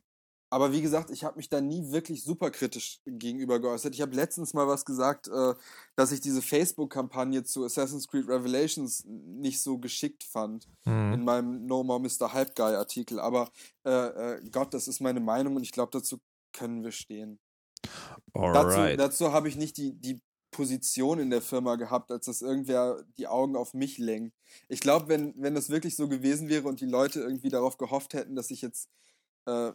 aber 0.50 0.72
wie 0.72 0.82
gesagt, 0.82 1.10
ich 1.10 1.26
habe 1.26 1.36
mich 1.36 1.50
da 1.50 1.60
nie 1.60 1.92
wirklich 1.92 2.24
super 2.24 2.52
kritisch 2.52 3.02
gegenüber 3.06 3.60
geäußert. 3.60 3.94
Ich 3.94 4.02
habe 4.02 4.16
letztens 4.16 4.54
mal 4.54 4.68
was 4.68 4.86
gesagt, 4.86 5.28
äh, 5.28 5.54
dass 5.96 6.14
ich 6.14 6.22
diese 6.22 6.42
Facebook-Kampagne 6.42 7.44
zu 7.44 7.66
Assassin's 7.66 8.08
Creed 8.08 8.30
Revelations 8.30 9.04
nicht 9.06 9.62
so 9.62 9.78
geschickt 9.78 10.24
fand 10.24 10.68
mhm. 10.86 11.14
in 11.14 11.26
meinem 11.26 11.66
No 11.66 11.84
More 11.84 12.00
Mr. 12.00 12.32
Hype 12.32 12.56
Guy 12.56 12.76
Artikel. 12.76 13.20
Aber 13.20 13.50
äh, 13.86 13.92
äh, 14.36 14.50
Gott, 14.50 14.74
das 14.74 14.88
ist 14.88 15.02
meine 15.02 15.20
Meinung 15.20 15.58
und 15.58 15.64
ich 15.64 15.72
glaube, 15.72 15.92
dazu 15.92 16.20
können 16.54 16.84
wir 16.84 16.92
stehen. 16.92 17.40
Alright. 18.34 18.98
Dazu, 18.98 19.26
dazu 19.26 19.34
habe 19.34 19.50
ich 19.50 19.58
nicht 19.58 19.76
die, 19.76 19.94
die 20.00 20.22
Position 20.58 21.20
in 21.20 21.30
der 21.30 21.44
Firma 21.44 21.76
gehabt, 21.76 22.12
als 22.12 22.26
dass 22.26 22.42
irgendwer 22.42 23.04
die 23.20 23.28
Augen 23.28 23.56
auf 23.56 23.76
mich 23.76 24.00
lenkt. 24.00 24.36
Ich 24.70 24.80
glaube, 24.80 25.08
wenn, 25.08 25.36
wenn 25.38 25.54
das 25.54 25.70
wirklich 25.70 25.96
so 25.96 26.08
gewesen 26.08 26.50
wäre 26.50 26.68
und 26.68 26.82
die 26.82 26.88
Leute 26.88 27.20
irgendwie 27.20 27.50
darauf 27.50 27.78
gehofft 27.78 28.16
hätten, 28.16 28.36
dass 28.36 28.50
ich 28.50 28.64
jetzt 28.64 28.90
äh, 29.46 29.72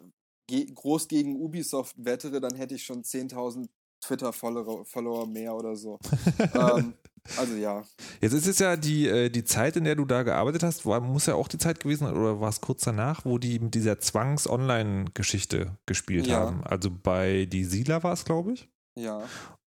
groß 0.74 1.06
gegen 1.06 1.36
Ubisoft 1.36 1.94
wettere, 2.04 2.40
dann 2.40 2.56
hätte 2.56 2.74
ich 2.74 2.82
schon 2.82 3.04
10.000 3.04 3.68
Twitter-Follower 4.00 5.26
mehr 5.28 5.54
oder 5.54 5.76
so. 5.76 6.00
ähm, 6.54 6.94
also 7.36 7.54
ja. 7.54 7.84
Jetzt 8.20 8.32
ist 8.32 8.48
es 8.48 8.58
ja 8.58 8.74
die, 8.74 9.06
äh, 9.06 9.30
die 9.30 9.44
Zeit, 9.44 9.76
in 9.76 9.84
der 9.84 9.94
du 9.94 10.04
da 10.04 10.24
gearbeitet 10.24 10.64
hast, 10.64 10.84
war, 10.84 11.00
muss 11.00 11.26
ja 11.26 11.36
auch 11.36 11.46
die 11.46 11.58
Zeit 11.58 11.78
gewesen 11.78 12.06
sein, 12.06 12.16
oder 12.16 12.40
war 12.40 12.48
es 12.48 12.60
kurz 12.60 12.82
danach, 12.82 13.24
wo 13.24 13.38
die 13.38 13.60
mit 13.60 13.76
dieser 13.76 14.00
Zwangs-Online-Geschichte 14.00 15.78
gespielt 15.86 16.26
ja. 16.26 16.40
haben? 16.40 16.64
Also 16.64 16.90
bei 16.90 17.46
die 17.46 17.62
Siedler 17.62 18.02
war 18.02 18.14
es, 18.14 18.24
glaube 18.24 18.54
ich. 18.54 18.68
Ja. 18.98 19.22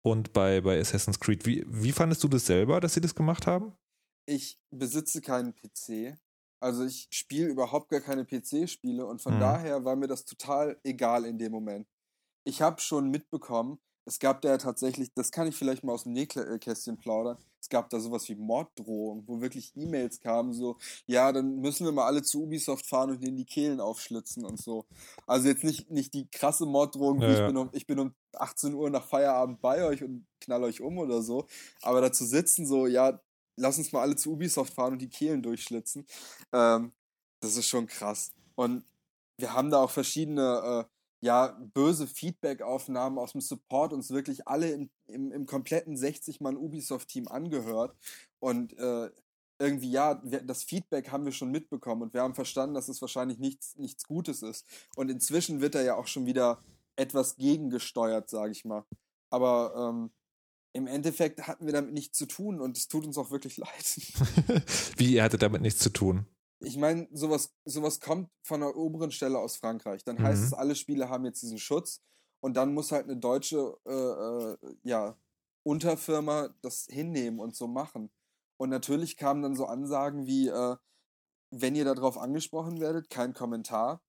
Und 0.04 0.32
bei, 0.32 0.60
bei 0.60 0.80
Assassin's 0.80 1.20
Creed. 1.20 1.46
Wie, 1.46 1.64
wie 1.68 1.92
fandest 1.92 2.24
du 2.24 2.28
das 2.28 2.46
selber, 2.46 2.80
dass 2.80 2.94
sie 2.94 3.00
das 3.00 3.14
gemacht 3.14 3.46
haben? 3.46 3.76
Ich 4.26 4.58
besitze 4.70 5.20
keinen 5.20 5.54
PC. 5.54 6.18
Also 6.60 6.84
ich 6.84 7.08
spiele 7.10 7.48
überhaupt 7.48 7.88
gar 7.88 8.00
keine 8.00 8.24
PC-Spiele 8.24 9.04
und 9.04 9.20
von 9.20 9.34
mhm. 9.34 9.40
daher 9.40 9.84
war 9.84 9.96
mir 9.96 10.06
das 10.06 10.24
total 10.24 10.78
egal 10.84 11.24
in 11.24 11.38
dem 11.38 11.50
Moment. 11.50 11.88
Ich 12.44 12.62
habe 12.62 12.80
schon 12.80 13.10
mitbekommen, 13.10 13.80
es 14.04 14.18
gab 14.18 14.42
da 14.42 14.50
ja 14.50 14.58
tatsächlich, 14.58 15.12
das 15.14 15.30
kann 15.30 15.46
ich 15.46 15.56
vielleicht 15.56 15.84
mal 15.84 15.92
aus 15.92 16.04
dem 16.04 16.12
Nähkästchen 16.12 16.98
plaudern, 16.98 17.38
es 17.60 17.68
gab 17.68 17.90
da 17.90 18.00
sowas 18.00 18.28
wie 18.28 18.34
Morddrohungen, 18.34 19.26
wo 19.26 19.40
wirklich 19.40 19.72
E-Mails 19.76 20.20
kamen, 20.20 20.52
so, 20.52 20.76
ja, 21.06 21.32
dann 21.32 21.60
müssen 21.60 21.84
wir 21.84 21.92
mal 21.92 22.06
alle 22.06 22.22
zu 22.22 22.42
Ubisoft 22.42 22.86
fahren 22.86 23.10
und 23.10 23.22
denen 23.22 23.36
die 23.36 23.44
Kehlen 23.44 23.80
aufschlitzen 23.80 24.44
und 24.44 24.60
so. 24.60 24.86
Also 25.26 25.48
jetzt 25.48 25.64
nicht, 25.64 25.90
nicht 25.90 26.14
die 26.14 26.28
krasse 26.30 26.66
Morddrohung, 26.66 27.22
ja, 27.22 27.30
ich, 27.30 27.38
ja. 27.38 27.46
Bin 27.46 27.56
um, 27.56 27.70
ich 27.72 27.86
bin 27.86 27.98
um 27.98 28.14
18 28.34 28.74
Uhr 28.74 28.90
nach 28.90 29.06
Feierabend 29.06 29.60
bei 29.60 29.84
euch 29.84 30.02
und 30.02 30.26
knall 30.40 30.64
euch 30.64 30.80
um 30.80 30.98
oder 30.98 31.22
so, 31.22 31.46
aber 31.82 32.00
da 32.00 32.12
zu 32.12 32.24
sitzen, 32.24 32.66
so, 32.66 32.86
ja, 32.86 33.20
lass 33.56 33.78
uns 33.78 33.92
mal 33.92 34.00
alle 34.02 34.16
zu 34.16 34.32
Ubisoft 34.32 34.74
fahren 34.74 34.94
und 34.94 35.02
die 35.02 35.08
Kehlen 35.08 35.42
durchschlitzen. 35.42 36.06
Ähm, 36.52 36.92
das 37.40 37.56
ist 37.56 37.66
schon 37.66 37.86
krass. 37.86 38.32
Und 38.54 38.84
wir 39.38 39.52
haben 39.52 39.70
da 39.70 39.82
auch 39.82 39.90
verschiedene, 39.90 40.86
äh, 40.86 40.92
ja, 41.22 41.56
böse 41.72 42.08
Feedback-Aufnahmen 42.08 43.16
aus 43.16 43.32
dem 43.32 43.40
Support 43.40 43.92
uns 43.92 44.10
wirklich 44.10 44.48
alle 44.48 44.70
im, 44.72 44.90
im, 45.06 45.30
im 45.30 45.46
kompletten 45.46 45.96
60-Mann 45.96 46.56
Ubisoft-Team 46.56 47.28
angehört. 47.28 47.96
Und 48.40 48.76
äh, 48.76 49.08
irgendwie, 49.60 49.92
ja, 49.92 50.14
das 50.14 50.64
Feedback 50.64 51.12
haben 51.12 51.24
wir 51.24 51.30
schon 51.30 51.52
mitbekommen 51.52 52.02
und 52.02 52.14
wir 52.14 52.22
haben 52.22 52.34
verstanden, 52.34 52.74
dass 52.74 52.88
es 52.88 53.00
wahrscheinlich 53.00 53.38
nichts, 53.38 53.76
nichts 53.76 54.04
Gutes 54.04 54.42
ist. 54.42 54.66
Und 54.96 55.12
inzwischen 55.12 55.60
wird 55.60 55.76
er 55.76 55.84
ja 55.84 55.94
auch 55.94 56.08
schon 56.08 56.26
wieder 56.26 56.60
etwas 56.96 57.36
gegengesteuert, 57.36 58.28
sage 58.28 58.50
ich 58.50 58.64
mal. 58.64 58.84
Aber 59.30 59.74
ähm, 59.76 60.10
im 60.72 60.88
Endeffekt 60.88 61.46
hatten 61.46 61.66
wir 61.66 61.72
damit 61.72 61.92
nichts 61.92 62.18
zu 62.18 62.26
tun 62.26 62.60
und 62.60 62.76
es 62.76 62.88
tut 62.88 63.06
uns 63.06 63.16
auch 63.16 63.30
wirklich 63.30 63.56
leid. 63.58 63.96
Wie, 64.96 65.14
ihr 65.14 65.22
hattet 65.22 65.42
damit 65.42 65.62
nichts 65.62 65.78
zu 65.78 65.90
tun? 65.90 66.26
Ich 66.64 66.76
meine, 66.76 67.08
sowas, 67.12 67.52
sowas 67.64 68.00
kommt 68.00 68.30
von 68.42 68.60
der 68.60 68.76
oberen 68.76 69.10
Stelle 69.10 69.38
aus 69.38 69.56
Frankreich. 69.56 70.04
Dann 70.04 70.22
heißt 70.22 70.42
Mhm. 70.42 70.46
es, 70.46 70.52
alle 70.52 70.74
Spiele 70.74 71.08
haben 71.08 71.24
jetzt 71.24 71.42
diesen 71.42 71.58
Schutz 71.58 72.00
und 72.40 72.54
dann 72.56 72.74
muss 72.74 72.92
halt 72.92 73.04
eine 73.04 73.16
deutsche 73.16 73.76
äh, 73.86 73.92
äh, 73.92 74.76
ja, 74.84 75.16
Unterfirma 75.64 76.50
das 76.62 76.86
hinnehmen 76.90 77.40
und 77.40 77.54
so 77.56 77.66
machen. 77.66 78.10
Und 78.58 78.70
natürlich 78.70 79.16
kamen 79.16 79.42
dann 79.42 79.56
so 79.56 79.66
Ansagen 79.66 80.26
wie, 80.26 80.48
äh, 80.48 80.76
wenn 81.50 81.74
ihr 81.76 81.84
darauf 81.84 82.18
angesprochen 82.18 82.80
werdet, 82.80 83.10
kein 83.10 83.34
Kommentar. 83.34 84.02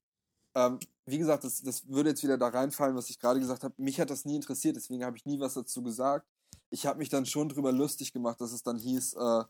Ähm, 0.55 0.79
wie 1.05 1.17
gesagt, 1.17 1.43
das, 1.43 1.61
das 1.61 1.87
würde 1.89 2.11
jetzt 2.11 2.23
wieder 2.23 2.37
da 2.37 2.49
reinfallen, 2.49 2.95
was 2.95 3.09
ich 3.09 3.19
gerade 3.19 3.39
gesagt 3.39 3.63
habe. 3.63 3.73
Mich 3.77 3.99
hat 3.99 4.09
das 4.09 4.25
nie 4.25 4.35
interessiert, 4.35 4.75
deswegen 4.75 5.03
habe 5.05 5.17
ich 5.17 5.25
nie 5.25 5.39
was 5.39 5.55
dazu 5.55 5.83
gesagt. 5.83 6.27
Ich 6.69 6.85
habe 6.85 6.99
mich 6.99 7.09
dann 7.09 7.25
schon 7.25 7.49
drüber 7.49 7.71
lustig 7.71 8.13
gemacht, 8.13 8.39
dass 8.41 8.51
es 8.51 8.63
dann 8.63 8.77
hieß, 8.77 9.13
äh, 9.15 9.43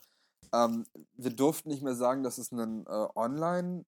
ähm, 0.54 0.86
wir 1.16 1.32
durften 1.32 1.70
nicht 1.70 1.84
mehr 1.84 1.96
sagen, 1.96 2.24
dass 2.24 2.38
es 2.38 2.52
einen 2.52 2.86
äh, 2.86 3.08
Online. 3.16 3.86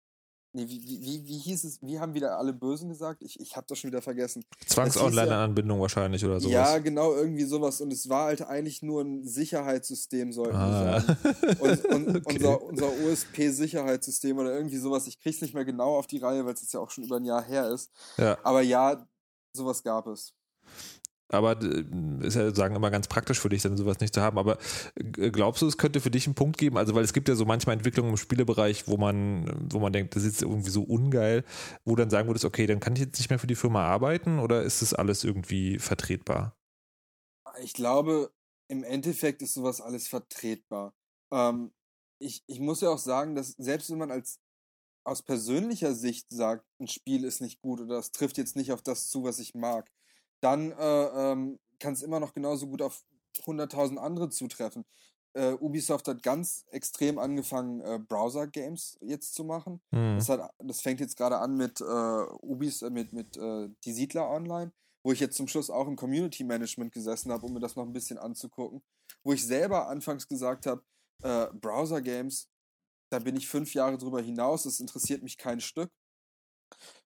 Nee, 0.57 0.69
wie, 0.69 0.81
wie, 0.87 1.27
wie, 1.27 1.37
hieß 1.37 1.65
es? 1.65 1.81
Wie 1.81 1.99
haben 1.99 2.13
wieder 2.13 2.37
alle 2.37 2.53
Bösen 2.53 2.87
gesagt? 2.87 3.21
Ich, 3.21 3.37
ich 3.41 3.57
habe 3.57 3.65
das 3.67 3.77
schon 3.77 3.89
wieder 3.89 4.01
vergessen. 4.01 4.41
Hieß 4.59 4.69
ja- 4.69 4.73
Zwangs-Online-Anbindung 4.75 5.81
wahrscheinlich 5.81 6.23
oder 6.23 6.39
sowas. 6.39 6.53
Ja, 6.53 6.77
genau, 6.77 7.13
irgendwie 7.13 7.43
sowas. 7.43 7.81
Und 7.81 7.91
es 7.91 8.07
war 8.07 8.27
halt 8.27 8.41
eigentlich 8.41 8.81
nur 8.81 9.01
ein 9.01 9.27
Sicherheitssystem, 9.27 10.31
sollten 10.31 10.55
Ah. 10.55 10.93
wir 10.95 11.01
sagen. 11.01 11.59
Und, 11.59 11.85
und 12.07 12.15
Okay. 12.25 12.35
unser, 12.37 12.61
unser 12.63 12.87
OSP-Sicherheitssystem 13.05 14.37
oder 14.37 14.53
irgendwie 14.55 14.77
sowas. 14.77 15.07
Ich 15.07 15.19
krieg's 15.19 15.41
nicht 15.41 15.53
mehr 15.53 15.65
genau 15.65 15.97
auf 15.97 16.07
die 16.07 16.19
Reihe, 16.19 16.45
weil 16.45 16.53
es 16.53 16.61
jetzt 16.61 16.73
ja 16.73 16.79
auch 16.79 16.89
schon 16.89 17.03
über 17.03 17.17
ein 17.17 17.25
Jahr 17.25 17.43
her 17.43 17.69
ist. 17.69 17.91
ja. 18.17 18.37
Aber 18.43 18.61
ja, 18.61 19.05
sowas 19.53 19.83
gab 19.83 20.07
es. 20.07 20.33
Aber 21.29 21.59
äh, 21.61 21.83
ist 22.21 22.35
ja 22.35 22.53
sagen 22.53 22.75
immer 22.75 22.91
ganz 22.91 23.07
praktisch 23.07 23.39
für 23.39 23.49
dich, 23.49 23.63
dann 23.63 23.77
sowas 23.77 23.99
nicht 23.99 24.13
zu 24.13 24.21
haben. 24.21 24.37
Aber 24.37 24.57
äh, 24.95 25.31
glaubst 25.31 25.61
du, 25.61 25.67
es 25.67 25.77
könnte 25.77 26.01
für 26.01 26.11
dich 26.11 26.27
einen 26.27 26.35
Punkt 26.35 26.57
geben? 26.57 26.77
Also, 26.77 26.93
weil 26.93 27.03
es 27.03 27.13
gibt 27.13 27.27
ja 27.27 27.35
so 27.35 27.45
manchmal 27.45 27.75
Entwicklungen 27.75 28.11
im 28.11 28.17
Spielebereich, 28.17 28.87
wo 28.87 28.97
man, 28.97 29.67
wo 29.71 29.79
man 29.79 29.93
denkt, 29.93 30.15
das 30.15 30.23
ist 30.23 30.41
irgendwie 30.41 30.69
so 30.69 30.83
ungeil, 30.83 31.43
wo 31.83 31.95
dann 31.95 32.09
sagen 32.09 32.27
würdest, 32.27 32.45
okay, 32.45 32.67
dann 32.67 32.79
kann 32.79 32.93
ich 32.93 33.01
jetzt 33.01 33.17
nicht 33.17 33.29
mehr 33.29 33.39
für 33.39 33.47
die 33.47 33.55
Firma 33.55 33.83
arbeiten 33.85 34.39
oder 34.39 34.63
ist 34.63 34.81
das 34.81 34.93
alles 34.93 35.23
irgendwie 35.23 35.79
vertretbar? 35.79 36.55
Ich 37.61 37.73
glaube, 37.73 38.31
im 38.67 38.83
Endeffekt 38.83 39.41
ist 39.41 39.53
sowas 39.53 39.81
alles 39.81 40.07
vertretbar. 40.07 40.93
Ähm, 41.31 41.73
ich, 42.19 42.43
ich 42.47 42.59
muss 42.59 42.81
ja 42.81 42.89
auch 42.89 42.99
sagen, 42.99 43.35
dass 43.35 43.49
selbst 43.57 43.89
wenn 43.89 43.97
man 43.97 44.11
als 44.11 44.39
aus 45.05 45.21
persönlicher 45.21 45.93
Sicht 45.93 46.27
sagt, 46.29 46.65
ein 46.79 46.87
Spiel 46.87 47.23
ist 47.23 47.39
nicht 47.41 47.61
gut 47.61 47.79
oder 47.79 47.99
es 47.99 48.11
trifft 48.11 48.37
jetzt 48.37 48.55
nicht 48.55 48.71
auf 48.71 48.81
das 48.81 49.09
zu, 49.09 49.23
was 49.23 49.39
ich 49.39 49.53
mag, 49.53 49.91
dann 50.45 50.71
äh, 50.73 51.31
ähm, 51.31 51.59
kann 51.79 51.93
es 51.93 52.03
immer 52.03 52.19
noch 52.19 52.33
genauso 52.33 52.67
gut 52.67 52.83
auf 52.83 53.03
100.000 53.45 53.97
andere 53.97 54.29
zutreffen. 54.29 54.85
Äh, 55.33 55.53
Ubisoft 55.53 56.07
hat 56.07 56.21
ganz 56.21 56.65
extrem 56.69 57.17
angefangen, 57.17 57.81
äh, 57.81 57.99
Browser-Games 57.99 58.99
jetzt 59.01 59.33
zu 59.33 59.43
machen. 59.43 59.81
Hm. 59.91 60.17
Das, 60.17 60.29
hat, 60.29 60.51
das 60.59 60.81
fängt 60.81 60.99
jetzt 60.99 61.17
gerade 61.17 61.39
an 61.39 61.57
mit 61.57 61.81
äh, 61.81 61.83
Ubis, 61.83 62.83
äh, 62.83 62.91
mit, 62.91 63.11
mit 63.11 63.35
äh, 63.37 63.69
Die 63.83 63.91
Siedler 63.91 64.29
Online, 64.29 64.71
wo 65.03 65.11
ich 65.11 65.19
jetzt 65.19 65.35
zum 65.35 65.47
Schluss 65.47 65.69
auch 65.69 65.87
im 65.87 65.95
Community 65.95 66.43
Management 66.43 66.93
gesessen 66.93 67.31
habe, 67.31 67.45
um 67.45 67.53
mir 67.53 67.59
das 67.59 67.75
noch 67.75 67.83
ein 67.83 67.91
bisschen 67.91 68.19
anzugucken. 68.19 68.81
Wo 69.23 69.33
ich 69.33 69.43
selber 69.43 69.87
anfangs 69.87 70.27
gesagt 70.27 70.67
habe, 70.67 70.83
äh, 71.23 71.47
Browser 71.53 72.01
Games, 72.01 72.47
da 73.09 73.17
bin 73.17 73.35
ich 73.35 73.47
fünf 73.47 73.73
Jahre 73.73 73.97
drüber 73.97 74.21
hinaus, 74.21 74.63
das 74.63 74.79
interessiert 74.79 75.23
mich 75.23 75.37
kein 75.37 75.59
Stück. 75.59 75.91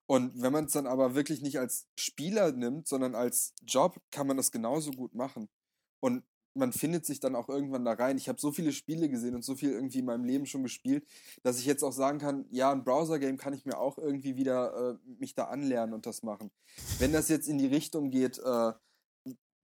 Und 0.09 0.41
wenn 0.41 0.51
man 0.51 0.65
es 0.65 0.71
dann 0.71 0.87
aber 0.87 1.13
wirklich 1.13 1.43
nicht 1.43 1.59
als 1.59 1.85
Spieler 1.95 2.51
nimmt, 2.51 2.87
sondern 2.87 3.13
als 3.13 3.53
Job, 3.61 4.01
kann 4.09 4.25
man 4.25 4.37
das 4.37 4.51
genauso 4.51 4.89
gut 4.89 5.13
machen. 5.13 5.47
Und 5.99 6.23
man 6.55 6.73
findet 6.73 7.05
sich 7.05 7.19
dann 7.19 7.35
auch 7.35 7.47
irgendwann 7.47 7.85
da 7.85 7.93
rein. 7.93 8.17
Ich 8.17 8.27
habe 8.27 8.41
so 8.41 8.51
viele 8.51 8.71
Spiele 8.71 9.07
gesehen 9.07 9.35
und 9.35 9.43
so 9.43 9.55
viel 9.55 9.69
irgendwie 9.69 9.99
in 9.99 10.05
meinem 10.05 10.23
Leben 10.23 10.47
schon 10.47 10.63
gespielt, 10.63 11.05
dass 11.43 11.59
ich 11.59 11.67
jetzt 11.67 11.83
auch 11.83 11.91
sagen 11.91 12.17
kann, 12.17 12.45
ja, 12.49 12.71
ein 12.71 12.83
Browser-Game 12.83 13.37
kann 13.37 13.53
ich 13.53 13.65
mir 13.65 13.77
auch 13.77 13.99
irgendwie 13.99 14.35
wieder 14.35 14.95
äh, 14.95 15.11
mich 15.19 15.35
da 15.35 15.45
anlernen 15.45 15.93
und 15.93 16.07
das 16.07 16.23
machen. 16.23 16.49
Wenn 16.97 17.13
das 17.13 17.29
jetzt 17.29 17.47
in 17.47 17.59
die 17.59 17.67
Richtung 17.67 18.09
geht, 18.09 18.39
äh, 18.39 18.73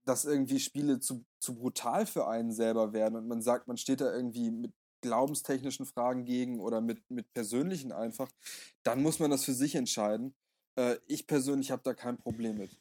dass 0.05 0.25
irgendwie 0.25 0.59
Spiele 0.59 0.99
zu, 0.99 1.25
zu 1.39 1.55
brutal 1.55 2.05
für 2.05 2.27
einen 2.27 2.51
selber 2.51 2.93
werden 2.93 3.15
und 3.15 3.27
man 3.27 3.41
sagt, 3.41 3.67
man 3.67 3.77
steht 3.77 3.99
da 3.99 4.13
irgendwie 4.13 4.51
mit 4.51 4.73
glaubenstechnischen 5.01 5.85
Fragen 5.85 6.25
gegen 6.25 6.59
oder 6.59 6.81
mit, 6.81 7.09
mit 7.09 7.31
persönlichen 7.33 7.91
einfach, 7.91 8.29
dann 8.83 9.01
muss 9.01 9.19
man 9.19 9.31
das 9.31 9.43
für 9.43 9.53
sich 9.53 9.75
entscheiden. 9.75 10.35
Äh, 10.77 10.97
ich 11.07 11.27
persönlich 11.27 11.71
habe 11.71 11.81
da 11.83 11.93
kein 11.93 12.17
Problem 12.17 12.57
mit. 12.57 12.77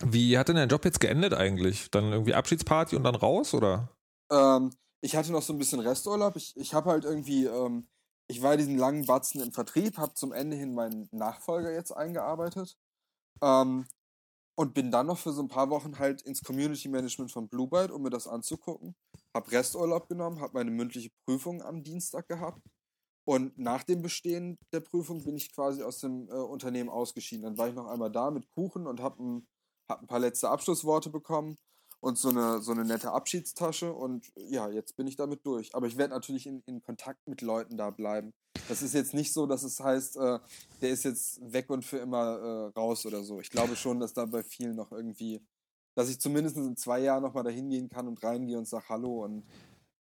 Wie 0.00 0.38
hat 0.38 0.48
denn 0.48 0.56
dein 0.56 0.68
Job 0.68 0.84
jetzt 0.84 1.00
geendet 1.00 1.34
eigentlich? 1.34 1.90
Dann 1.90 2.12
irgendwie 2.12 2.34
Abschiedsparty 2.34 2.96
und 2.96 3.04
dann 3.04 3.16
raus 3.16 3.54
oder? 3.54 3.96
Ähm, 4.30 4.70
ich 5.00 5.16
hatte 5.16 5.32
noch 5.32 5.42
so 5.42 5.52
ein 5.52 5.58
bisschen 5.58 5.80
Resturlaub. 5.80 6.36
Ich, 6.36 6.56
ich 6.56 6.74
habe 6.74 6.90
halt 6.90 7.04
irgendwie, 7.04 7.46
ähm, 7.46 7.88
ich 8.28 8.42
war 8.42 8.56
diesen 8.56 8.78
langen 8.78 9.06
Batzen 9.06 9.40
im 9.40 9.52
Vertrieb, 9.52 9.98
habe 9.98 10.14
zum 10.14 10.32
Ende 10.32 10.56
hin 10.56 10.74
meinen 10.74 11.08
Nachfolger 11.10 11.72
jetzt 11.72 11.92
eingearbeitet 11.92 12.76
ähm, 13.42 13.86
und 14.58 14.74
bin 14.74 14.90
dann 14.90 15.06
noch 15.06 15.18
für 15.18 15.32
so 15.32 15.40
ein 15.40 15.48
paar 15.48 15.70
Wochen 15.70 16.00
halt 16.00 16.20
ins 16.22 16.42
Community 16.42 16.88
Management 16.88 17.30
von 17.30 17.48
Blue 17.48 17.68
Byte, 17.68 17.92
um 17.92 18.02
mir 18.02 18.10
das 18.10 18.26
anzugucken. 18.26 18.96
Hab 19.32 19.52
Resturlaub 19.52 20.08
genommen, 20.08 20.40
habe 20.40 20.54
meine 20.54 20.72
mündliche 20.72 21.10
Prüfung 21.24 21.62
am 21.62 21.84
Dienstag 21.84 22.26
gehabt 22.26 22.60
und 23.24 23.56
nach 23.56 23.84
dem 23.84 24.02
Bestehen 24.02 24.58
der 24.72 24.80
Prüfung 24.80 25.22
bin 25.22 25.36
ich 25.36 25.52
quasi 25.52 25.84
aus 25.84 26.00
dem 26.00 26.28
äh, 26.28 26.32
Unternehmen 26.32 26.88
ausgeschieden. 26.88 27.44
Dann 27.44 27.56
war 27.56 27.68
ich 27.68 27.74
noch 27.74 27.86
einmal 27.86 28.10
da 28.10 28.32
mit 28.32 28.50
Kuchen 28.50 28.88
und 28.88 29.00
habe 29.00 29.22
ein, 29.22 29.46
hab 29.88 30.00
ein 30.00 30.08
paar 30.08 30.18
letzte 30.18 30.48
Abschlussworte 30.48 31.10
bekommen 31.10 31.56
und 32.00 32.18
so 32.18 32.28
eine, 32.30 32.60
so 32.60 32.72
eine 32.72 32.84
nette 32.84 33.10
Abschiedstasche 33.12 33.92
und 33.92 34.30
ja, 34.36 34.68
jetzt 34.70 34.96
bin 34.96 35.06
ich 35.06 35.16
damit 35.16 35.44
durch. 35.44 35.74
Aber 35.74 35.86
ich 35.86 35.96
werde 35.96 36.14
natürlich 36.14 36.46
in, 36.46 36.62
in 36.66 36.80
Kontakt 36.80 37.26
mit 37.26 37.40
Leuten 37.42 37.76
da 37.76 37.90
bleiben. 37.90 38.32
Das 38.68 38.82
ist 38.82 38.94
jetzt 38.94 39.14
nicht 39.14 39.32
so, 39.32 39.46
dass 39.46 39.62
es 39.62 39.80
heißt, 39.80 40.16
äh, 40.18 40.38
der 40.80 40.90
ist 40.90 41.04
jetzt 41.04 41.40
weg 41.52 41.70
und 41.70 41.84
für 41.84 41.98
immer 41.98 42.72
äh, 42.74 42.78
raus 42.78 43.06
oder 43.06 43.22
so. 43.24 43.40
Ich 43.40 43.50
glaube 43.50 43.76
schon, 43.76 43.98
dass 43.98 44.12
da 44.12 44.26
bei 44.26 44.42
vielen 44.42 44.76
noch 44.76 44.92
irgendwie, 44.92 45.40
dass 45.96 46.08
ich 46.10 46.20
zumindest 46.20 46.56
in 46.56 46.76
zwei 46.76 47.00
Jahren 47.00 47.22
nochmal 47.22 47.44
dahin 47.44 47.70
gehen 47.70 47.88
kann 47.88 48.06
und 48.06 48.22
reingehe 48.22 48.58
und 48.58 48.68
sage 48.68 48.84
Hallo 48.88 49.24
und 49.24 49.44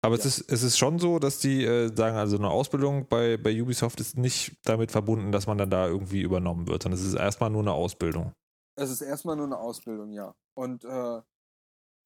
Aber 0.02 0.16
Ja. 0.16 0.20
es, 0.20 0.26
ist, 0.40 0.52
es 0.52 0.64
ist 0.64 0.78
schon 0.78 0.98
so, 0.98 1.20
dass 1.20 1.40
die 1.40 1.64
äh, 1.64 1.94
sagen, 1.96 2.16
also 2.18 2.38
eine 2.38 2.50
Ausbildung 2.50 3.08
bei, 3.08 3.38
bei 3.38 3.62
Ubisoft 3.62 4.00
ist 4.00 4.18
nicht 4.18 4.56
damit 4.64 4.92
verbunden, 4.92 5.32
dass 5.32 5.46
man 5.46 5.58
dann 5.58 5.70
da 5.70 5.88
irgendwie 5.88 6.22
übernommen 6.22 6.68
wird, 6.68 6.84
sondern 6.84 7.00
es 7.00 7.06
ist 7.06 7.14
erstmal 7.16 7.50
nur 7.50 7.62
eine 7.62 7.74
Ausbildung. 7.74 8.32
Es 8.76 8.90
ist 8.90 9.02
erstmal 9.02 9.36
nur 9.36 9.46
eine 9.46 9.58
Ausbildung, 9.58 10.12
ja. 10.12 10.34
Und 10.56 10.84
äh, 10.86 11.22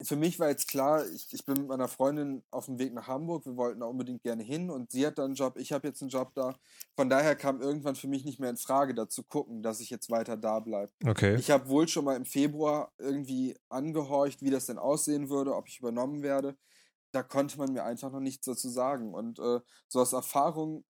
für 0.00 0.16
mich 0.16 0.38
war 0.38 0.48
jetzt 0.48 0.68
klar, 0.68 1.04
ich, 1.08 1.32
ich 1.32 1.44
bin 1.44 1.56
mit 1.58 1.68
meiner 1.68 1.88
Freundin 1.88 2.44
auf 2.50 2.66
dem 2.66 2.78
Weg 2.78 2.94
nach 2.94 3.08
Hamburg, 3.08 3.46
wir 3.46 3.56
wollten 3.56 3.80
da 3.80 3.86
unbedingt 3.86 4.22
gerne 4.22 4.42
hin 4.44 4.70
und 4.70 4.92
sie 4.92 5.06
hat 5.06 5.18
da 5.18 5.24
einen 5.24 5.34
Job, 5.34 5.56
ich 5.56 5.72
habe 5.72 5.88
jetzt 5.88 6.00
einen 6.02 6.10
Job 6.10 6.32
da. 6.34 6.54
Von 6.96 7.10
daher 7.10 7.34
kam 7.34 7.60
irgendwann 7.60 7.96
für 7.96 8.06
mich 8.06 8.24
nicht 8.24 8.38
mehr 8.38 8.50
in 8.50 8.56
Frage, 8.56 8.94
da 8.94 9.08
zu 9.08 9.24
gucken, 9.24 9.62
dass 9.62 9.80
ich 9.80 9.90
jetzt 9.90 10.10
weiter 10.10 10.36
da 10.36 10.60
bleibe. 10.60 10.92
Okay. 11.04 11.34
Ich 11.36 11.50
habe 11.50 11.68
wohl 11.68 11.88
schon 11.88 12.04
mal 12.04 12.16
im 12.16 12.24
Februar 12.26 12.92
irgendwie 12.98 13.56
angehorcht, 13.68 14.40
wie 14.42 14.50
das 14.50 14.66
denn 14.66 14.78
aussehen 14.78 15.30
würde, 15.30 15.54
ob 15.56 15.68
ich 15.68 15.80
übernommen 15.80 16.22
werde. 16.22 16.56
Da 17.12 17.22
konnte 17.22 17.58
man 17.58 17.72
mir 17.72 17.84
einfach 17.84 18.12
noch 18.12 18.20
nichts 18.20 18.46
dazu 18.46 18.68
sagen. 18.68 19.14
Und 19.14 19.38
äh, 19.38 19.60
so 19.88 20.00
aus 20.00 20.12
Erfahrung 20.12 20.84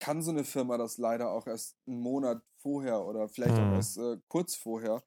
kann 0.00 0.20
so 0.22 0.30
eine 0.30 0.44
Firma 0.44 0.76
das 0.76 0.98
leider 0.98 1.30
auch 1.30 1.46
erst 1.46 1.76
einen 1.86 2.00
Monat 2.00 2.42
vorher 2.58 3.04
oder 3.04 3.28
vielleicht 3.28 3.56
Mhm. 3.56 3.70
auch 3.70 3.74
erst 3.76 3.98
äh, 3.98 4.18
kurz 4.28 4.56
vorher. 4.56 5.02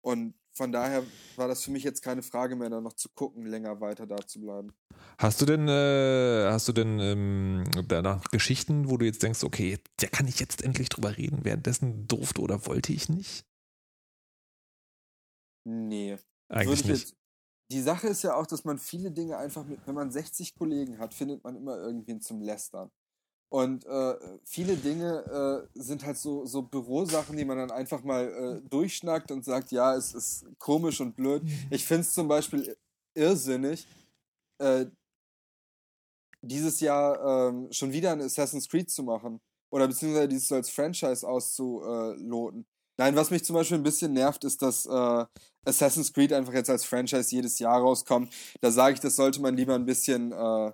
Und 0.00 0.34
von 0.54 0.70
daher 0.70 1.02
war 1.36 1.48
das 1.48 1.64
für 1.64 1.70
mich 1.70 1.82
jetzt 1.82 2.02
keine 2.02 2.22
Frage 2.22 2.56
mehr, 2.56 2.70
da 2.70 2.80
noch 2.80 2.92
zu 2.92 3.08
gucken, 3.08 3.46
länger 3.46 3.80
weiter 3.80 4.06
da 4.06 4.18
zu 4.26 4.40
bleiben. 4.40 4.72
Hast 5.18 5.40
du 5.40 5.46
denn, 5.46 5.68
äh, 5.68 6.50
hast 6.50 6.68
du 6.68 6.72
denn 6.72 6.98
ähm, 7.00 7.64
danach 7.88 8.24
Geschichten, 8.24 8.90
wo 8.90 8.96
du 8.96 9.06
jetzt 9.06 9.22
denkst, 9.22 9.44
okay, 9.44 9.78
da 9.96 10.08
kann 10.08 10.28
ich 10.28 10.40
jetzt 10.40 10.62
endlich 10.62 10.88
drüber 10.88 11.16
reden, 11.16 11.44
währenddessen 11.44 12.06
durfte 12.06 12.42
oder 12.42 12.66
wollte 12.66 12.92
ich 12.92 13.08
nicht? 13.08 13.46
Nee. 15.64 16.18
Eigentlich 16.48 16.84
nicht. 16.84 17.00
Jetzt, 17.00 17.16
die 17.70 17.80
Sache 17.80 18.08
ist 18.08 18.22
ja 18.22 18.34
auch, 18.34 18.46
dass 18.46 18.64
man 18.64 18.78
viele 18.78 19.10
Dinge 19.10 19.38
einfach 19.38 19.64
mit, 19.64 19.80
wenn 19.86 19.94
man 19.94 20.10
60 20.10 20.54
Kollegen 20.54 20.98
hat, 20.98 21.14
findet 21.14 21.42
man 21.42 21.56
immer 21.56 21.78
irgendwen 21.78 22.20
zum 22.20 22.42
Lästern. 22.42 22.90
Und 23.52 23.84
äh, 23.84 24.14
viele 24.44 24.76
Dinge 24.76 25.68
äh, 25.74 25.78
sind 25.78 26.06
halt 26.06 26.16
so, 26.16 26.46
so 26.46 26.62
Bürosachen, 26.62 27.36
die 27.36 27.44
man 27.44 27.58
dann 27.58 27.70
einfach 27.70 28.02
mal 28.02 28.62
äh, 28.64 28.68
durchschnackt 28.70 29.30
und 29.30 29.44
sagt, 29.44 29.72
ja, 29.72 29.94
es 29.94 30.14
ist 30.14 30.46
komisch 30.58 31.02
und 31.02 31.14
blöd. 31.14 31.42
Ich 31.68 31.84
finde 31.84 32.00
es 32.00 32.14
zum 32.14 32.28
Beispiel 32.28 32.74
irrsinnig, 33.14 33.86
äh, 34.58 34.86
dieses 36.40 36.80
Jahr 36.80 37.50
ähm, 37.50 37.70
schon 37.70 37.92
wieder 37.92 38.12
ein 38.12 38.22
Assassin's 38.22 38.70
Creed 38.70 38.90
zu 38.90 39.02
machen. 39.02 39.38
Oder 39.70 39.86
beziehungsweise 39.86 40.28
dieses 40.28 40.50
als 40.50 40.70
Franchise 40.70 41.28
auszuloten. 41.28 42.64
Nein, 42.96 43.16
was 43.16 43.30
mich 43.30 43.44
zum 43.44 43.52
Beispiel 43.52 43.76
ein 43.76 43.82
bisschen 43.82 44.14
nervt, 44.14 44.44
ist, 44.44 44.62
dass 44.62 44.86
äh, 44.86 45.26
Assassin's 45.66 46.14
Creed 46.14 46.32
einfach 46.32 46.54
jetzt 46.54 46.70
als 46.70 46.86
Franchise 46.86 47.30
jedes 47.36 47.58
Jahr 47.58 47.82
rauskommt. 47.82 48.32
Da 48.62 48.70
sage 48.70 48.94
ich, 48.94 49.00
das 49.00 49.16
sollte 49.16 49.42
man 49.42 49.58
lieber 49.58 49.74
ein 49.74 49.84
bisschen, 49.84 50.32
äh, 50.32 50.72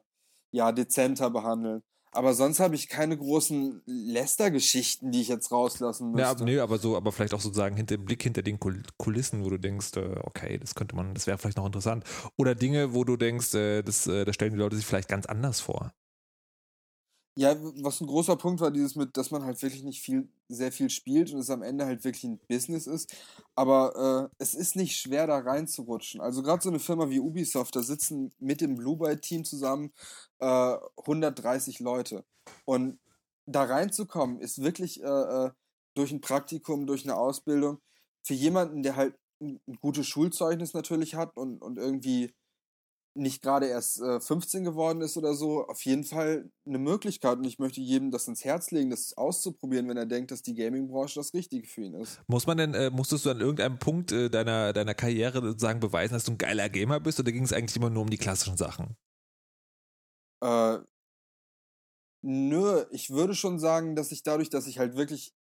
ja, 0.52 0.70
dezenter 0.70 1.28
behandeln. 1.28 1.82
Aber 2.12 2.34
sonst 2.34 2.60
habe 2.60 2.74
ich 2.74 2.88
keine 2.88 3.16
großen 3.16 3.82
Lester-Geschichten, 3.86 5.10
die 5.10 5.20
ich 5.20 5.28
jetzt 5.28 5.52
rauslassen 5.52 6.10
müsste. 6.10 6.22
Ja, 6.22 6.30
aber, 6.30 6.44
nee, 6.44 6.58
aber 6.58 6.78
so, 6.78 6.96
aber 6.96 7.12
vielleicht 7.12 7.34
auch 7.34 7.40
sozusagen 7.40 7.76
hinter 7.76 7.96
dem 7.96 8.04
Blick 8.04 8.22
hinter 8.22 8.42
den 8.42 8.58
Kul- 8.58 8.82
Kulissen, 8.96 9.44
wo 9.44 9.50
du 9.50 9.58
denkst, 9.58 9.96
äh, 9.96 10.16
okay, 10.22 10.58
das 10.58 10.74
könnte 10.74 10.96
man, 10.96 11.14
das 11.14 11.26
wäre 11.26 11.38
vielleicht 11.38 11.58
noch 11.58 11.66
interessant. 11.66 12.04
Oder 12.36 12.54
Dinge, 12.54 12.94
wo 12.94 13.04
du 13.04 13.16
denkst, 13.16 13.54
äh, 13.54 13.82
das, 13.82 14.06
äh, 14.06 14.24
das 14.24 14.34
stellen 14.34 14.52
die 14.52 14.58
Leute 14.58 14.76
sich 14.76 14.86
vielleicht 14.86 15.08
ganz 15.08 15.26
anders 15.26 15.60
vor. 15.60 15.92
Ja, 17.38 17.54
was 17.76 18.00
ein 18.00 18.08
großer 18.08 18.34
Punkt 18.34 18.60
war, 18.60 18.72
dieses 18.72 18.96
mit, 18.96 19.16
dass 19.16 19.30
man 19.30 19.44
halt 19.44 19.62
wirklich 19.62 19.84
nicht 19.84 20.00
viel, 20.02 20.28
sehr 20.48 20.72
viel 20.72 20.90
spielt 20.90 21.32
und 21.32 21.38
es 21.38 21.50
am 21.50 21.62
Ende 21.62 21.86
halt 21.86 22.02
wirklich 22.02 22.24
ein 22.24 22.40
Business 22.48 22.88
ist. 22.88 23.14
Aber 23.54 24.28
äh, 24.32 24.34
es 24.38 24.54
ist 24.54 24.74
nicht 24.74 24.96
schwer, 24.96 25.28
da 25.28 25.38
reinzurutschen. 25.38 26.20
Also 26.20 26.42
gerade 26.42 26.64
so 26.64 26.68
eine 26.68 26.80
Firma 26.80 27.10
wie 27.10 27.20
Ubisoft, 27.20 27.76
da 27.76 27.82
sitzen 27.84 28.32
mit 28.40 28.60
dem 28.60 28.74
Blue 28.74 28.96
Byte 28.96 29.22
Team 29.22 29.44
zusammen 29.44 29.92
äh, 30.40 30.76
130 30.96 31.78
Leute. 31.78 32.24
Und 32.64 32.98
da 33.46 33.62
reinzukommen, 33.62 34.40
ist 34.40 34.60
wirklich 34.64 35.00
äh, 35.04 35.06
äh, 35.06 35.50
durch 35.94 36.10
ein 36.10 36.20
Praktikum, 36.20 36.88
durch 36.88 37.04
eine 37.04 37.16
Ausbildung, 37.16 37.78
für 38.24 38.34
jemanden, 38.34 38.82
der 38.82 38.96
halt 38.96 39.14
ein 39.40 39.60
gutes 39.80 40.08
Schulzeugnis 40.08 40.74
natürlich 40.74 41.14
hat 41.14 41.36
und, 41.36 41.62
und 41.62 41.78
irgendwie 41.78 42.32
nicht 43.14 43.42
gerade 43.42 43.66
erst 43.66 44.00
äh, 44.00 44.20
15 44.20 44.64
geworden 44.64 45.00
ist 45.00 45.16
oder 45.16 45.34
so, 45.34 45.66
auf 45.66 45.84
jeden 45.84 46.04
Fall 46.04 46.50
eine 46.66 46.78
Möglichkeit. 46.78 47.38
Und 47.38 47.44
ich 47.44 47.58
möchte 47.58 47.80
jedem 47.80 48.10
das 48.10 48.28
ins 48.28 48.44
Herz 48.44 48.70
legen, 48.70 48.90
das 48.90 49.16
auszuprobieren, 49.16 49.88
wenn 49.88 49.96
er 49.96 50.06
denkt, 50.06 50.30
dass 50.30 50.42
die 50.42 50.54
Gaming-Branche 50.54 51.18
das 51.18 51.34
Richtige 51.34 51.66
für 51.66 51.82
ihn 51.82 51.94
ist. 51.94 52.20
Muss 52.28 52.46
man 52.46 52.58
denn, 52.58 52.74
äh, 52.74 52.90
musstest 52.90 53.26
du 53.26 53.30
an 53.30 53.40
irgendeinem 53.40 53.78
Punkt 53.78 54.12
äh, 54.12 54.30
deiner, 54.30 54.72
deiner 54.72 54.94
Karriere 54.94 55.40
sozusagen 55.40 55.80
beweisen, 55.80 56.14
dass 56.14 56.24
du 56.24 56.32
ein 56.32 56.38
geiler 56.38 56.68
Gamer 56.68 57.00
bist 57.00 57.18
oder 57.18 57.32
ging 57.32 57.44
es 57.44 57.52
eigentlich 57.52 57.76
immer 57.76 57.90
nur 57.90 58.02
um 58.02 58.10
die 58.10 58.18
klassischen 58.18 58.56
Sachen? 58.56 58.96
Äh, 60.40 60.78
nö, 62.22 62.84
ich 62.90 63.10
würde 63.10 63.34
schon 63.34 63.58
sagen, 63.58 63.96
dass 63.96 64.12
ich 64.12 64.22
dadurch, 64.22 64.50
dass 64.50 64.66
ich 64.66 64.78
halt 64.78 64.96
wirklich 64.96 65.34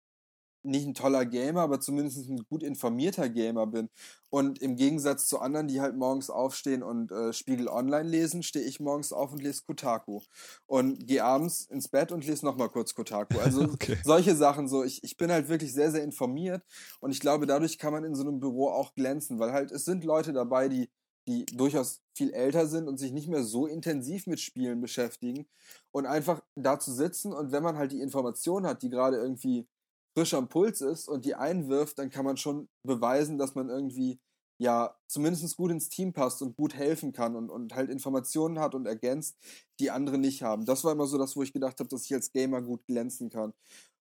nicht 0.66 0.86
ein 0.88 0.94
toller 0.94 1.26
Gamer, 1.26 1.62
aber 1.62 1.80
zumindest 1.80 2.28
ein 2.30 2.46
gut 2.50 2.64
informierter 2.64 3.30
Gamer 3.30 3.68
bin. 3.68 3.90
Und 4.30 4.60
im 4.62 4.76
Gegensatz 4.76 5.28
zu 5.28 5.40
anderen, 5.40 5.68
die 5.68 5.80
halt 5.82 5.96
morgens 5.96 6.30
aufstehen 6.30 6.84
und 6.84 7.12
äh, 7.12 7.32
Spiegel 7.32 7.68
Online 7.70 8.10
lesen, 8.10 8.44
stehe 8.44 8.66
ich 8.66 8.80
morgens 8.80 9.14
auf 9.14 9.32
und 9.32 9.42
lese 9.42 9.64
Kotaku. 9.66 10.22
Und 10.66 11.08
gehe 11.08 11.24
abends 11.24 11.66
ins 11.66 11.88
Bett 11.88 12.12
und 12.12 12.26
lese 12.26 12.46
nochmal 12.46 12.70
kurz 12.70 12.94
Kotaku. 12.94 13.40
Also 13.40 13.68
Okay. 13.74 13.98
solche 14.04 14.36
Sachen 14.36 14.68
so. 14.68 14.84
Ich, 14.84 15.04
ich 15.04 15.18
bin 15.18 15.32
halt 15.32 15.48
wirklich 15.50 15.74
sehr, 15.74 15.92
sehr 15.92 16.04
informiert 16.04 16.64
und 17.00 17.12
ich 17.12 17.20
glaube, 17.20 17.46
dadurch 17.46 17.78
kann 17.78 17.94
man 17.94 18.04
in 18.04 18.16
so 18.16 18.24
einem 18.24 18.40
Büro 18.40 18.70
auch 18.70 18.94
glänzen, 18.96 19.40
weil 19.40 19.52
halt 19.54 19.72
es 19.72 19.86
sind 19.86 20.04
Leute 20.04 20.34
dabei, 20.34 20.68
die, 20.70 20.90
die 21.28 21.46
durchaus 21.46 22.02
viel 22.14 22.32
älter 22.34 22.68
sind 22.68 22.88
und 22.88 22.98
sich 22.98 23.12
nicht 23.12 23.28
mehr 23.28 23.44
so 23.44 23.66
intensiv 23.68 24.28
mit 24.28 24.40
Spielen 24.40 24.82
beschäftigen 24.82 25.48
und 25.92 26.06
einfach 26.06 26.42
da 26.56 26.80
zu 26.80 26.92
sitzen 26.94 27.34
und 27.34 27.52
wenn 27.52 27.64
man 27.64 27.78
halt 27.78 27.92
die 27.92 28.02
Information 28.02 28.66
hat, 28.68 28.82
die 28.84 28.90
gerade 28.90 29.18
irgendwie 29.18 29.68
frisch 30.16 30.34
am 30.34 30.48
Puls 30.48 30.82
ist 30.82 31.08
und 31.08 31.26
die 31.26 31.36
einwirft, 31.36 32.00
dann 32.00 32.10
kann 32.10 32.26
man 32.26 32.38
schon 32.38 32.70
beweisen, 32.84 33.38
dass 33.38 33.56
man 33.56 33.70
irgendwie 33.70 34.20
ja 34.58 34.96
zumindest 35.08 35.58
gut 35.58 35.72
ins 35.72 35.90
Team 35.90 36.14
passt 36.14 36.42
und 36.42 36.56
gut 36.56 36.76
helfen 36.76 37.12
kann 37.12 37.36
und, 37.36 37.50
und 37.50 37.76
halt 37.76 37.90
Informationen 37.90 38.60
hat 38.60 38.74
und 38.74 38.86
ergänzt, 38.86 39.36
die 39.80 39.92
andere 39.92 40.18
nicht 40.18 40.44
haben. 40.44 40.66
Das 40.66 40.84
war 40.84 40.94
immer 40.94 41.08
so 41.08 41.18
das, 41.18 41.36
wo 41.36 41.44
ich 41.44 41.52
gedacht 41.52 41.80
habe, 41.80 41.90
dass 41.90 42.06
ich 42.06 42.14
als 42.14 42.32
Gamer 42.32 42.62
gut 42.62 42.86
glänzen 42.88 43.30
kann. 43.30 43.54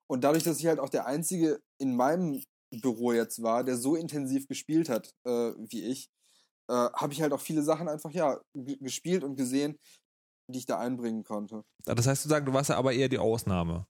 Und 0.06 0.22
dadurch, 0.22 0.44
dass 0.44 0.60
ich 0.60 0.66
halt 0.66 0.78
auch 0.78 0.90
der 0.90 1.06
Einzige 1.06 1.60
in 1.78 1.96
meinem 1.96 2.42
Büro 2.70 3.12
jetzt 3.12 3.42
war, 3.42 3.64
der 3.64 3.76
so 3.76 3.96
intensiv 3.96 4.46
gespielt 4.46 4.88
hat 4.88 5.14
äh, 5.24 5.52
wie 5.58 5.84
ich, 5.84 6.08
äh, 6.68 6.72
habe 6.72 7.12
ich 7.12 7.22
halt 7.22 7.32
auch 7.32 7.40
viele 7.40 7.62
Sachen 7.62 7.88
einfach 7.88 8.10
ja 8.10 8.40
gespielt 8.54 9.24
und 9.24 9.36
gesehen, 9.36 9.78
die 10.48 10.58
ich 10.58 10.66
da 10.66 10.78
einbringen 10.78 11.24
konnte. 11.24 11.64
Das 11.84 12.06
heißt 12.06 12.22
sozusagen, 12.22 12.46
du 12.46 12.52
warst 12.52 12.70
ja 12.70 12.76
aber 12.76 12.92
eher 12.92 13.08
die 13.08 13.18
Ausnahme. 13.18 13.86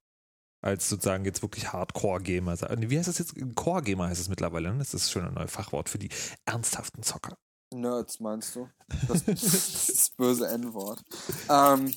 Als 0.64 0.88
sozusagen 0.88 1.26
jetzt 1.26 1.42
wirklich 1.42 1.74
Hardcore-Gamer. 1.74 2.56
Nee, 2.78 2.88
Wie 2.88 2.96
heißt 2.96 3.06
das 3.06 3.18
jetzt? 3.18 3.34
Core-Gamer 3.54 4.08
heißt 4.08 4.18
es 4.22 4.30
mittlerweile, 4.30 4.72
ne? 4.72 4.78
Das 4.78 4.94
ist 4.94 5.10
schon 5.10 5.26
ein 5.26 5.34
neues 5.34 5.52
Fachwort 5.52 5.90
für 5.90 5.98
die 5.98 6.08
ernsthaften 6.46 7.02
Zocker. 7.02 7.36
Nerds, 7.74 8.18
meinst 8.18 8.56
du? 8.56 8.70
Das, 9.06 9.24
das 9.26 10.10
böse 10.16 10.46
N-Wort. 10.46 11.02
Ähm, 11.50 11.92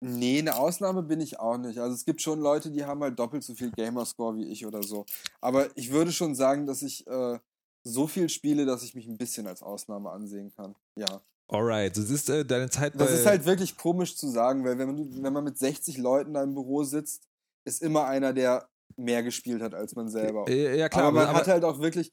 nee, 0.00 0.40
eine 0.40 0.54
Ausnahme 0.56 1.02
bin 1.02 1.22
ich 1.22 1.40
auch 1.40 1.56
nicht. 1.56 1.78
Also 1.78 1.94
es 1.94 2.04
gibt 2.04 2.20
schon 2.20 2.40
Leute, 2.40 2.70
die 2.70 2.84
haben 2.84 3.00
halt 3.00 3.18
doppelt 3.18 3.42
so 3.42 3.54
viel 3.54 3.70
Gamerscore 3.70 4.36
wie 4.36 4.48
ich 4.48 4.66
oder 4.66 4.82
so. 4.82 5.06
Aber 5.40 5.74
ich 5.78 5.90
würde 5.92 6.12
schon 6.12 6.34
sagen, 6.34 6.66
dass 6.66 6.82
ich 6.82 7.06
äh, 7.06 7.38
so 7.84 8.06
viel 8.06 8.28
spiele, 8.28 8.66
dass 8.66 8.82
ich 8.82 8.94
mich 8.94 9.06
ein 9.06 9.16
bisschen 9.16 9.46
als 9.46 9.62
Ausnahme 9.62 10.10
ansehen 10.10 10.52
kann. 10.54 10.74
Ja. 10.94 11.22
Alright, 11.48 11.96
das 11.96 12.10
ist 12.10 12.28
äh, 12.28 12.44
deine 12.44 12.68
Zeit. 12.68 13.00
Das 13.00 13.10
ist 13.10 13.24
halt 13.24 13.46
wirklich 13.46 13.78
komisch 13.78 14.14
zu 14.14 14.28
sagen, 14.28 14.62
weil 14.62 14.76
wenn 14.76 14.94
man, 14.94 15.22
wenn 15.22 15.32
man 15.32 15.44
mit 15.44 15.56
60 15.56 15.96
Leuten 15.96 16.34
da 16.34 16.42
im 16.42 16.52
Büro 16.52 16.84
sitzt, 16.84 17.29
ist 17.70 17.82
immer 17.82 18.06
einer, 18.06 18.32
der 18.32 18.68
mehr 18.96 19.22
gespielt 19.22 19.62
hat 19.62 19.74
als 19.74 19.94
man 19.94 20.08
selber. 20.08 20.50
Ja, 20.50 20.88
klar, 20.88 21.06
aber 21.06 21.20
man 21.20 21.28
aber- 21.28 21.38
hat 21.38 21.48
halt 21.48 21.64
auch 21.64 21.78
wirklich 21.80 22.12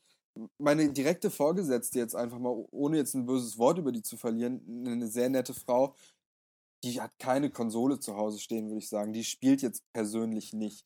meine 0.59 0.91
direkte 0.91 1.31
Vorgesetzte 1.31 1.97
jetzt 1.97 2.15
einfach 2.15 2.37
mal, 2.37 2.65
ohne 2.71 2.97
jetzt 2.97 3.15
ein 3.15 3.25
böses 3.25 3.57
Wort 3.57 3.79
über 3.79 3.91
die 3.91 4.03
zu 4.03 4.17
verlieren, 4.17 4.61
eine 4.85 5.07
sehr 5.07 5.29
nette 5.29 5.53
Frau, 5.55 5.95
die 6.83 7.01
hat 7.01 7.11
keine 7.17 7.49
Konsole 7.49 7.99
zu 7.99 8.15
Hause 8.15 8.39
stehen, 8.39 8.67
würde 8.67 8.77
ich 8.77 8.89
sagen. 8.89 9.13
Die 9.13 9.23
spielt 9.23 9.63
jetzt 9.63 9.83
persönlich 9.93 10.53
nicht. 10.53 10.85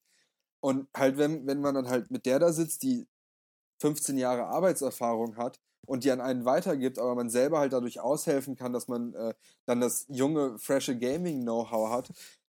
Und 0.63 0.87
halt, 0.95 1.17
wenn, 1.17 1.45
wenn 1.47 1.59
man 1.59 1.75
dann 1.75 1.89
halt 1.89 2.11
mit 2.11 2.25
der 2.25 2.39
da 2.39 2.53
sitzt, 2.53 2.83
die 2.83 3.07
15 3.81 4.17
Jahre 4.17 4.45
Arbeitserfahrung 4.45 5.35
hat 5.35 5.59
und 5.85 6.03
die 6.05 6.11
an 6.11 6.21
einen 6.21 6.45
weitergibt, 6.45 6.97
aber 6.97 7.15
man 7.15 7.29
selber 7.29 7.59
halt 7.59 7.73
dadurch 7.73 7.99
aushelfen 7.99 8.55
kann, 8.55 8.71
dass 8.71 8.87
man 8.87 9.13
äh, 9.15 9.33
dann 9.65 9.81
das 9.81 10.05
junge, 10.07 10.57
frische 10.59 10.97
Gaming-Know-how 10.97 11.89
hat, 11.89 12.11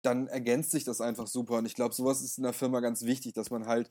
dann 0.06 0.28
ergänzt 0.28 0.72
sich 0.72 0.84
das 0.84 1.02
einfach 1.02 1.28
super. 1.28 1.58
Und 1.58 1.66
ich 1.66 1.76
glaube, 1.76 1.94
sowas 1.96 2.22
ist 2.22 2.38
in 2.38 2.44
der 2.44 2.54
Firma 2.54 2.80
ganz 2.80 3.04
wichtig, 3.04 3.34
dass 3.34 3.50
man 3.50 3.66
halt 3.68 3.90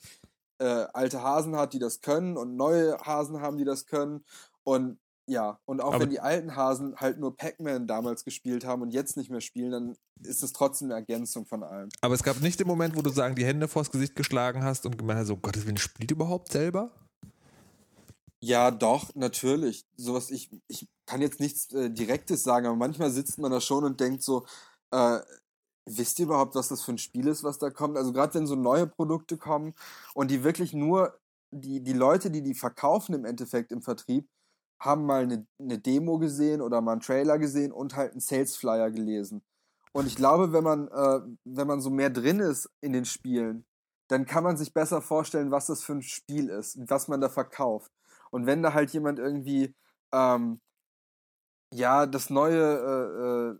äh, 0.58 0.86
alte 0.92 1.22
Hasen 1.22 1.56
hat, 1.56 1.72
die 1.72 1.78
das 1.80 2.00
können 2.00 2.36
und 2.36 2.56
neue 2.56 2.96
Hasen 2.98 3.40
haben, 3.40 3.58
die 3.58 3.64
das 3.64 3.86
können. 3.86 4.24
Und 4.62 4.98
ja, 5.26 5.58
und 5.64 5.80
auch 5.80 5.94
Aber- 5.94 6.02
wenn 6.04 6.10
die 6.10 6.20
alten 6.20 6.54
Hasen 6.54 6.96
halt 6.96 7.18
nur 7.18 7.36
Pac-Man 7.36 7.86
damals 7.86 8.24
gespielt 8.24 8.64
haben 8.64 8.82
und 8.82 8.90
jetzt 8.92 9.16
nicht 9.16 9.30
mehr 9.30 9.40
spielen, 9.40 9.70
dann 9.72 9.96
ist 10.22 10.42
es 10.42 10.52
trotzdem 10.52 10.88
eine 10.88 11.00
Ergänzung 11.00 11.46
von 11.46 11.62
allem. 11.62 11.88
aber 12.02 12.14
es 12.14 12.22
gab 12.22 12.40
nicht 12.40 12.60
den 12.60 12.66
Moment, 12.66 12.94
wo 12.94 13.02
du 13.02 13.10
sagen, 13.10 13.34
die 13.34 13.44
Hände 13.44 13.66
vors 13.66 13.90
Gesicht 13.90 14.14
geschlagen 14.14 14.62
hast 14.62 14.84
und 14.86 14.96
gemeint 14.98 15.18
hast, 15.20 15.28
so 15.28 15.36
Gottes 15.36 15.64
Willen, 15.66 15.78
spielt 15.78 16.10
überhaupt 16.10 16.52
selber? 16.52 16.90
Ja, 18.40 18.70
doch, 18.70 19.14
natürlich. 19.14 19.86
Sowas, 19.96 20.30
ich, 20.30 20.50
ich 20.68 20.86
kann 21.06 21.22
jetzt 21.22 21.40
nichts 21.40 21.72
äh, 21.72 21.90
Direktes 21.90 22.42
sagen, 22.42 22.66
aber 22.66 22.76
manchmal 22.76 23.10
sitzt 23.10 23.38
man 23.38 23.50
da 23.50 23.60
schon 23.60 23.84
und 23.84 24.00
denkt 24.00 24.22
so, 24.22 24.44
äh, 24.90 25.18
wisst 25.86 26.18
ihr 26.18 26.26
überhaupt, 26.26 26.54
was 26.54 26.68
das 26.68 26.82
für 26.82 26.92
ein 26.92 26.98
Spiel 26.98 27.28
ist, 27.28 27.44
was 27.44 27.58
da 27.58 27.70
kommt? 27.70 27.96
Also 27.96 28.12
gerade 28.12 28.34
wenn 28.34 28.46
so 28.46 28.56
neue 28.56 28.86
Produkte 28.86 29.36
kommen 29.36 29.74
und 30.14 30.30
die 30.30 30.44
wirklich 30.44 30.72
nur, 30.72 31.18
die, 31.50 31.82
die 31.82 31.92
Leute, 31.92 32.30
die 32.30 32.42
die 32.42 32.54
verkaufen 32.54 33.14
im 33.14 33.24
Endeffekt 33.24 33.70
im 33.72 33.82
Vertrieb, 33.82 34.28
haben 34.80 35.06
mal 35.06 35.22
eine, 35.22 35.46
eine 35.58 35.78
Demo 35.78 36.18
gesehen 36.18 36.60
oder 36.60 36.80
mal 36.80 36.92
einen 36.92 37.00
Trailer 37.00 37.38
gesehen 37.38 37.72
und 37.72 37.96
halt 37.96 38.12
einen 38.12 38.20
Sales 38.20 38.56
Flyer 38.56 38.90
gelesen. 38.90 39.42
Und 39.92 40.06
ich 40.06 40.16
glaube, 40.16 40.52
wenn 40.52 40.64
man, 40.64 40.88
äh, 40.88 41.20
wenn 41.44 41.66
man 41.66 41.80
so 41.80 41.90
mehr 41.90 42.10
drin 42.10 42.40
ist 42.40 42.68
in 42.80 42.92
den 42.92 43.04
Spielen, 43.04 43.64
dann 44.08 44.26
kann 44.26 44.44
man 44.44 44.56
sich 44.56 44.74
besser 44.74 45.00
vorstellen, 45.00 45.50
was 45.50 45.66
das 45.66 45.82
für 45.82 45.92
ein 45.94 46.02
Spiel 46.02 46.48
ist, 46.48 46.78
was 46.90 47.08
man 47.08 47.20
da 47.20 47.28
verkauft. 47.28 47.92
Und 48.30 48.46
wenn 48.46 48.62
da 48.62 48.74
halt 48.74 48.90
jemand 48.90 49.18
irgendwie, 49.18 49.74
ähm, 50.12 50.60
ja, 51.72 52.06
das 52.06 52.30
neue 52.30 52.60
äh, 52.60 53.52
äh, 53.54 53.58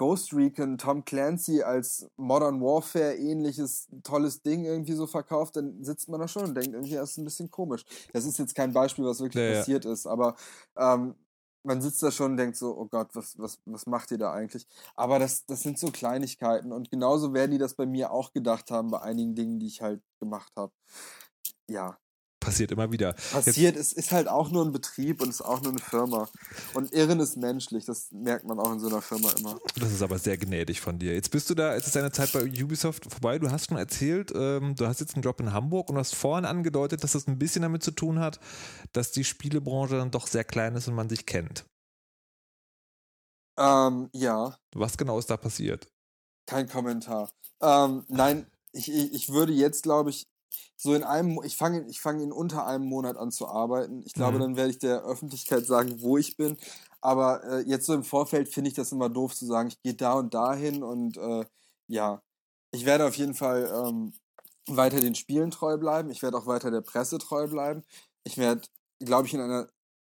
Ghost 0.00 0.32
Recon 0.32 0.78
Tom 0.78 1.04
Clancy 1.04 1.62
als 1.62 2.08
Modern 2.16 2.62
Warfare 2.62 3.14
ähnliches 3.16 3.86
tolles 4.02 4.40
Ding 4.40 4.64
irgendwie 4.64 4.94
so 4.94 5.06
verkauft, 5.06 5.56
dann 5.56 5.84
sitzt 5.84 6.08
man 6.08 6.20
da 6.20 6.26
schon 6.26 6.44
und 6.44 6.54
denkt 6.54 6.72
irgendwie, 6.72 6.94
das 6.94 7.10
ist 7.10 7.18
ein 7.18 7.24
bisschen 7.24 7.50
komisch. 7.50 7.84
Das 8.14 8.24
ist 8.24 8.38
jetzt 8.38 8.54
kein 8.54 8.72
Beispiel, 8.72 9.04
was 9.04 9.20
wirklich 9.20 9.42
Ja, 9.42 9.50
ja. 9.50 9.58
passiert 9.58 9.84
ist, 9.84 10.06
aber 10.06 10.36
ähm, 10.78 11.16
man 11.64 11.82
sitzt 11.82 12.02
da 12.02 12.10
schon 12.10 12.30
und 12.30 12.36
denkt 12.38 12.56
so, 12.56 12.74
oh 12.78 12.86
Gott, 12.86 13.10
was, 13.14 13.38
was, 13.38 13.60
was 13.66 13.84
macht 13.86 14.10
ihr 14.10 14.16
da 14.16 14.32
eigentlich? 14.32 14.66
Aber 14.96 15.18
das, 15.18 15.44
das 15.44 15.60
sind 15.62 15.78
so 15.78 15.90
Kleinigkeiten 15.90 16.72
und 16.72 16.90
genauso 16.90 17.34
werden 17.34 17.50
die 17.50 17.58
das 17.58 17.74
bei 17.74 17.84
mir 17.84 18.10
auch 18.10 18.32
gedacht 18.32 18.70
haben, 18.70 18.90
bei 18.90 19.02
einigen 19.02 19.34
Dingen, 19.34 19.58
die 19.60 19.66
ich 19.66 19.82
halt 19.82 20.02
gemacht 20.18 20.52
habe. 20.56 20.72
Ja, 21.68 21.98
Passiert 22.40 22.72
immer 22.72 22.90
wieder. 22.90 23.12
passiert. 23.32 23.76
Es 23.76 23.92
ist 23.92 24.12
halt 24.12 24.26
auch 24.26 24.50
nur 24.50 24.64
ein 24.64 24.72
Betrieb 24.72 25.20
und 25.20 25.28
es 25.28 25.36
ist 25.36 25.42
auch 25.42 25.60
nur 25.60 25.72
eine 25.72 25.80
Firma. 25.80 26.28
Und 26.72 26.92
Irren 26.92 27.20
ist 27.20 27.36
menschlich, 27.36 27.84
das 27.84 28.10
merkt 28.12 28.46
man 28.46 28.58
auch 28.58 28.72
in 28.72 28.80
so 28.80 28.88
einer 28.88 29.02
Firma 29.02 29.30
immer. 29.38 29.58
Das 29.78 29.92
ist 29.92 30.00
aber 30.02 30.18
sehr 30.18 30.38
gnädig 30.38 30.80
von 30.80 30.98
dir. 30.98 31.12
Jetzt 31.14 31.30
bist 31.30 31.50
du 31.50 31.54
da, 31.54 31.74
jetzt 31.74 31.86
ist 31.86 31.96
deine 31.96 32.12
Zeit 32.12 32.32
bei 32.32 32.42
Ubisoft 32.42 33.04
vorbei. 33.12 33.38
Du 33.38 33.50
hast 33.50 33.66
schon 33.68 33.76
erzählt, 33.76 34.32
ähm, 34.34 34.74
du 34.74 34.86
hast 34.86 35.00
jetzt 35.00 35.14
einen 35.14 35.22
Job 35.22 35.38
in 35.40 35.52
Hamburg 35.52 35.90
und 35.90 35.98
hast 35.98 36.14
vorhin 36.14 36.46
angedeutet, 36.46 37.04
dass 37.04 37.12
das 37.12 37.26
ein 37.28 37.38
bisschen 37.38 37.60
damit 37.62 37.82
zu 37.82 37.90
tun 37.90 38.18
hat, 38.20 38.40
dass 38.92 39.12
die 39.12 39.24
Spielebranche 39.24 39.96
dann 39.98 40.10
doch 40.10 40.26
sehr 40.26 40.44
klein 40.44 40.74
ist 40.76 40.88
und 40.88 40.94
man 40.94 41.08
sich 41.10 41.26
kennt. 41.26 41.66
Ähm, 43.58 44.08
ja, 44.14 44.56
Was 44.74 44.96
genau 44.96 45.18
ist 45.18 45.28
da 45.30 45.36
passiert? 45.36 45.86
kein 46.46 46.68
Kommentar. 46.68 47.30
Ähm, 47.60 48.04
nein, 48.08 48.46
ich, 48.72 48.90
ich, 48.90 49.12
ich 49.12 49.28
würde 49.28 49.52
jetzt, 49.52 49.82
glaube 49.84 50.10
ich, 50.10 50.26
so 50.76 50.94
in 50.94 51.02
einem, 51.04 51.40
ich 51.44 51.56
fange 51.56 51.86
ich 51.88 52.00
fange 52.00 52.22
in 52.22 52.32
unter 52.32 52.66
einem 52.66 52.86
Monat 52.86 53.16
an 53.16 53.30
zu 53.30 53.48
arbeiten. 53.48 54.02
Ich 54.04 54.14
glaube, 54.14 54.38
Mhm. 54.38 54.40
dann 54.40 54.56
werde 54.56 54.70
ich 54.70 54.78
der 54.78 55.02
Öffentlichkeit 55.04 55.66
sagen, 55.66 56.00
wo 56.02 56.16
ich 56.18 56.36
bin. 56.36 56.56
Aber 57.00 57.42
äh, 57.44 57.60
jetzt 57.62 57.86
so 57.86 57.94
im 57.94 58.04
Vorfeld 58.04 58.48
finde 58.48 58.68
ich 58.68 58.74
das 58.74 58.92
immer 58.92 59.08
doof 59.08 59.34
zu 59.34 59.46
sagen, 59.46 59.68
ich 59.68 59.82
gehe 59.82 59.94
da 59.94 60.14
und 60.14 60.34
dahin 60.34 60.82
und 60.82 61.16
äh, 61.16 61.44
ja, 61.88 62.22
ich 62.72 62.84
werde 62.86 63.06
auf 63.06 63.16
jeden 63.16 63.34
Fall 63.34 63.70
ähm, 63.86 64.12
weiter 64.68 65.00
den 65.00 65.14
Spielen 65.14 65.50
treu 65.50 65.76
bleiben. 65.78 66.10
Ich 66.10 66.22
werde 66.22 66.36
auch 66.38 66.46
weiter 66.46 66.70
der 66.70 66.82
Presse 66.82 67.18
treu 67.18 67.46
bleiben. 67.48 67.82
Ich 68.24 68.38
werde, 68.38 68.62
glaube 69.00 69.26
ich, 69.26 69.34
in 69.34 69.40
einer 69.40 69.68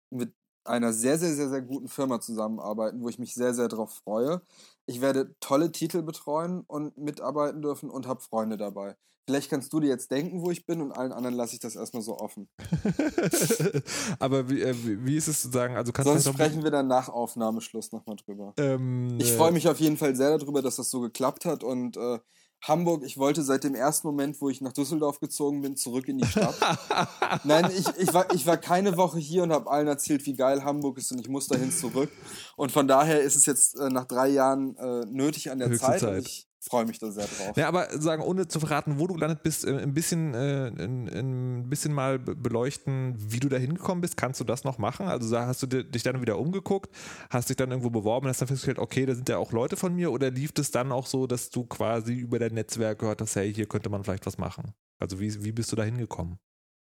mit 0.10 0.34
einer 0.64 0.94
sehr, 0.94 1.18
sehr, 1.18 1.34
sehr, 1.34 1.50
sehr 1.50 1.62
guten 1.62 1.88
Firma 1.88 2.20
zusammenarbeiten, 2.22 3.02
wo 3.02 3.10
ich 3.10 3.20
mich 3.20 3.34
sehr, 3.34 3.54
sehr 3.54 3.68
darauf 3.68 3.94
freue. 4.04 4.42
Ich 4.86 5.02
werde 5.02 5.36
tolle 5.40 5.72
Titel 5.72 6.02
betreuen 6.02 6.64
und 6.68 6.98
mitarbeiten 6.98 7.62
dürfen 7.62 7.90
und 7.90 8.08
habe 8.08 8.22
Freunde 8.22 8.58
dabei. 8.58 8.96
Vielleicht 9.28 9.50
kannst 9.52 9.72
du 9.72 9.80
dir 9.80 9.88
jetzt 9.88 10.10
denken, 10.12 10.42
wo 10.42 10.50
ich 10.50 10.66
bin 10.66 10.82
und 10.82 10.92
allen 10.92 11.12
anderen 11.12 11.36
lasse 11.36 11.54
ich 11.54 11.60
das 11.60 11.76
erstmal 11.76 12.02
so 12.02 12.18
offen. 12.18 12.50
Aber 14.20 14.50
wie, 14.50 14.62
äh, 14.62 14.76
wie 15.06 15.16
ist 15.16 15.28
es 15.28 15.44
zu 15.44 15.50
sagen? 15.52 15.76
Also 15.76 15.92
kannst 15.92 16.12
Sonst 16.12 16.28
sprechen 16.28 16.64
wir 16.64 16.72
dann 16.72 16.88
nach 16.88 17.08
Aufnahmeschluss 17.08 17.92
nochmal 17.92 18.16
drüber. 18.16 18.54
ähm, 18.58 19.18
Ich 19.20 19.32
äh, 19.32 19.38
freue 19.38 19.52
mich 19.52 19.70
auf 19.70 19.80
jeden 19.80 19.98
Fall 19.98 20.16
sehr 20.16 20.38
darüber, 20.38 20.62
dass 20.62 20.78
das 20.78 20.90
so 20.90 21.02
geklappt 21.02 21.46
hat 21.46 21.64
und 21.64 21.98
äh, 21.98 22.20
Hamburg, 22.64 23.04
ich 23.04 23.18
wollte 23.18 23.42
seit 23.42 23.64
dem 23.64 23.74
ersten 23.74 24.08
Moment, 24.08 24.40
wo 24.40 24.50
ich 24.50 24.62
nach 24.62 24.72
Düsseldorf 24.72 25.20
gezogen 25.20 25.62
bin, 25.62 25.76
zurück 25.76 26.08
in 26.08 26.20
die 26.20 26.28
Stadt. 26.28 26.56
Nein, 27.44 27.72
ich, 27.76 27.88
ich, 27.98 28.14
war, 28.14 28.32
ich 28.36 28.46
war 28.46 28.58
keine 28.58 28.98
Woche 28.98 29.18
hier 29.18 29.42
und 29.42 29.52
habe 29.52 29.70
allen 29.70 29.88
erzählt, 29.88 30.24
wie 30.28 30.36
geil 30.36 30.64
Hamburg 30.64 31.00
ist 31.00 31.12
und 31.12 31.20
ich 31.20 31.28
muss 31.28 31.48
dahin 31.48 31.72
zurück. 31.72 32.12
Und 32.62 32.72
von 32.72 32.88
daher 32.88 33.20
ist 33.22 33.36
es 33.36 33.48
jetzt 33.48 33.76
äh, 33.80 33.90
nach 33.90 34.06
drei 34.06 34.28
Jahren 34.28 34.78
äh, 34.78 35.04
nötig 35.08 35.50
an 35.50 35.58
der 35.58 35.70
Höchste 35.70 35.88
Zeit, 35.88 36.00
Zeit. 36.02 36.18
und 36.20 36.28
ich 36.28 36.48
freue 36.60 36.86
mich 36.86 37.00
da 37.00 37.10
sehr 37.10 37.26
drauf. 37.26 37.58
Ja, 37.58 37.68
aber 37.68 37.90
sagen, 38.00 38.22
ohne 38.22 38.48
zu 38.48 38.60
verraten, 38.60 39.00
wo 39.00 39.08
du 39.08 39.16
gelandet 39.16 39.42
bist, 39.42 39.66
äh, 39.66 39.80
ein 39.80 39.96
bisschen, 39.96 40.36
äh, 40.36 40.68
ein, 40.68 41.08
ein 41.08 41.70
bisschen 41.72 41.92
mal 41.92 42.20
be- 42.20 42.36
beleuchten, 42.36 43.16
wie 43.18 43.40
du 43.40 43.50
da 43.50 43.58
hingekommen 43.58 44.02
bist. 44.02 44.16
Kannst 44.16 44.40
du 44.42 44.44
das 44.44 44.64
noch 44.64 44.78
machen? 44.78 45.08
Also 45.08 45.36
hast 45.36 45.64
du 45.64 45.66
di- 45.66 45.90
dich 45.90 46.04
dann 46.04 46.22
wieder 46.22 46.38
umgeguckt, 46.38 46.96
hast 47.32 47.50
dich 47.50 47.58
dann 47.58 47.72
irgendwo 47.72 47.90
beworben 47.90 48.28
und 48.28 48.30
hast 48.30 48.42
dann 48.42 48.48
festgestellt, 48.48 48.78
okay, 48.78 49.08
da 49.08 49.16
sind 49.16 49.28
ja 49.28 49.40
auch 49.40 49.52
Leute 49.52 49.76
von 49.76 49.96
mir 49.96 50.12
oder 50.12 50.30
lief 50.30 50.52
es 50.60 50.70
dann 50.70 50.92
auch 50.92 51.08
so, 51.08 51.26
dass 51.26 51.50
du 51.50 51.66
quasi 51.66 52.14
über 52.14 52.38
dein 52.38 52.54
Netzwerk 52.54 53.00
gehört 53.00 53.22
hast, 53.22 53.36
hey, 53.38 53.52
hier 53.52 53.66
könnte 53.66 53.90
man 53.90 54.04
vielleicht 54.04 54.28
was 54.28 54.38
machen? 54.38 54.72
Also 55.00 55.20
wie, 55.20 55.44
wie 55.44 55.52
bist 55.52 55.72
du 55.72 55.76
da 55.76 55.82
hingekommen? 55.82 56.38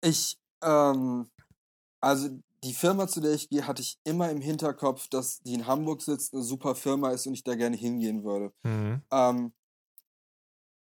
Ich, 0.03 0.39
ähm, 0.63 1.29
also 2.01 2.29
die 2.63 2.73
Firma, 2.73 3.07
zu 3.07 3.21
der 3.21 3.33
ich 3.33 3.49
gehe, 3.49 3.67
hatte 3.67 3.81
ich 3.81 3.99
immer 4.03 4.29
im 4.31 4.41
Hinterkopf, 4.41 5.07
dass 5.09 5.39
die 5.41 5.53
in 5.53 5.67
Hamburg 5.67 6.01
sitzt, 6.01 6.33
eine 6.33 6.43
super 6.43 6.75
Firma 6.75 7.11
ist 7.11 7.27
und 7.27 7.33
ich 7.33 7.43
da 7.43 7.55
gerne 7.55 7.77
hingehen 7.77 8.23
würde. 8.23 8.51
Mhm. 8.63 9.01
Ähm, 9.11 9.53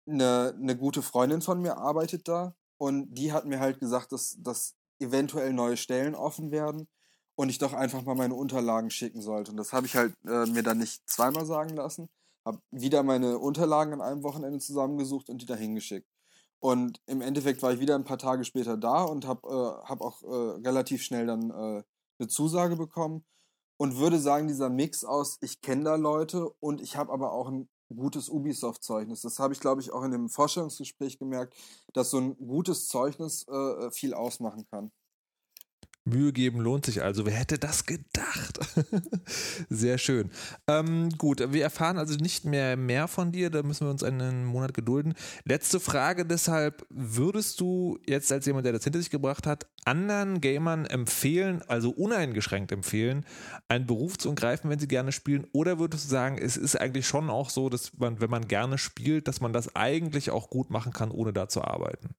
eine, 0.08 0.56
eine 0.58 0.78
gute 0.78 1.02
Freundin 1.02 1.42
von 1.42 1.62
mir 1.62 1.78
arbeitet 1.78 2.28
da 2.28 2.56
und 2.78 3.14
die 3.14 3.32
hat 3.32 3.46
mir 3.46 3.60
halt 3.60 3.80
gesagt, 3.80 4.12
dass, 4.12 4.38
dass 4.40 4.76
eventuell 5.00 5.54
neue 5.54 5.78
Stellen 5.78 6.16
offen 6.16 6.52
werden 6.52 6.88
und 7.36 7.50
ich 7.50 7.58
doch 7.58 7.74
einfach 7.74 8.04
mal 8.04 8.16
meine 8.16 8.36
Unterlagen 8.36 8.90
schicken 8.90 9.22
sollte. 9.22 9.52
Und 9.52 9.58
das 9.58 9.74
habe 9.74 9.86
ich 9.86 9.96
halt 9.96 10.14
äh, 10.26 10.46
mir 10.48 10.64
dann 10.64 10.80
nicht 10.80 11.08
zweimal 11.10 11.46
sagen 11.46 11.76
lassen. 11.76 12.10
Habe 12.46 12.60
wieder 12.72 13.04
meine 13.04 13.38
Unterlagen 13.38 13.94
an 13.94 14.02
einem 14.02 14.24
Wochenende 14.24 14.60
zusammengesucht 14.60 15.30
und 15.30 15.42
die 15.42 15.46
da 15.46 15.56
hingeschickt. 15.56 16.08
Und 16.62 17.02
im 17.08 17.22
Endeffekt 17.22 17.64
war 17.64 17.74
ich 17.74 17.80
wieder 17.80 17.96
ein 17.96 18.04
paar 18.04 18.20
Tage 18.20 18.46
später 18.46 18.78
da 18.78 19.04
und 19.04 19.26
habe 19.26 19.48
äh, 19.48 19.88
hab 19.88 20.02
auch 20.02 20.22
äh, 20.22 20.62
relativ 20.62 21.02
schnell 21.02 21.26
dann 21.26 21.50
äh, 21.50 21.84
eine 22.20 22.28
Zusage 22.28 22.76
bekommen 22.76 23.26
und 23.78 23.98
würde 23.98 24.20
sagen, 24.20 24.48
dieser 24.48 24.70
Mix 24.70 25.04
aus, 25.04 25.40
ich 25.42 25.62
kenne 25.62 25.86
da 25.86 25.96
Leute 25.96 26.50
und 26.60 26.80
ich 26.82 26.98
habe 26.98 27.12
aber 27.12 27.34
auch 27.34 27.48
ein 27.48 27.68
gutes 27.96 28.30
Ubisoft-Zeugnis. 28.30 29.22
Das 29.22 29.40
habe 29.40 29.54
ich, 29.54 29.60
glaube 29.60 29.82
ich, 29.82 29.92
auch 29.92 30.04
in 30.04 30.12
dem 30.12 30.30
Vorstellungsgespräch 30.30 31.18
gemerkt, 31.18 31.56
dass 31.94 32.12
so 32.12 32.20
ein 32.20 32.38
gutes 32.38 32.88
Zeugnis 32.88 33.48
äh, 33.48 33.90
viel 33.90 34.14
ausmachen 34.14 34.68
kann. 34.70 34.92
Mühe 36.04 36.34
geben 36.34 36.60
lohnt 36.60 36.86
sich 36.86 37.04
also. 37.04 37.26
Wer 37.26 37.34
hätte 37.34 37.60
das 37.60 37.86
gedacht? 37.86 38.60
Sehr 39.70 40.00
schön. 40.00 40.32
Ähm, 40.68 41.10
gut, 41.18 41.54
wir 41.54 41.62
erfahren 41.62 42.00
also 42.00 42.16
nicht 42.16 42.44
mehr 42.44 42.76
mehr 42.76 43.08
von 43.08 43.32
dir. 43.32 43.52
Da 43.52 43.62
müssen 43.62 43.86
wir 43.86 43.92
uns 43.92 44.04
einen 44.04 44.46
Monat 44.46 44.74
gedulden. 44.74 45.14
Letzte 45.46 45.80
Frage 45.80 46.26
deshalb. 46.26 46.86
Würdest 46.90 47.60
du 47.62 48.00
jetzt 48.08 48.32
als 48.32 48.48
jemand, 48.48 48.66
der 48.66 48.74
das 48.74 48.84
hinter 48.84 49.00
sich 49.00 49.12
gebracht 49.12 49.46
hat, 49.46 49.68
anderen 49.86 50.42
Gamern 50.42 50.86
empfehlen, 50.86 51.62
also 51.68 51.92
uneingeschränkt 51.92 52.72
empfehlen, 52.72 53.26
einen 53.68 53.86
Beruf 53.86 54.18
zu 54.18 54.30
ergreifen, 54.30 54.72
wenn 54.72 54.80
sie 54.80 54.88
gerne 54.88 55.12
spielen? 55.12 55.46
Oder 55.54 55.78
würdest 55.78 56.06
du 56.06 56.10
sagen, 56.10 56.40
es 56.40 56.58
ist 56.58 56.80
eigentlich 56.80 57.06
schon 57.06 57.30
auch 57.30 57.52
so, 57.52 57.70
dass 57.70 57.98
man, 57.98 58.20
wenn 58.20 58.30
man 58.32 58.48
gerne 58.48 58.80
spielt, 58.80 59.28
dass 59.28 59.40
man 59.40 59.54
das 59.54 59.76
eigentlich 59.76 60.32
auch 60.32 60.50
gut 60.50 60.72
machen 60.72 60.94
kann, 60.94 61.12
ohne 61.12 61.32
da 61.32 61.48
zu 61.48 61.64
arbeiten? 61.64 62.16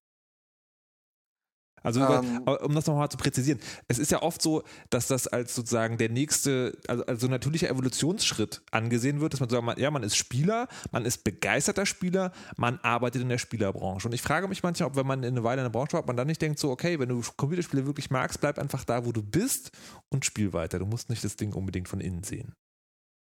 Also, 1.83 2.01
Ähm. 2.01 2.43
über, 2.43 2.62
um 2.64 2.74
das 2.74 2.87
nochmal 2.87 3.09
zu 3.09 3.16
präzisieren, 3.16 3.61
es 3.89 3.99
ist 3.99 4.11
ja 4.11 4.22
oft 4.22 4.43
so, 4.43 4.62
dass 4.91 5.07
das 5.09 5.26
als 5.26 5.55
sozusagen 5.55 5.99
der 5.99 6.09
nächste, 6.09 6.78
also, 6.89 7.05
also 7.07 7.28
natürlicher 7.28 7.68
Evolutionsschritt 7.68 8.62
angesehen 8.70 9.20
wird, 9.20 9.33
dass 9.33 9.41
man 9.41 9.49
sagt, 9.49 9.62
man, 9.64 9.78
ja, 9.78 9.91
man 9.91 10.03
ist 10.03 10.16
Spieler, 10.16 10.68
man 10.91 11.05
ist 11.05 11.24
begeisterter 11.24 11.87
Spieler, 11.87 12.33
man 12.57 12.78
arbeitet 12.83 13.22
in 13.22 13.28
der 13.28 13.39
Spielerbranche. 13.39 14.09
Und 14.09 14.14
ich 14.14 14.22
frage 14.22 14.49
mich 14.49 14.62
manchmal, 14.62 14.89
ob 14.89 14.97
wenn 14.97 15.07
man 15.07 15.22
in 15.22 15.35
eine 15.35 15.45
Weile 15.45 15.62
in 15.62 15.64
der 15.64 15.70
Branche 15.70 15.95
war, 15.95 16.01
ob 16.01 16.07
man 16.07 16.16
dann 16.16 16.26
nicht 16.26 16.43
denkt, 16.43 16.59
so, 16.59 16.70
okay, 16.70 16.99
wenn 16.99 17.09
du 17.09 17.22
Computerspiele 17.37 17.87
wirklich 17.87 18.11
magst, 18.11 18.41
bleib 18.41 18.59
einfach 18.59 18.85
da, 18.85 19.05
wo 19.05 19.12
du 19.12 19.22
bist 19.22 19.70
und 20.09 20.24
spiel 20.24 20.53
weiter. 20.53 20.78
Du 20.78 20.87
musst 20.87 21.11
nicht 21.11 21.24
das 21.24 21.37
Ding 21.37 21.53
unbedingt 21.53 21.89
von 21.89 22.01
innen 22.01 22.22
sehen. 22.22 22.55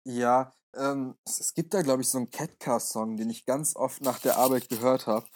Ja, 0.05 0.53
ähm, 0.75 1.15
es, 1.27 1.41
es 1.41 1.55
gibt 1.55 1.75
da, 1.75 1.83
glaube 1.83 2.03
ich, 2.03 2.09
so 2.09 2.19
einen 2.19 2.31
Catcar-Song, 2.31 3.17
den 3.17 3.31
ich 3.31 3.45
ganz 3.45 3.77
oft 3.77 4.03
nach 4.03 4.19
der 4.19 4.39
Arbeit 4.39 4.69
gehört 4.69 5.07
habe. 5.07 5.27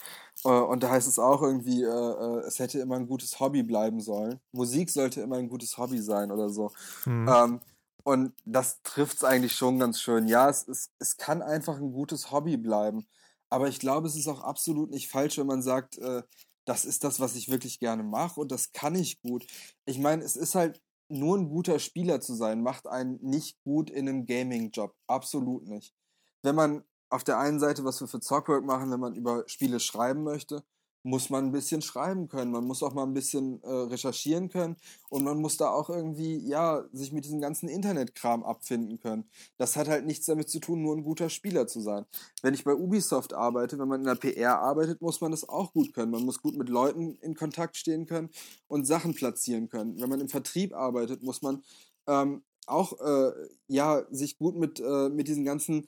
Äh, 0.45 0.49
und 0.49 0.83
da 0.83 0.91
heißt 0.91 1.09
es 1.09 1.19
auch 1.19 1.43
irgendwie, 1.43 1.83
äh, 1.83 1.87
äh, 1.87 2.41
es 2.47 2.59
hätte 2.59 2.79
immer 2.81 2.97
ein 2.97 3.07
gutes 3.07 3.39
Hobby 3.39 3.63
bleiben 3.63 4.01
sollen. 4.01 4.41
Musik 4.53 4.91
sollte 4.91 5.21
immer 5.21 5.37
ein 5.37 5.49
gutes 5.49 5.77
Hobby 5.79 6.01
sein 6.01 6.31
oder 6.31 6.49
so. 6.49 6.73
Hm. 7.05 7.29
Ähm, 7.29 7.61
und 8.05 8.35
das 8.45 8.83
trifft 8.83 9.17
es 9.17 9.25
eigentlich 9.25 9.55
schon 9.55 9.79
ganz 9.79 10.01
schön. 10.01 10.29
Ja, 10.29 10.49
es, 10.49 10.67
es, 10.69 10.91
es 10.99 11.17
kann 11.17 11.43
einfach 11.43 11.77
ein 11.77 11.93
gutes 11.93 12.31
Hobby 12.31 12.57
bleiben. 12.57 13.07
Aber 13.51 13.69
ich 13.69 13.79
glaube, 13.79 14.09
es 14.09 14.17
ist 14.17 14.29
auch 14.29 14.43
absolut 14.43 14.91
nicht 14.91 15.09
falsch, 15.09 15.39
wenn 15.39 15.47
man 15.47 15.63
sagt, 15.63 15.99
äh, 15.99 16.23
das 16.65 16.85
ist 16.85 17.05
das, 17.05 17.21
was 17.21 17.37
ich 17.37 17.49
wirklich 17.49 17.79
gerne 17.79 18.03
mache 18.03 18.41
und 18.41 18.51
das 18.51 18.73
kann 18.73 18.95
ich 18.95 19.21
gut. 19.23 19.47
Ich 19.85 19.99
meine, 19.99 20.25
es 20.25 20.37
ist 20.37 20.55
halt 20.55 20.81
nur 21.09 21.37
ein 21.37 21.49
guter 21.49 21.79
Spieler 21.79 22.21
zu 22.21 22.35
sein, 22.35 22.63
macht 22.63 22.87
einen 22.87 23.19
nicht 23.23 23.63
gut 23.63 23.91
in 23.91 24.09
einem 24.09 24.27
Gaming-Job. 24.27 24.95
Absolut 25.07 25.67
nicht. 25.67 25.95
Wenn 26.43 26.55
man 26.55 26.85
auf 27.09 27.25
der 27.25 27.39
einen 27.39 27.61
Seite, 27.61 27.85
was 27.85 28.01
wir 28.01 28.09
für 28.09 28.21
Zockwork 28.21 28.65
machen, 28.65 28.91
wenn 28.91 29.01
man 29.01 29.15
über 29.15 29.45
Spiele 29.47 29.81
schreiben 29.81 30.23
möchte, 30.23 30.65
muss 31.07 31.31
man 31.31 31.47
ein 31.47 31.53
bisschen 31.53 31.83
schreiben 31.83 32.29
können. 32.29 32.51
Man 32.51 32.65
muss 32.65 32.83
auch 32.83 32.93
mal 32.93 33.05
ein 33.05 33.15
bisschen 33.15 33.63
äh, 33.63 33.71
recherchieren 33.71 34.49
können 34.49 34.75
und 35.09 35.23
man 35.23 35.41
muss 35.41 35.57
da 35.57 35.71
auch 35.71 35.89
irgendwie, 35.89 36.37
ja, 36.39 36.85
sich 36.93 37.13
mit 37.13 37.25
diesem 37.25 37.41
ganzen 37.41 37.69
Internetkram 37.69 38.43
abfinden 38.43 38.99
können. 38.99 39.25
Das 39.57 39.77
hat 39.77 39.87
halt 39.87 40.05
nichts 40.05 40.27
damit 40.27 40.49
zu 40.49 40.59
tun, 40.59 40.83
nur 40.83 40.97
ein 40.97 41.05
guter 41.05 41.31
Spieler 41.31 41.69
zu 41.69 41.81
sein. 41.81 42.07
Wenn 42.43 42.55
ich 42.55 42.65
bei 42.65 42.75
Ubisoft 42.75 43.35
arbeite, 43.35 43.79
wenn 43.79 43.87
man 43.87 44.01
in 44.01 44.07
der 44.07 44.17
PR 44.17 44.59
arbeitet, 44.59 45.01
muss 45.01 45.21
man 45.21 45.31
das 45.31 45.49
auch 45.49 45.73
gut 45.73 45.95
können. 45.95 46.11
Man 46.11 46.25
muss 46.25 46.43
gut 46.43 46.57
mit 46.57 46.69
Leuten 46.69 47.15
in 47.21 47.37
Kontakt 47.37 47.77
stehen 47.77 48.07
können 48.07 48.31
und 48.67 48.85
Sachen 48.85 49.15
platzieren 49.15 49.69
können. 49.69 50.01
Wenn 50.01 50.09
man 50.09 50.21
im 50.21 50.29
Vertrieb 50.29 50.75
arbeitet, 50.75 51.23
muss 51.23 51.41
man 51.41 51.63
ähm, 52.09 52.43
auch 52.67 52.99
äh, 53.01 53.31
ja 53.69 54.05
sich 54.11 54.39
gut 54.39 54.57
mit, 54.57 54.81
äh, 54.81 55.09
mit 55.09 55.29
diesen 55.29 55.45
ganzen 55.45 55.87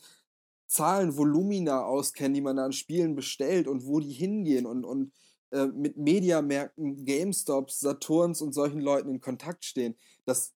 Zahlen, 0.69 1.17
Volumina 1.17 1.85
auskennen, 1.85 2.35
die 2.35 2.41
man 2.41 2.57
da 2.57 2.67
an 2.67 2.73
Spielen 2.73 3.17
bestellt 3.17 3.67
und 3.67 3.87
wo 3.87 4.01
die 4.01 4.13
hingehen 4.13 4.67
und, 4.67 4.85
und 4.85 5.13
äh, 5.51 5.67
mit 5.67 5.97
Mediamärkten, 5.97 7.05
GameStops, 7.05 7.81
Saturns 7.81 8.43
und 8.43 8.53
solchen 8.53 8.81
Leuten 8.81 9.09
in 9.09 9.21
Kontakt 9.21 9.65
stehen. 9.65 9.97
Das 10.27 10.55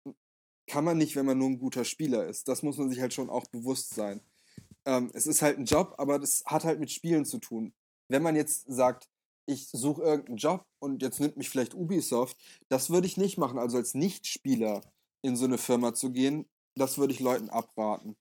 kann 0.66 0.84
man 0.84 0.98
nicht, 0.98 1.16
wenn 1.16 1.26
man 1.26 1.38
nur 1.38 1.48
ein 1.48 1.58
guter 1.58 1.84
Spieler 1.84 2.26
ist. 2.26 2.46
Das 2.46 2.62
muss 2.62 2.76
man 2.76 2.90
sich 2.90 3.00
halt 3.00 3.14
schon 3.14 3.30
auch 3.30 3.46
bewusst 3.46 3.94
sein. 3.94 4.20
Ähm, 4.84 5.10
es 5.14 5.26
ist 5.26 5.42
halt 5.42 5.58
ein 5.58 5.64
Job, 5.64 5.94
aber 5.98 6.18
das 6.18 6.44
hat 6.44 6.64
halt 6.64 6.78
mit 6.78 6.90
Spielen 6.90 7.24
zu 7.24 7.38
tun. 7.38 7.72
Wenn 8.08 8.22
man 8.22 8.36
jetzt 8.36 8.64
sagt, 8.68 9.08
ich 9.46 9.68
suche 9.68 10.02
irgendeinen 10.02 10.36
Job 10.36 10.66
und 10.78 11.02
jetzt 11.02 11.20
nimmt 11.20 11.36
mich 11.36 11.48
vielleicht 11.48 11.74
Ubisoft, 11.74 12.36
das 12.68 12.90
würde 12.90 13.06
ich 13.06 13.16
nicht 13.16 13.38
machen. 13.38 13.58
Also 13.58 13.78
als 13.78 13.94
Nichtspieler 13.94 14.82
in 15.22 15.36
so 15.36 15.46
eine 15.46 15.58
Firma 15.58 15.94
zu 15.94 16.12
gehen, 16.12 16.46
das 16.74 16.98
würde 16.98 17.12
ich 17.12 17.20
Leuten 17.20 17.50
abraten. 17.50 18.16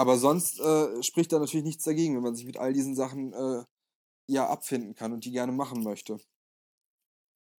Aber 0.00 0.16
sonst 0.16 0.58
äh, 0.60 1.02
spricht 1.02 1.30
da 1.30 1.38
natürlich 1.38 1.62
nichts 1.64 1.84
dagegen, 1.84 2.16
wenn 2.16 2.22
man 2.22 2.34
sich 2.34 2.46
mit 2.46 2.56
all 2.56 2.72
diesen 2.72 2.94
Sachen 2.94 3.34
äh, 3.34 3.62
ja 4.28 4.48
abfinden 4.48 4.94
kann 4.94 5.12
und 5.12 5.26
die 5.26 5.30
gerne 5.30 5.52
machen 5.52 5.82
möchte. 5.82 6.18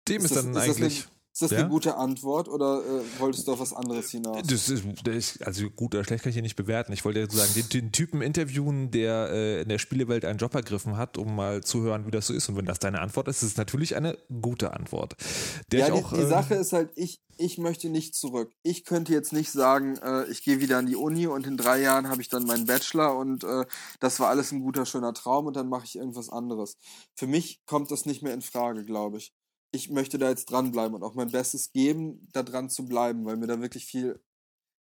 Dem 0.08 0.16
ist, 0.24 0.24
ist 0.24 0.36
das- 0.36 0.44
dann 0.44 0.56
ist 0.56 0.66
das 0.68 0.76
eigentlich 0.76 1.06
Ist 1.32 1.40
das 1.40 1.50
Ja? 1.52 1.60
eine 1.60 1.68
gute 1.70 1.96
Antwort 1.96 2.48
oder 2.48 2.82
äh, 2.84 3.00
wolltest 3.18 3.48
du 3.48 3.52
auf 3.52 3.60
was 3.60 3.72
anderes 3.72 4.10
hinaus? 4.10 4.42
Das 4.46 4.68
ist, 4.68 4.84
das 5.04 5.16
ist, 5.16 5.42
also 5.46 5.70
gut 5.70 5.94
oder 5.94 6.04
schlecht 6.04 6.22
kann 6.22 6.30
ich 6.30 6.34
hier 6.34 6.42
nicht 6.42 6.56
bewerten. 6.56 6.92
Ich 6.92 7.06
wollte 7.06 7.20
ja 7.20 7.30
sagen, 7.30 7.52
den, 7.54 7.68
den 7.70 7.92
Typen 7.92 8.20
interviewen, 8.20 8.90
der 8.90 9.30
äh, 9.30 9.62
in 9.62 9.68
der 9.70 9.78
Spielewelt 9.78 10.26
einen 10.26 10.38
Job 10.38 10.54
ergriffen 10.54 10.98
hat, 10.98 11.16
um 11.16 11.34
mal 11.34 11.62
zu 11.62 11.80
hören, 11.80 12.06
wie 12.06 12.10
das 12.10 12.26
so 12.26 12.34
ist. 12.34 12.50
Und 12.50 12.56
wenn 12.56 12.66
das 12.66 12.80
deine 12.80 13.00
Antwort 13.00 13.28
ist, 13.28 13.42
ist 13.42 13.52
es 13.52 13.56
natürlich 13.56 13.96
eine 13.96 14.18
gute 14.42 14.74
Antwort. 14.74 15.16
Der 15.70 15.80
ja, 15.80 15.86
ich 15.88 15.94
die, 15.94 16.04
auch, 16.04 16.12
die 16.12 16.20
ähm, 16.20 16.28
Sache 16.28 16.54
ist 16.54 16.74
halt, 16.74 16.90
ich, 16.96 17.22
ich 17.38 17.56
möchte 17.56 17.88
nicht 17.88 18.14
zurück. 18.14 18.52
Ich 18.62 18.84
könnte 18.84 19.14
jetzt 19.14 19.32
nicht 19.32 19.50
sagen, 19.50 19.96
äh, 19.96 20.26
ich 20.30 20.44
gehe 20.44 20.60
wieder 20.60 20.76
an 20.76 20.86
die 20.86 20.96
Uni 20.96 21.26
und 21.28 21.46
in 21.46 21.56
drei 21.56 21.80
Jahren 21.80 22.10
habe 22.10 22.20
ich 22.20 22.28
dann 22.28 22.44
meinen 22.44 22.66
Bachelor 22.66 23.16
und 23.16 23.42
äh, 23.42 23.64
das 24.00 24.20
war 24.20 24.28
alles 24.28 24.52
ein 24.52 24.60
guter, 24.60 24.84
schöner 24.84 25.14
Traum 25.14 25.46
und 25.46 25.56
dann 25.56 25.70
mache 25.70 25.86
ich 25.86 25.96
irgendwas 25.96 26.28
anderes. 26.28 26.76
Für 27.14 27.26
mich 27.26 27.62
kommt 27.64 27.90
das 27.90 28.04
nicht 28.04 28.22
mehr 28.22 28.34
in 28.34 28.42
Frage, 28.42 28.84
glaube 28.84 29.16
ich. 29.16 29.32
Ich 29.72 29.90
möchte 29.90 30.18
da 30.18 30.28
jetzt 30.28 30.50
dranbleiben 30.50 30.94
und 30.94 31.02
auch 31.02 31.14
mein 31.14 31.30
Bestes 31.30 31.72
geben, 31.72 32.28
da 32.32 32.42
dran 32.42 32.68
zu 32.70 32.86
bleiben, 32.86 33.24
weil 33.24 33.36
mir 33.36 33.46
da 33.46 33.60
wirklich 33.60 33.86
viel, 33.86 34.20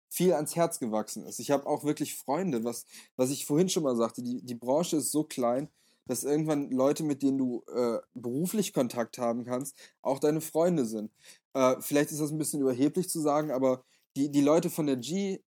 viel 0.09 0.33
ans 0.33 0.55
Herz 0.55 0.79
gewachsen 0.79 1.25
ist. 1.25 1.39
Ich 1.39 1.51
habe 1.51 1.65
auch 1.65 1.83
wirklich 1.85 2.15
Freunde, 2.15 2.63
was, 2.63 2.85
was 3.15 3.31
ich 3.31 3.45
vorhin 3.45 3.69
schon 3.69 3.83
mal 3.83 3.95
sagte, 3.95 4.21
die, 4.21 4.41
die 4.43 4.55
Branche 4.55 4.97
ist 4.97 5.11
so 5.11 5.23
klein, 5.23 5.69
dass 6.07 6.25
irgendwann 6.25 6.71
Leute, 6.71 7.03
mit 7.03 7.21
denen 7.21 7.37
du 7.37 7.63
äh, 7.73 7.99
beruflich 8.13 8.73
Kontakt 8.73 9.17
haben 9.17 9.45
kannst, 9.45 9.77
auch 10.01 10.19
deine 10.19 10.41
Freunde 10.41 10.85
sind. 10.85 11.11
Äh, 11.53 11.77
vielleicht 11.79 12.11
ist 12.11 12.19
das 12.19 12.31
ein 12.31 12.37
bisschen 12.37 12.61
überheblich 12.61 13.09
zu 13.09 13.21
sagen, 13.21 13.51
aber 13.51 13.85
die, 14.17 14.29
die 14.29 14.41
Leute 14.41 14.69
von 14.69 14.87
der 14.87 14.97
G, 14.97 15.41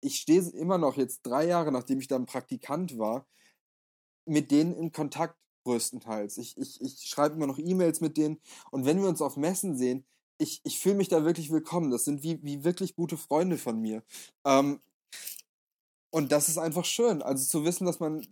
ich 0.00 0.20
stehe 0.20 0.42
immer 0.50 0.78
noch 0.78 0.96
jetzt 0.96 1.22
drei 1.22 1.46
Jahre, 1.46 1.72
nachdem 1.72 2.00
ich 2.00 2.08
da 2.08 2.16
ein 2.16 2.26
Praktikant 2.26 2.98
war, 2.98 3.26
mit 4.26 4.50
denen 4.50 4.74
in 4.74 4.92
Kontakt 4.92 5.36
größtenteils. 5.64 6.38
Ich, 6.38 6.56
ich, 6.56 6.80
ich 6.80 7.08
schreibe 7.08 7.36
immer 7.36 7.46
noch 7.46 7.58
E-Mails 7.58 8.00
mit 8.00 8.16
denen 8.16 8.38
und 8.70 8.84
wenn 8.84 9.00
wir 9.00 9.08
uns 9.08 9.22
auf 9.22 9.36
Messen 9.36 9.76
sehen, 9.76 10.04
ich, 10.38 10.60
ich 10.64 10.78
fühle 10.78 10.94
mich 10.94 11.08
da 11.08 11.24
wirklich 11.24 11.50
willkommen. 11.50 11.90
Das 11.90 12.04
sind 12.04 12.22
wie, 12.22 12.42
wie 12.42 12.64
wirklich 12.64 12.94
gute 12.94 13.16
Freunde 13.16 13.58
von 13.58 13.80
mir. 13.80 14.04
Ähm, 14.44 14.80
und 16.10 16.32
das 16.32 16.48
ist 16.48 16.58
einfach 16.58 16.84
schön. 16.84 17.22
Also 17.22 17.44
zu 17.44 17.64
wissen, 17.64 17.86
dass 17.86 18.00
man 18.00 18.24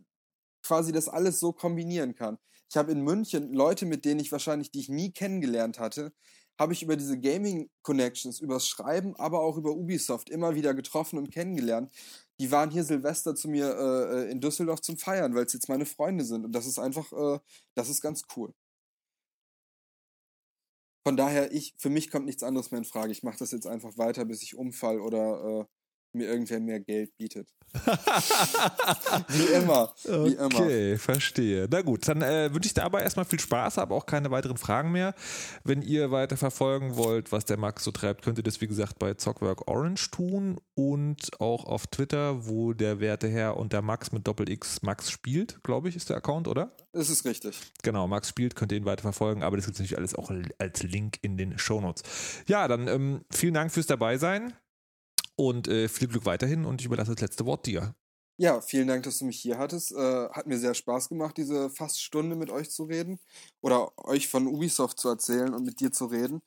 quasi 0.62 0.93
das 0.93 1.09
alles 1.09 1.41
so 1.41 1.53
kombinieren 1.53 2.14
kann. 2.14 2.39
Ich 2.68 2.77
habe 2.77 2.93
in 2.93 3.03
München 3.03 3.53
Leute, 3.53 3.87
mit 3.87 4.05
denen 4.05 4.20
ich 4.20 4.33
wahrscheinlich, 4.33 4.70
die 4.70 4.81
ich 4.81 4.89
nie 4.89 5.12
kennengelernt 5.12 5.79
hatte, 5.79 6.12
habe 6.59 6.72
ich 6.72 6.82
über 6.82 6.96
diese 6.96 7.18
Gaming 7.18 7.70
Connections, 7.82 8.40
übers 8.40 8.68
Schreiben, 8.68 9.14
aber 9.16 9.40
auch 9.40 9.57
über 9.57 9.72
Ubisoft 9.72 10.30
immer 10.30 10.54
wieder 10.54 10.74
getroffen 10.74 11.18
und 11.18 11.30
kennengelernt. 11.30 11.92
Die 12.40 12.50
waren 12.50 12.70
hier 12.70 12.84
Silvester 12.84 13.34
zu 13.34 13.48
mir 13.48 13.76
äh, 13.76 14.30
in 14.30 14.40
Düsseldorf 14.40 14.80
zum 14.80 14.98
Feiern, 14.98 15.34
weil 15.34 15.46
es 15.46 15.52
jetzt 15.52 15.68
meine 15.68 15.86
Freunde 15.86 16.24
sind. 16.24 16.44
Und 16.44 16.52
das 16.52 16.66
ist 16.66 16.78
einfach, 16.78 17.12
äh, 17.12 17.38
das 17.74 17.88
ist 17.88 18.00
ganz 18.02 18.22
cool. 18.36 18.52
Von 21.07 21.16
daher, 21.16 21.52
ich, 21.52 21.74
für 21.78 21.88
mich 21.88 22.11
kommt 22.11 22.26
nichts 22.26 22.42
anderes 22.42 22.72
mehr 22.72 22.78
in 22.78 22.84
Frage. 22.84 23.12
Ich 23.12 23.22
mache 23.22 23.38
das 23.38 23.52
jetzt 23.52 23.66
einfach 23.66 23.96
weiter, 23.96 24.24
bis 24.24 24.42
ich 24.42 24.57
umfall 24.57 25.00
oder 25.00 25.61
äh, 25.61 25.76
mir 26.17 26.27
irgendwer 26.27 26.61
mehr 26.61 26.81
Geld 26.81 27.17
bietet. 27.17 27.49
Wie 29.29 29.55
immer. 29.55 29.93
Wie 30.05 30.35
immer. 30.35 30.47
Okay, 30.47 30.97
verstehe. 30.97 31.69
Na 31.71 31.83
gut, 31.83 32.09
dann 32.09 32.23
äh, 32.23 32.53
wünsche 32.53 32.69
ich 32.69 32.75
dir 32.75 32.85
aber 32.85 33.03
erstmal 33.03 33.25
viel 33.25 33.41
Spaß, 33.41 33.79
aber 33.79 33.95
auch 33.95 34.07
keine 34.07 34.31
weiteren 34.31 34.57
Fragen 34.57 34.93
mehr. 34.93 35.14
Wenn 35.64 35.83
ihr 35.83 36.11
weiter 36.11 36.37
verfolgen 36.37 36.97
wollt, 36.97 37.33
was 37.33 37.45
der 37.45 37.59
Max 37.59 37.85
so 37.85 37.91
treibt, 37.91 38.23
könnt 38.23 38.39
ihr 38.39 38.45
das 38.45 38.61
wie 38.61 38.67
gesagt 38.67 38.99
bei 38.99 39.14
Zockwork 39.14 39.69
Orange 39.69 40.11
tun 40.11 40.59
und 40.75 41.41
auch 41.41 41.64
auf 41.64 41.87
Twitter, 41.87 42.47
wo 42.47 42.73
der 42.73 43.01
werte 43.01 43.29
Herr 43.29 43.57
und 43.57 43.73
der 43.73 43.83
Max 43.83 44.12
mit 44.12 44.27
Doppel 44.27 44.49
X 44.49 44.83
Max 44.83 45.11
spielt, 45.11 45.62
glaube 45.62 45.89
ich, 45.89 45.97
ist 45.97 46.11
der 46.11 46.17
Account, 46.17 46.49
oder? 46.49 46.75
Das 46.93 47.11
ist 47.11 47.25
richtig. 47.25 47.59
Genau, 47.83 48.07
Max 48.07 48.29
spielt, 48.29 48.57
könnt 48.57 48.73
ihr 48.73 48.79
ihn 48.79 48.87
weiter 48.87 49.03
verfolgen, 49.03 49.43
aber 49.43 49.57
das 49.57 49.67
gibt 49.67 49.75
es 49.75 49.81
natürlich 49.81 49.99
alles 49.99 50.14
auch 50.14 50.31
als 50.59 50.83
Link 50.83 51.19
in 51.23 51.37
den 51.37 51.59
Shownotes. 51.59 52.03
Ja, 52.47 52.69
dann 52.69 52.89
ähm, 52.89 53.21
vielen 53.31 53.55
Dank 53.55 53.73
fürs 53.73 53.87
Dabeisein 53.87 54.55
und 55.37 55.68
äh, 55.68 55.89
viel 55.89 56.09
Glück 56.09 56.24
weiterhin 56.24 56.64
und 56.64 56.80
ich 56.80 56.87
überlasse 56.87 57.14
das 57.14 57.20
letzte 57.20 57.47
Wort 57.47 57.66
dir. 57.66 57.95
Ja, 58.39 58.61
vielen 58.61 58.87
Dank, 58.87 59.03
dass 59.05 59.18
du 59.18 59.24
mich 59.24 59.41
hier 59.41 59.57
hattest. 59.57 59.93
Äh, 59.93 60.28
hat 60.28 60.47
mir 60.47 60.59
sehr 60.59 60.74
Spaß 60.74 61.09
gemacht, 61.09 61.39
diese 61.39 61.70
fast 61.70 62.03
Stunde 62.03 62.37
mit 62.37 62.51
euch 62.51 62.70
zu 62.70 62.84
reden 62.84 63.18
oder 63.62 63.93
euch 63.97 64.28
von 64.28 64.47
Ubisoft 64.47 65.01
zu 65.01 65.09
erzählen 65.09 65.55
und 65.55 65.64
mit 65.64 65.80
dir 65.80 65.91
zu 65.91 66.07
reden. 66.07 66.43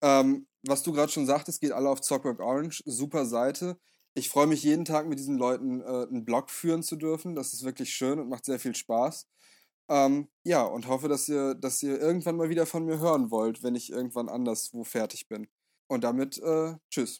Ähm, 0.00 0.46
was 0.62 0.82
du 0.82 0.92
gerade 0.92 1.12
schon 1.12 1.26
sagtest, 1.26 1.60
geht 1.60 1.72
alle 1.72 1.90
auf 1.90 2.00
Zockwork 2.00 2.40
Orange. 2.40 2.82
Super 2.86 3.26
Seite. 3.26 3.76
Ich 4.14 4.30
freue 4.30 4.46
mich 4.46 4.62
jeden 4.62 4.86
Tag 4.86 5.06
mit 5.06 5.18
diesen 5.18 5.36
Leuten 5.36 5.82
äh, 5.82 6.06
einen 6.08 6.24
Blog 6.24 6.50
führen 6.50 6.82
zu 6.82 6.96
dürfen. 6.96 7.34
Das 7.34 7.52
ist 7.52 7.64
wirklich 7.64 7.90
schön 7.90 8.18
und 8.18 8.30
macht 8.30 8.46
sehr 8.46 8.58
viel 8.58 8.74
Spaß. 8.74 9.26
Ähm, 9.90 10.28
ja, 10.44 10.62
und 10.62 10.88
hoffe, 10.88 11.08
dass 11.08 11.28
ihr, 11.28 11.54
dass 11.54 11.82
ihr 11.82 12.00
irgendwann 12.00 12.36
mal 12.36 12.48
wieder 12.48 12.64
von 12.64 12.86
mir 12.86 13.00
hören 13.00 13.30
wollt, 13.30 13.62
wenn 13.62 13.74
ich 13.74 13.90
irgendwann 13.90 14.30
anderswo 14.30 14.82
fertig 14.84 15.28
bin. 15.28 15.46
Und 15.88 16.04
damit, 16.04 16.38
äh, 16.38 16.74
tschüss. 16.90 17.18